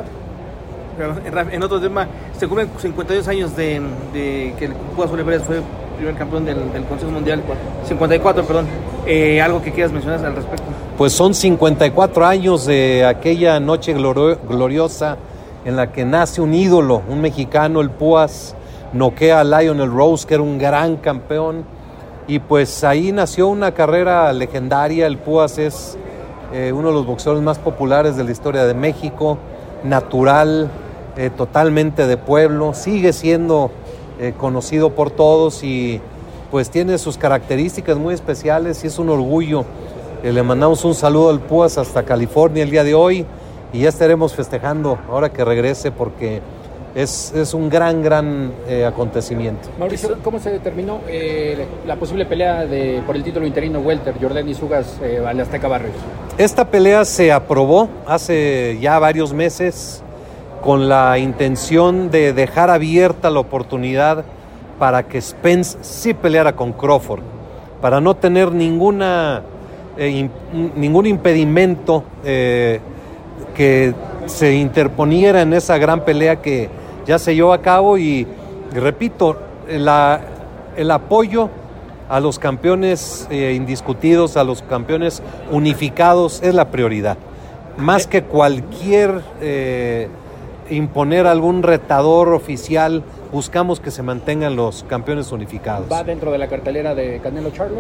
en 1.53 1.63
otro 1.63 1.81
tema, 1.81 2.07
se 2.39 2.47
cumplen 2.47 2.69
52 2.79 3.29
años 3.29 3.57
de, 3.57 3.81
de 4.13 4.55
que 4.59 4.67
el 4.67 4.73
Púas 4.73 5.11
Olivares 5.11 5.43
fue 5.43 5.61
primer 6.01 6.15
campeón 6.17 6.47
del, 6.47 6.73
del 6.73 6.85
Consejo 6.85 7.11
Mundial. 7.13 7.43
54, 7.85 8.45
perdón. 8.45 8.67
Eh, 9.07 9.41
algo 9.41 9.61
que 9.61 9.71
quieras 9.71 9.93
mencionar 9.93 10.25
al 10.25 10.35
respecto. 10.35 10.65
Pues 10.97 11.13
son 11.13 11.35
54 11.35 12.27
años 12.27 12.67
de 12.67 13.05
aquella 13.05 13.61
noche 13.61 13.93
gloriosa 13.93 15.19
en 15.65 15.77
la 15.77 15.93
que 15.93 16.05
nace 16.05 16.41
un 16.41 16.55
ídolo, 16.55 17.03
un 17.09 17.21
mexicano, 17.21 17.81
el 17.81 17.91
Púas, 17.91 18.55
noquea 18.95 19.41
a 19.41 19.45
Lionel 19.45 19.91
Rose, 19.91 20.27
que 20.27 20.35
era 20.35 20.43
un 20.43 20.59
gran 20.59 20.97
campeón. 20.97 21.65
Y 22.27 22.39
pues 22.39 22.83
ahí 22.83 23.13
nació 23.13 23.49
una 23.49 23.73
carrera 23.73 24.33
legendaria. 24.33 25.07
El 25.07 25.19
Púas 25.19 25.59
es 25.59 25.99
eh, 26.55 26.73
uno 26.73 26.89
de 26.89 26.95
los 26.95 27.07
boxeadores 27.07 27.43
más 27.45 27.59
populares 27.59 28.17
de 28.17 28.25
la 28.25 28.31
historia 28.31 28.65
de 28.65 28.75
México, 28.75 29.37
natural, 29.85 30.71
eh, 31.17 31.31
totalmente 31.31 32.07
de 32.07 32.17
pueblo, 32.17 32.75
sigue 32.75 33.13
siendo 33.13 33.71
eh, 34.19 34.35
conocido 34.37 34.91
por 34.91 35.11
todos 35.11 35.63
y 35.65 36.01
pues 36.51 36.71
tiene 36.71 36.99
sus 36.99 37.17
características 37.17 37.97
muy 37.97 38.15
especiales 38.15 38.83
y 38.85 38.89
es 38.89 38.99
un 38.99 39.09
orgullo. 39.09 39.65
Eh, 40.23 40.33
le 40.33 40.43
mandamos 40.43 40.85
un 40.85 40.95
saludo 40.95 41.31
al 41.31 41.41
Púas 41.41 41.79
hasta 41.79 42.03
California 42.03 42.63
el 42.63 42.71
día 42.71 42.85
de 42.85 42.95
hoy 42.95 43.25
y 43.73 43.81
ya 43.81 43.89
estaremos 43.89 44.35
festejando 44.35 44.99
ahora 45.09 45.33
que 45.33 45.45
regrese 45.45 45.91
porque 45.91 46.43
es, 46.95 47.33
es 47.35 47.55
un 47.55 47.69
gran, 47.69 48.03
gran 48.03 48.53
eh, 48.69 48.85
acontecimiento. 48.85 49.69
Mauricio, 49.79 50.19
¿cómo 50.23 50.39
se 50.39 50.51
determinó 50.51 51.01
eh, 51.09 51.67
la 51.87 51.97
posible 51.97 52.27
pelea 52.27 52.67
de, 52.67 53.03
por 53.07 53.17
el 53.17 53.23
título 53.23 53.47
interino 53.47 53.81
Welter, 53.81 54.15
Jordan 54.21 54.49
y 54.49 54.55
Sugas 54.55 54.99
eh, 55.03 55.23
al 55.25 55.39
Azteca 55.41 55.69
Barrios? 55.69 55.95
Esta 56.39 56.69
pelea 56.69 57.05
se 57.05 57.33
aprobó 57.33 57.89
hace 58.07 58.79
ya 58.81 58.99
varios 58.99 59.33
meses 59.33 60.03
con 60.63 60.89
la 60.89 61.19
intención 61.19 62.11
de 62.11 62.33
dejar 62.33 62.71
abierta 62.71 63.31
la 63.31 63.41
oportunidad 63.41 64.25
para 64.79 65.05
que 65.05 65.21
Spence 65.21 65.79
sí 65.83 66.15
peleara 66.15 66.55
con 66.57 66.73
Crawford, 66.73 67.23
para 67.81 68.01
no 68.01 68.15
tener 68.17 68.53
ninguna, 68.53 69.43
eh, 69.97 70.29
ningún 70.77 71.07
impedimento 71.07 72.05
eh, 72.25 72.81
que 73.55 73.95
se 74.27 74.55
interponiera 74.55 75.43
en 75.43 75.53
esa 75.55 75.79
gran 75.79 76.05
pelea 76.05 76.37
que 76.37 76.69
ya 77.07 77.19
se 77.19 77.35
llevó 77.35 77.53
a 77.53 77.61
cabo 77.63 77.99
y, 77.99 78.27
y 78.75 78.79
repito, 78.79 79.37
la- 79.69 80.21
el 80.77 80.91
apoyo 80.91 81.49
a 82.09 82.21
los 82.21 82.39
campeones 82.39 83.27
eh, 83.31 83.53
indiscutidos, 83.57 84.37
a 84.37 84.45
los 84.45 84.63
campeones 84.63 85.23
unificados 85.51 86.43
es 86.43 86.55
la 86.55 86.67
prioridad. 86.71 87.17
Más 87.77 88.07
que 88.07 88.23
cualquier 88.23 89.21
imponer 90.71 91.27
algún 91.27 91.63
retador 91.63 92.33
oficial, 92.33 93.03
buscamos 93.33 93.81
que 93.81 93.91
se 93.91 94.03
mantengan 94.03 94.57
los 94.57 94.85
campeones 94.85 95.33
unificados. 95.33 95.87
¿Va 95.91 96.05
dentro 96.05 96.33
de 96.33 96.39
la 96.39 96.49
cartelera 96.49 96.95
de 96.95 97.21
Canelo 97.21 97.51
Charlo? 97.51 97.79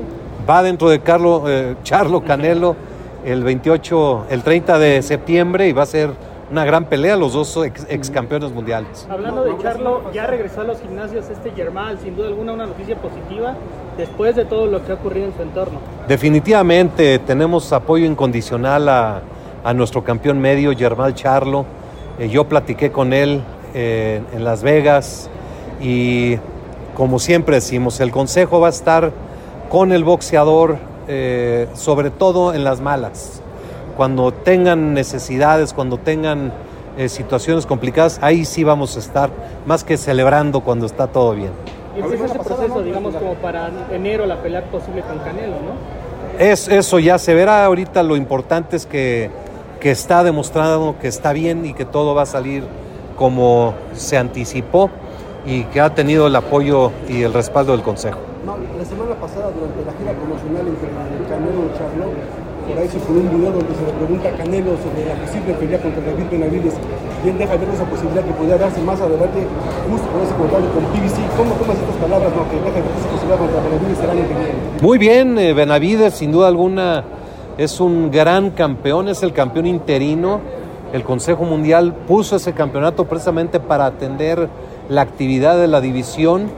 Va 0.48 0.62
dentro 0.62 0.88
de 0.88 1.00
Carlo, 1.00 1.44
eh, 1.48 1.76
Charlo 1.82 2.22
Canelo 2.22 2.76
el 3.24 3.44
28, 3.44 4.26
el 4.30 4.42
30 4.42 4.78
de 4.78 5.02
septiembre 5.02 5.68
y 5.68 5.72
va 5.72 5.82
a 5.82 5.86
ser 5.86 6.10
una 6.50 6.64
gran 6.64 6.86
pelea 6.86 7.16
los 7.16 7.32
dos 7.32 7.56
ex, 7.64 7.86
ex 7.88 8.10
campeones 8.10 8.50
mundiales. 8.52 9.06
Hablando 9.08 9.44
de 9.44 9.56
Charlo, 9.58 10.10
ya 10.12 10.26
regresó 10.26 10.62
a 10.62 10.64
los 10.64 10.80
gimnasios 10.80 11.28
este 11.30 11.52
Germán, 11.52 11.98
sin 12.02 12.16
duda 12.16 12.28
alguna 12.28 12.52
una 12.52 12.66
noticia 12.66 12.96
positiva 12.96 13.54
después 13.96 14.34
de 14.34 14.44
todo 14.44 14.66
lo 14.66 14.84
que 14.84 14.92
ha 14.92 14.94
ocurrido 14.96 15.26
en 15.26 15.34
su 15.34 15.42
entorno. 15.42 15.78
Definitivamente 16.08 17.20
tenemos 17.20 17.72
apoyo 17.72 18.04
incondicional 18.04 18.88
a, 18.88 19.20
a 19.62 19.74
nuestro 19.74 20.02
campeón 20.02 20.40
medio, 20.40 20.72
Germán 20.76 21.14
Charlo. 21.14 21.66
Eh, 22.20 22.28
yo 22.28 22.48
platiqué 22.48 22.92
con 22.92 23.12
él 23.12 23.42
eh, 23.74 24.22
en 24.32 24.44
Las 24.44 24.62
Vegas 24.62 25.28
y 25.80 26.36
como 26.94 27.18
siempre 27.18 27.56
decimos, 27.56 27.98
el 28.00 28.10
consejo 28.10 28.60
va 28.60 28.66
a 28.66 28.70
estar 28.70 29.10
con 29.70 29.90
el 29.90 30.04
boxeador, 30.04 30.76
eh, 31.08 31.66
sobre 31.74 32.10
todo 32.10 32.52
en 32.52 32.62
las 32.62 32.80
malas. 32.80 33.40
cuando 33.96 34.32
tengan 34.32 34.94
necesidades, 34.94 35.74
cuando 35.74 35.98
tengan 35.98 36.52
eh, 36.96 37.08
situaciones 37.08 37.66
complicadas, 37.66 38.18
ahí 38.22 38.44
sí 38.44 38.64
vamos 38.64 38.96
a 38.96 38.98
estar, 38.98 39.30
más 39.66 39.84
que 39.84 39.96
celebrando 39.96 40.60
cuando 40.60 40.86
está 40.86 41.06
todo 41.06 41.34
bien. 41.34 41.50
Y 41.96 42.00
empieza 42.00 42.26
ese 42.26 42.38
proceso, 42.38 42.82
digamos, 42.82 43.14
como 43.14 43.34
para 43.34 43.70
enero 43.92 44.26
la 44.26 44.40
pelea 44.42 44.62
posible 44.64 45.02
con 45.02 45.18
Canelo, 45.18 45.56
¿no? 45.56 46.38
Es, 46.38 46.68
eso 46.68 46.98
ya 46.98 47.18
se 47.18 47.34
verá 47.34 47.64
ahorita, 47.64 48.02
lo 48.02 48.16
importante 48.16 48.76
es 48.76 48.86
que, 48.86 49.30
que 49.80 49.90
está 49.90 50.22
demostrado 50.22 50.96
que 51.00 51.08
está 51.08 51.32
bien 51.32 51.64
y 51.64 51.72
que 51.72 51.84
todo 51.84 52.14
va 52.14 52.22
a 52.22 52.26
salir 52.26 52.64
como 53.16 53.74
se 53.94 54.18
anticipó 54.18 54.90
y 55.46 55.64
que 55.64 55.80
ha 55.80 55.94
tenido 55.94 56.26
el 56.26 56.36
apoyo 56.36 56.92
y 57.08 57.22
el 57.22 57.32
respaldo 57.32 57.72
del 57.72 57.82
Consejo. 57.82 58.20
La 58.46 58.84
semana 58.84 59.14
pasada, 59.16 59.52
durante 59.52 59.84
la 59.84 59.92
gira 59.96 60.12
promocional 60.16 60.64
entre 60.68 60.88
Canelo 61.28 61.68
y 61.68 61.72
Charlo, 61.76 62.08
por 62.68 62.78
ahí 62.78 62.88
se 62.88 62.96
un 62.96 63.28
video 63.28 63.52
donde 63.52 63.72
se 63.74 63.84
le 63.84 63.92
pregunta 63.92 64.28
a 64.28 64.32
Canelo 64.36 64.72
sobre 64.80 65.04
la 65.04 65.14
posible 65.20 65.52
pelea 65.54 65.80
contra 65.80 66.00
David 66.00 66.26
Benavides 66.30 66.74
y 67.24 67.28
él 67.28 67.38
deja 67.38 67.56
ver 67.56 67.68
esa 67.68 67.84
posibilidad 67.84 68.24
que 68.24 68.32
podría 68.32 68.56
darse 68.56 68.80
más 68.80 69.00
adelante 69.00 69.40
justo 69.88 70.06
con 70.08 70.20
ese 70.22 70.34
comentario 70.34 70.68
con 70.72 70.84
PBC. 70.92 71.18
¿Cómo 71.36 71.52
tomas 71.60 71.76
estas 71.76 71.96
palabras, 71.96 72.32
no? 72.32 72.48
que 72.48 72.56
deja 72.56 72.80
ver 72.80 72.92
esa 72.96 73.08
posibilidad 73.08 73.38
contra 73.38 73.60
Benavides 73.64 74.00
el 74.00 74.10
año 74.10 74.24
que 74.28 74.34
viene? 74.34 74.54
Muy 74.80 74.98
bien, 74.98 75.38
eh, 75.38 75.52
Benavides 75.52 76.14
sin 76.14 76.32
duda 76.32 76.48
alguna 76.48 77.04
es 77.60 77.78
un 77.78 78.10
gran 78.10 78.52
campeón, 78.52 79.10
es 79.10 79.22
el 79.22 79.34
campeón 79.34 79.66
interino. 79.66 80.40
El 80.94 81.04
Consejo 81.04 81.44
Mundial 81.44 81.92
puso 82.08 82.36
ese 82.36 82.54
campeonato 82.54 83.04
precisamente 83.04 83.60
para 83.60 83.84
atender 83.84 84.48
la 84.88 85.02
actividad 85.02 85.60
de 85.60 85.68
la 85.68 85.82
división 85.82 86.50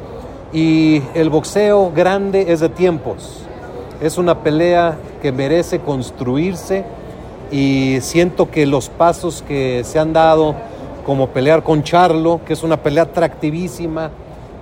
y 0.53 1.03
el 1.15 1.29
boxeo 1.29 1.91
grande 1.91 2.53
es 2.53 2.61
de 2.61 2.69
tiempos. 2.69 3.41
Es 4.01 4.17
una 4.17 4.45
pelea 4.45 4.97
que 5.21 5.33
merece 5.33 5.81
construirse 5.81 6.85
y 7.51 7.99
siento 8.01 8.49
que 8.49 8.65
los 8.65 8.89
pasos 8.89 9.43
que 9.43 9.83
se 9.83 9.99
han 9.99 10.13
dado, 10.13 10.55
como 11.05 11.31
pelear 11.31 11.65
con 11.65 11.83
Charlo, 11.83 12.41
que 12.47 12.53
es 12.53 12.63
una 12.63 12.77
pelea 12.77 13.03
atractivísima, 13.03 14.13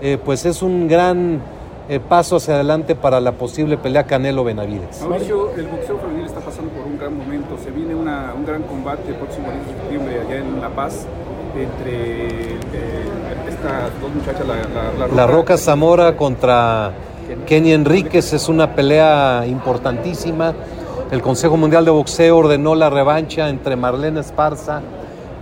eh, 0.00 0.16
pues 0.24 0.46
es 0.46 0.62
un 0.62 0.88
gran 0.88 1.42
eh, 1.90 1.98
paso 1.98 2.36
hacia 2.36 2.54
adelante 2.54 2.94
para 2.94 3.20
la 3.20 3.32
posible 3.32 3.76
pelea 3.76 4.06
Canelo-Benavides. 4.06 5.02
Mauricio, 5.02 5.50
el 5.56 5.66
boxeo 5.66 5.98
femenil 5.98 6.26
está 6.26 6.38
pasando 6.38 6.70
por 6.70 6.86
un 6.86 6.96
gran 6.96 7.18
momento. 7.18 7.58
Se 7.64 7.72
viene 7.72 7.96
una, 7.96 8.32
un 8.32 8.46
gran 8.46 8.62
combate 8.62 9.08
el 9.08 9.16
próximo 9.16 9.48
10 9.50 9.66
de 9.66 9.72
septiembre 9.72 10.20
allá 10.20 10.36
en 10.36 10.60
La 10.60 10.68
Paz 10.68 11.04
entre 11.60 12.52
eh, 12.52 13.08
estas 13.48 13.90
dos 14.00 14.14
muchachas, 14.14 14.46
la, 14.46 14.54
la, 14.54 14.98
la, 14.98 15.06
Roca. 15.06 15.16
la 15.16 15.26
Roca 15.26 15.58
Zamora 15.58 16.16
contra 16.16 16.92
Kenny 17.44 17.72
Enríquez 17.72 18.32
es 18.34 18.48
una 18.48 18.72
pelea 18.76 19.44
importantísima. 19.48 20.54
El 21.10 21.20
Consejo 21.22 21.56
Mundial 21.56 21.84
de 21.84 21.90
Boxeo 21.90 22.36
ordenó 22.36 22.76
la 22.76 22.88
revancha 22.88 23.48
entre 23.48 23.74
Marlene 23.74 24.20
Esparza 24.20 24.80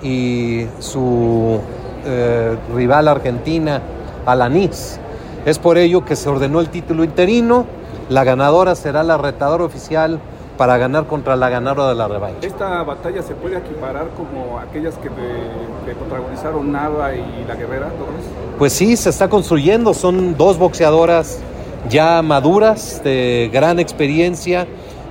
y 0.02 0.66
su 0.78 1.60
eh, 2.06 2.56
rival 2.74 3.06
argentina, 3.06 3.82
Alanis. 4.24 4.98
Es 5.46 5.58
por 5.58 5.78
ello 5.78 6.04
que 6.04 6.16
se 6.16 6.28
ordenó 6.28 6.60
el 6.60 6.68
título 6.68 7.04
interino. 7.04 7.66
La 8.08 8.24
ganadora 8.24 8.74
será 8.74 9.02
la 9.02 9.16
retadora 9.16 9.64
oficial 9.64 10.20
para 10.56 10.76
ganar 10.76 11.06
contra 11.06 11.36
la 11.36 11.48
ganadora 11.48 11.88
de 11.88 11.94
la 11.94 12.08
revancha. 12.08 12.46
¿Esta 12.46 12.82
batalla 12.82 13.22
se 13.22 13.34
puede 13.34 13.58
equiparar 13.58 14.08
como 14.16 14.58
aquellas 14.58 14.96
que, 14.96 15.08
que 15.08 15.94
protagonizaron 15.94 16.72
Nava 16.72 17.14
y 17.14 17.44
la 17.46 17.54
Guerrera, 17.54 17.86
Torres? 17.90 18.24
Pues 18.58 18.72
sí, 18.72 18.96
se 18.96 19.10
está 19.10 19.28
construyendo. 19.28 19.94
Son 19.94 20.36
dos 20.36 20.58
boxeadoras 20.58 21.40
ya 21.88 22.22
maduras, 22.22 23.02
de 23.02 23.50
gran 23.52 23.78
experiencia, 23.78 24.66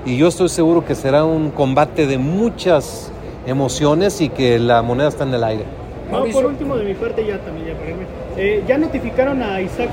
y 0.05 0.17
yo 0.17 0.27
estoy 0.27 0.49
seguro 0.49 0.85
que 0.85 0.95
será 0.95 1.25
un 1.25 1.51
combate 1.51 2.07
de 2.07 2.17
muchas 2.17 3.11
emociones 3.45 4.21
y 4.21 4.29
que 4.29 4.59
la 4.59 4.81
moneda 4.81 5.07
está 5.07 5.23
en 5.23 5.33
el 5.33 5.43
aire. 5.43 5.65
No, 6.11 6.23
por 6.25 6.45
último, 6.45 6.77
de 6.77 6.85
mi 6.85 6.93
parte, 6.93 7.25
ya 7.25 7.39
también, 7.39 7.67
ya 7.67 7.73
para 7.73 7.89
irme. 7.89 8.05
Eh, 8.39 8.63
¿Ya 8.67 8.77
notificaron 8.77 9.41
a 9.41 9.59
Isaac 9.61 9.89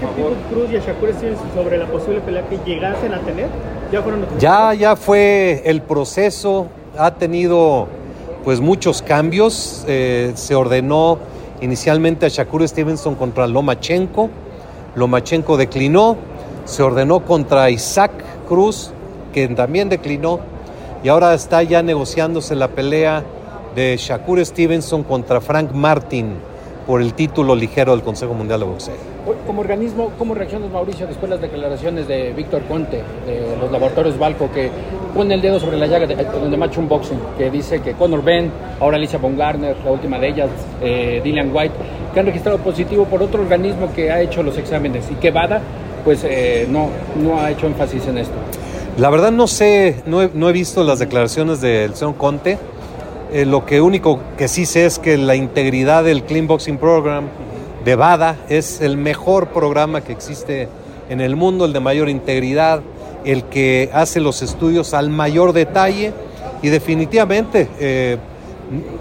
Cruz 0.51 0.69
y 0.71 0.77
a 0.77 0.81
Shakur 0.81 1.15
Stevenson 1.15 1.49
sobre 1.55 1.79
la 1.79 1.87
posible 1.87 2.21
pelea 2.21 2.47
que 2.47 2.59
llegasen 2.59 3.15
a 3.15 3.21
tener? 3.21 3.47
¿Ya 3.91 4.03
fueron 4.03 4.27
Ya, 4.39 4.75
ya 4.75 4.97
fue 4.97 5.63
el 5.65 5.81
proceso, 5.81 6.67
ha 6.99 7.15
tenido 7.15 7.89
pues 8.45 8.61
muchos 8.61 9.01
cambios. 9.01 9.87
Eh, 9.89 10.33
se 10.35 10.55
ordenó 10.55 11.19
inicialmente 11.63 12.27
a 12.27 12.29
Shakur 12.29 12.69
Stevenson 12.69 13.15
contra 13.15 13.47
Lomachenko. 13.47 14.29
Lomachenko 14.95 15.57
declinó. 15.57 16.19
Se 16.67 16.83
ordenó 16.83 17.21
contra 17.21 17.71
Isaac 17.71 18.13
Cruz, 18.47 18.91
que 19.33 19.49
también 19.49 19.89
declinó. 19.89 20.41
Y 21.03 21.09
ahora 21.09 21.33
está 21.33 21.63
ya 21.63 21.83
negociándose 21.83 22.55
la 22.55 22.69
pelea 22.69 23.23
de 23.75 23.97
Shakur 23.97 24.45
Stevenson 24.45 25.03
contra 25.03 25.41
Frank 25.41 25.73
Martin 25.73 26.35
por 26.87 27.01
el 27.01 27.15
título 27.15 27.55
ligero 27.55 27.93
del 27.93 28.03
Consejo 28.03 28.35
Mundial 28.35 28.61
de 28.61 28.67
Boxeo. 28.67 28.95
Como 29.47 29.61
organismo, 29.61 30.13
¿cómo 30.19 30.35
reaccionas 30.35 30.71
Mauricio 30.71 31.07
después 31.07 31.31
de 31.31 31.37
las 31.37 31.41
declaraciones 31.41 32.07
de 32.07 32.33
Víctor 32.33 32.63
Conte, 32.69 33.03
de 33.27 33.57
los 33.61 33.71
laboratorios 33.71 34.19
Balco, 34.19 34.51
que 34.53 34.71
pone 35.15 35.35
el 35.35 35.41
dedo 35.41 35.59
sobre 35.59 35.77
la 35.77 35.87
llaga 35.87 36.07
de, 36.07 36.17
de 36.17 36.57
Match 36.57 36.77
Boxing, 36.77 37.19
que 37.39 37.51
dice 37.51 37.81
que 37.81 37.93
Conor 37.93 38.23
Ben, 38.23 38.51
ahora 38.81 38.97
Alicia 38.97 39.19
Von 39.19 39.37
Garner, 39.37 39.77
la 39.85 39.91
última 39.91 40.19
de 40.19 40.29
ellas, 40.29 40.51
eh, 40.83 41.21
Dillian 41.25 41.55
White, 41.55 41.75
que 42.13 42.21
han 42.21 42.27
registrado 42.27 42.59
positivo 42.59 43.05
por 43.07 43.23
otro 43.23 43.43
organismo 43.43 43.93
que 43.95 44.11
ha 44.11 44.21
hecho 44.21 44.43
los 44.43 44.57
exámenes 44.59 45.11
y 45.11 45.15
que 45.15 45.31
Bada 45.31 45.61
pues 46.05 46.23
eh, 46.25 46.67
no, 46.69 46.91
no 47.17 47.41
ha 47.41 47.51
hecho 47.51 47.67
énfasis 47.67 48.07
en 48.07 48.19
esto. 48.19 48.35
La 48.99 49.11
verdad 49.11 49.33
no 49.33 49.47
sé, 49.49 50.03
no 50.07 50.23
he, 50.23 50.31
no 50.35 50.49
he 50.49 50.53
visto 50.53 50.85
las 50.85 51.01
declaraciones 51.01 51.61
del 51.61 51.95
señor 51.95 52.15
Conte. 52.17 52.59
Eh, 53.35 53.45
lo 53.47 53.67
que 53.67 53.81
único 53.81 54.21
que 54.39 54.47
sí 54.47 54.65
sé 54.65 54.87
es 54.87 55.01
que 55.01 55.19
la 55.19 55.35
integridad 55.35 56.05
del 56.05 56.23
Clean 56.23 56.47
Boxing 56.47 56.79
Program 56.79 57.25
de 57.85 57.97
BADA 57.97 58.37
es 58.49 58.81
el 58.81 58.97
mejor 58.97 59.49
programa 59.49 60.03
que 60.03 60.13
existe 60.13 60.69
en 61.09 61.21
el 61.21 61.35
mundo, 61.35 61.65
el 61.65 61.73
de 61.73 61.81
mayor 61.81 62.09
integridad, 62.09 62.81
el 63.25 63.43
que 63.43 63.91
hace 63.93 64.21
los 64.21 64.41
estudios 64.41 64.95
al 64.95 65.11
mayor 65.11 65.53
detalle 65.53 66.13
y 66.63 66.69
definitivamente 66.69 67.69
eh, 67.81 68.19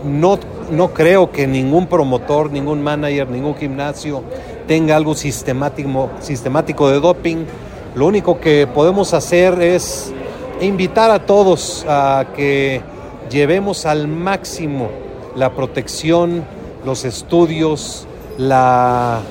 no, 0.03 0.39
no 0.71 0.95
creo 0.95 1.29
que 1.29 1.45
ningún 1.45 1.85
promotor, 1.85 2.49
ningún 2.49 2.81
manager, 2.81 3.29
ningún 3.29 3.53
gimnasio 3.53 4.23
tenga 4.65 4.95
algo 4.95 5.13
sistemático, 5.13 6.09
sistemático 6.21 6.89
de 6.89 6.99
doping. 6.99 7.45
Lo 7.93 8.07
único 8.07 8.39
que 8.39 8.65
podemos 8.65 9.13
hacer 9.13 9.61
es 9.61 10.11
invitar 10.59 11.11
a 11.11 11.23
todos 11.23 11.85
a 11.87 12.25
que 12.35 12.81
llevemos 13.33 13.87
al 13.87 14.07
máximo 14.07 14.89
la 15.35 15.53
protección, 15.53 16.43
los 16.85 17.03
estudios, 17.03 18.07
la, 18.37 19.21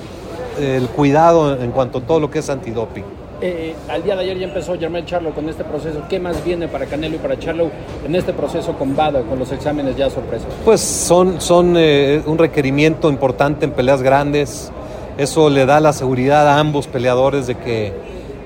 el 0.60 0.88
cuidado 0.88 1.62
en 1.62 1.70
cuanto 1.70 1.98
a 1.98 2.00
todo 2.02 2.18
lo 2.18 2.30
que 2.30 2.40
es 2.40 2.50
antidoping. 2.50 3.04
Eh, 3.40 3.74
al 3.88 4.02
día 4.02 4.14
de 4.14 4.22
ayer 4.22 4.38
ya 4.38 4.46
empezó 4.46 4.78
Germán 4.78 5.06
Charlo 5.06 5.30
con 5.30 5.48
este 5.48 5.64
proceso. 5.64 6.02
¿Qué 6.08 6.18
más 6.20 6.44
viene 6.44 6.68
para 6.68 6.86
Canelo 6.86 7.16
y 7.16 7.18
para 7.18 7.38
Charlo 7.38 7.70
en 8.04 8.14
este 8.14 8.32
proceso 8.32 8.72
con 8.74 8.94
Bada, 8.94 9.22
con 9.22 9.38
los 9.38 9.50
exámenes 9.52 9.96
ya 9.96 10.10
sorpresa? 10.10 10.46
Pues 10.64 10.80
son, 10.80 11.40
son 11.40 11.74
eh, 11.76 12.22
un 12.26 12.38
requerimiento 12.38 13.08
importante 13.08 13.64
en 13.64 13.72
peleas 13.72 14.02
grandes. 14.02 14.70
Eso 15.16 15.48
le 15.48 15.64
da 15.66 15.80
la 15.80 15.92
seguridad 15.92 16.48
a 16.48 16.58
ambos 16.58 16.86
peleadores 16.86 17.46
de 17.46 17.56
que 17.56 17.92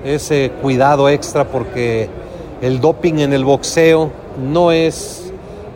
ese 0.03 0.51
cuidado 0.61 1.09
extra 1.09 1.45
porque 1.45 2.09
el 2.61 2.79
doping 2.79 3.19
en 3.19 3.33
el 3.33 3.45
boxeo 3.45 4.11
no 4.37 4.71
es 4.71 5.26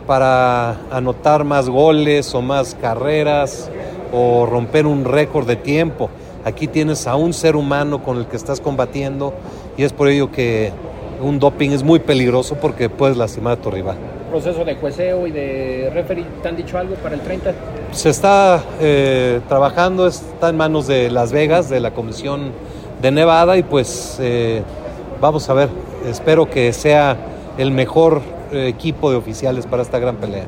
para 0.06 0.76
anotar 0.90 1.44
más 1.44 1.68
goles 1.68 2.34
o 2.34 2.42
más 2.42 2.74
carreras 2.74 3.70
o 4.12 4.46
romper 4.46 4.86
un 4.86 5.04
récord 5.04 5.46
de 5.46 5.56
tiempo. 5.56 6.10
Aquí 6.44 6.66
tienes 6.66 7.06
a 7.06 7.16
un 7.16 7.32
ser 7.32 7.56
humano 7.56 8.02
con 8.02 8.18
el 8.18 8.26
que 8.26 8.36
estás 8.36 8.60
combatiendo 8.60 9.32
y 9.76 9.84
es 9.84 9.92
por 9.92 10.08
ello 10.08 10.30
que 10.30 10.72
un 11.20 11.38
doping 11.38 11.70
es 11.70 11.82
muy 11.82 12.00
peligroso 12.00 12.56
porque 12.60 12.90
puedes 12.90 13.16
lastimar 13.16 13.54
a 13.54 13.56
tu 13.56 13.70
rival. 13.70 13.96
¿Proceso 14.30 14.64
de 14.64 14.74
jueceo 14.74 15.26
y 15.26 15.30
de 15.30 15.90
referee 15.92 16.24
te 16.42 16.48
han 16.48 16.56
dicho 16.56 16.78
algo 16.78 16.94
para 16.96 17.14
el 17.14 17.20
30? 17.20 17.52
Se 17.92 18.10
está 18.10 18.62
eh, 18.80 19.40
trabajando, 19.48 20.06
está 20.06 20.48
en 20.48 20.56
manos 20.56 20.86
de 20.86 21.10
Las 21.10 21.32
Vegas, 21.32 21.68
de 21.68 21.80
la 21.80 21.92
Comisión 21.92 22.52
de 23.00 23.10
Nevada 23.10 23.56
y 23.56 23.62
pues 23.62 24.16
eh, 24.20 24.62
vamos 25.20 25.48
a 25.48 25.54
ver, 25.54 25.68
espero 26.06 26.48
que 26.48 26.72
sea 26.72 27.16
el 27.58 27.70
mejor 27.70 28.22
equipo 28.52 29.10
de 29.10 29.16
oficiales 29.16 29.66
para 29.66 29.82
esta 29.82 29.98
gran 29.98 30.16
pelea. 30.16 30.46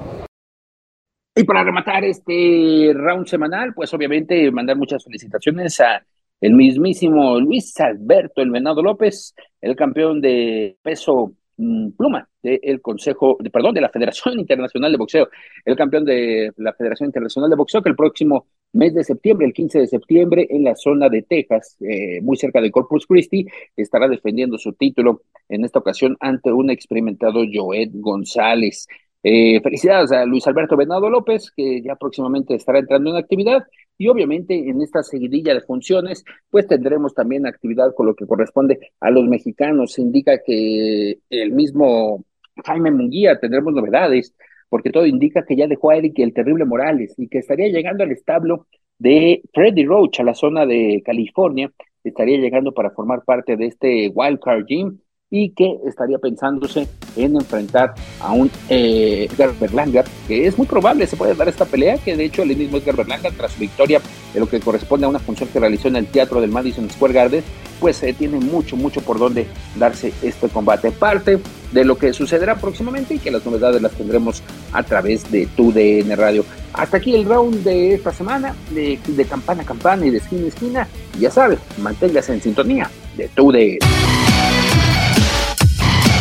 Y 1.37 1.45
para 1.45 1.65
rematar 1.65 2.05
este 2.05 2.93
round 2.95 3.27
semanal, 3.27 3.75
pues 3.75 3.93
obviamente 3.93 4.51
mandar 4.53 4.77
muchas 4.77 5.03
felicitaciones 5.03 5.81
a 5.81 6.05
el 6.41 6.55
mismísimo 6.55 7.41
Luis 7.41 7.79
Alberto 7.81 8.43
El 8.43 8.51
Venado 8.51 8.83
López, 8.83 9.35
el 9.61 9.75
campeón 9.75 10.21
de 10.21 10.77
peso 10.83 11.33
mm, 11.57 11.91
pluma 11.93 12.29
del 12.43 12.81
Consejo, 12.81 13.39
perdón, 13.53 13.75
de 13.75 13.81
la 13.81 13.89
Federación 13.89 14.39
Internacional 14.39 14.93
de 14.93 14.99
Boxeo, 14.99 15.29
el 15.65 15.77
campeón 15.77 16.05
de 16.05 16.53
la 16.57 16.73
Federación 16.75 17.09
Internacional 17.09 17.51
de 17.51 17.57
Boxeo, 17.57 17.83
que 17.83 17.89
el 17.89 17.97
próximo 17.97 18.47
mes 18.75 18.95
de 18.95 19.05
septiembre, 19.05 19.47
el 19.47 19.53
15 19.53 19.81
de 19.81 19.87
septiembre, 19.87 20.47
en 20.51 20.65
la 20.65 20.75
zona 20.77 21.09
de 21.09 21.23
Texas, 21.23 21.77
eh, 21.81 22.21
muy 22.23 22.37
cerca 22.37 22.61
de 22.61 22.71
Corpus 22.71 23.07
Christi, 23.07 23.47
estará 23.77 24.09
defendiendo 24.09 24.59
su 24.59 24.73
título 24.73 25.23
en 25.49 25.65
esta 25.65 25.79
ocasión 25.79 26.17
ante 26.21 26.53
un 26.53 26.71
experimentado 26.71 27.45
Joed 27.53 27.91
González. 27.95 28.87
Eh, 29.23 29.61
felicidades 29.63 30.13
a 30.13 30.27
Luis 30.27 30.47
Alberto 30.47 30.77
Venado 30.77 31.09
López, 31.09 31.51
que 31.57 31.81
ya 31.81 31.97
próximamente 31.97 32.55
estará 32.55 32.81
entrando 32.81 33.11
en 33.11 33.17
actividad. 33.17 33.65
Y 33.97 34.09
obviamente 34.09 34.55
en 34.55 34.83
esta 34.83 35.03
seguidilla 35.03 35.55
de 35.55 35.61
funciones, 35.61 36.25
pues 36.51 36.67
tendremos 36.67 37.15
también 37.15 37.47
actividad 37.47 37.95
con 37.95 38.07
lo 38.07 38.15
que 38.15 38.27
corresponde 38.27 38.93
a 39.01 39.11
los 39.11 39.27
mexicanos. 39.27 39.93
Se 39.93 40.03
indica 40.03 40.43
que 40.45 41.21
el 41.31 41.53
mismo 41.53 42.25
Jaime 42.65 42.91
Munguía 42.91 43.39
tendremos 43.39 43.73
novedades, 43.73 44.35
porque 44.75 44.91
todo 44.91 45.07
indica 45.07 45.45
que 45.45 45.55
ya 45.55 45.69
dejó 45.69 45.91
a 45.91 45.99
Eric 45.99 46.19
el 46.19 46.35
terrible 46.35 46.65
Morales 46.65 47.15
y 47.17 47.29
que 47.29 47.39
estaría 47.39 47.69
llegando 47.69 48.03
al 48.03 48.11
establo 48.11 48.67
de 48.99 49.41
Freddy 49.53 49.85
Roach 49.85 50.19
a 50.19 50.25
la 50.25 50.35
zona 50.35 50.67
de 50.67 51.01
California. 51.07 51.71
Estaría 52.03 52.39
llegando 52.39 52.75
para 52.75 52.91
formar 52.91 53.23
parte 53.25 53.57
de 53.57 53.67
este 53.67 54.11
Wildcard 54.13 54.65
Gym 54.67 54.99
y 55.35 55.51
que 55.51 55.81
estaría 55.85 56.17
pensándose 56.19 56.87
en 57.17 57.35
enfrentar 57.35 57.93
a 58.21 58.33
un 58.33 58.49
eh, 58.69 59.27
Edgar 59.33 59.53
Berlanga, 59.59 60.05
que 60.29 60.47
es 60.47 60.57
muy 60.57 60.65
probable 60.65 61.09
se 61.09 61.17
puede 61.17 61.35
dar 61.35 61.49
esta 61.49 61.65
pelea, 61.65 61.99
que 61.99 62.17
de 62.17 62.27
hecho 62.27 62.43
el 62.43 62.57
mismo 62.57 62.77
Edgar 62.77 62.95
Berlanga, 62.95 63.31
tras 63.37 63.51
su 63.51 63.59
victoria 63.59 64.01
en 64.33 64.39
lo 64.39 64.49
que 64.49 64.61
corresponde 64.61 65.07
a 65.07 65.09
una 65.09 65.19
función 65.19 65.49
que 65.49 65.59
realizó 65.59 65.89
en 65.89 65.97
el 65.97 66.07
teatro 66.07 66.41
del 66.41 66.53
Madison 66.53 66.89
Square 66.89 67.15
Garden, 67.15 67.43
pues 67.81 68.01
eh, 68.05 68.15
tiene 68.17 68.39
mucho, 68.39 68.77
mucho 68.77 69.01
por 69.01 69.19
donde 69.19 69.49
darse 69.77 70.13
este 70.23 70.49
combate. 70.49 70.93
Parte 70.93 71.41
de 71.73 71.85
lo 71.85 71.99
que 71.99 72.13
sucederá 72.13 72.55
próximamente 72.55 73.15
y 73.15 73.19
que 73.19 73.33
las 73.33 73.45
novedades 73.45 73.83
las 73.83 73.93
tendremos 73.93 74.41
a 74.73 74.85
través 74.85 75.29
de 75.33 75.49
tu 75.57 75.73
DN 75.73 76.15
Radio. 76.15 76.45
Hasta 76.75 76.99
aquí 76.99 77.13
el 77.13 77.25
round 77.25 77.65
de 77.65 77.95
esta 77.95 78.13
semana, 78.13 78.55
de, 78.71 79.01
campana 79.29 79.63
a 79.65 79.67
campana 79.67 80.07
y 80.07 80.11
de 80.11 80.19
esquina 80.19 80.45
a 80.45 80.49
esquina. 80.49 80.89
Ya 81.19 81.33
sabes, 81.33 81.59
manténgase 81.79 82.35
en 82.35 82.41
sintonía 82.41 82.89
de 83.17 83.27
tu 83.31 83.51
DN. 83.51 84.24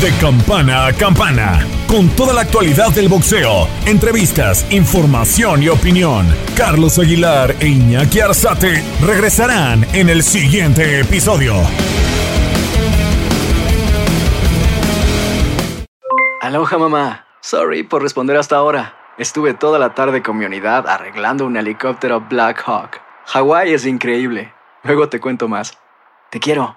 De 0.00 0.12
campana 0.20 0.86
a 0.86 0.92
campana, 0.92 1.66
con 1.88 2.08
toda 2.10 2.32
la 2.32 2.42
actualidad 2.42 2.92
del 2.92 3.08
boxeo, 3.08 3.66
entrevistas, 3.84 4.64
información 4.70 5.60
y 5.60 5.70
opinión. 5.70 6.24
Carlos 6.56 7.00
Aguilar 7.00 7.56
e 7.58 7.66
Iñaki 7.66 8.20
Arzate 8.20 8.84
regresarán 9.04 9.84
en 9.92 10.08
el 10.08 10.22
siguiente 10.22 11.00
episodio. 11.00 11.54
Aloha 16.42 16.78
mamá. 16.78 17.26
Sorry 17.40 17.82
por 17.82 18.00
responder 18.00 18.36
hasta 18.36 18.54
ahora. 18.54 18.94
Estuve 19.18 19.54
toda 19.54 19.80
la 19.80 19.94
tarde 19.94 20.22
con 20.22 20.38
mi 20.38 20.44
unidad 20.44 20.86
arreglando 20.86 21.44
un 21.44 21.56
helicóptero 21.56 22.20
Black 22.20 22.62
Hawk. 22.64 23.00
Hawái 23.26 23.72
es 23.72 23.84
increíble. 23.84 24.54
Luego 24.84 25.08
te 25.08 25.18
cuento 25.18 25.48
más. 25.48 25.76
Te 26.30 26.38
quiero. 26.38 26.76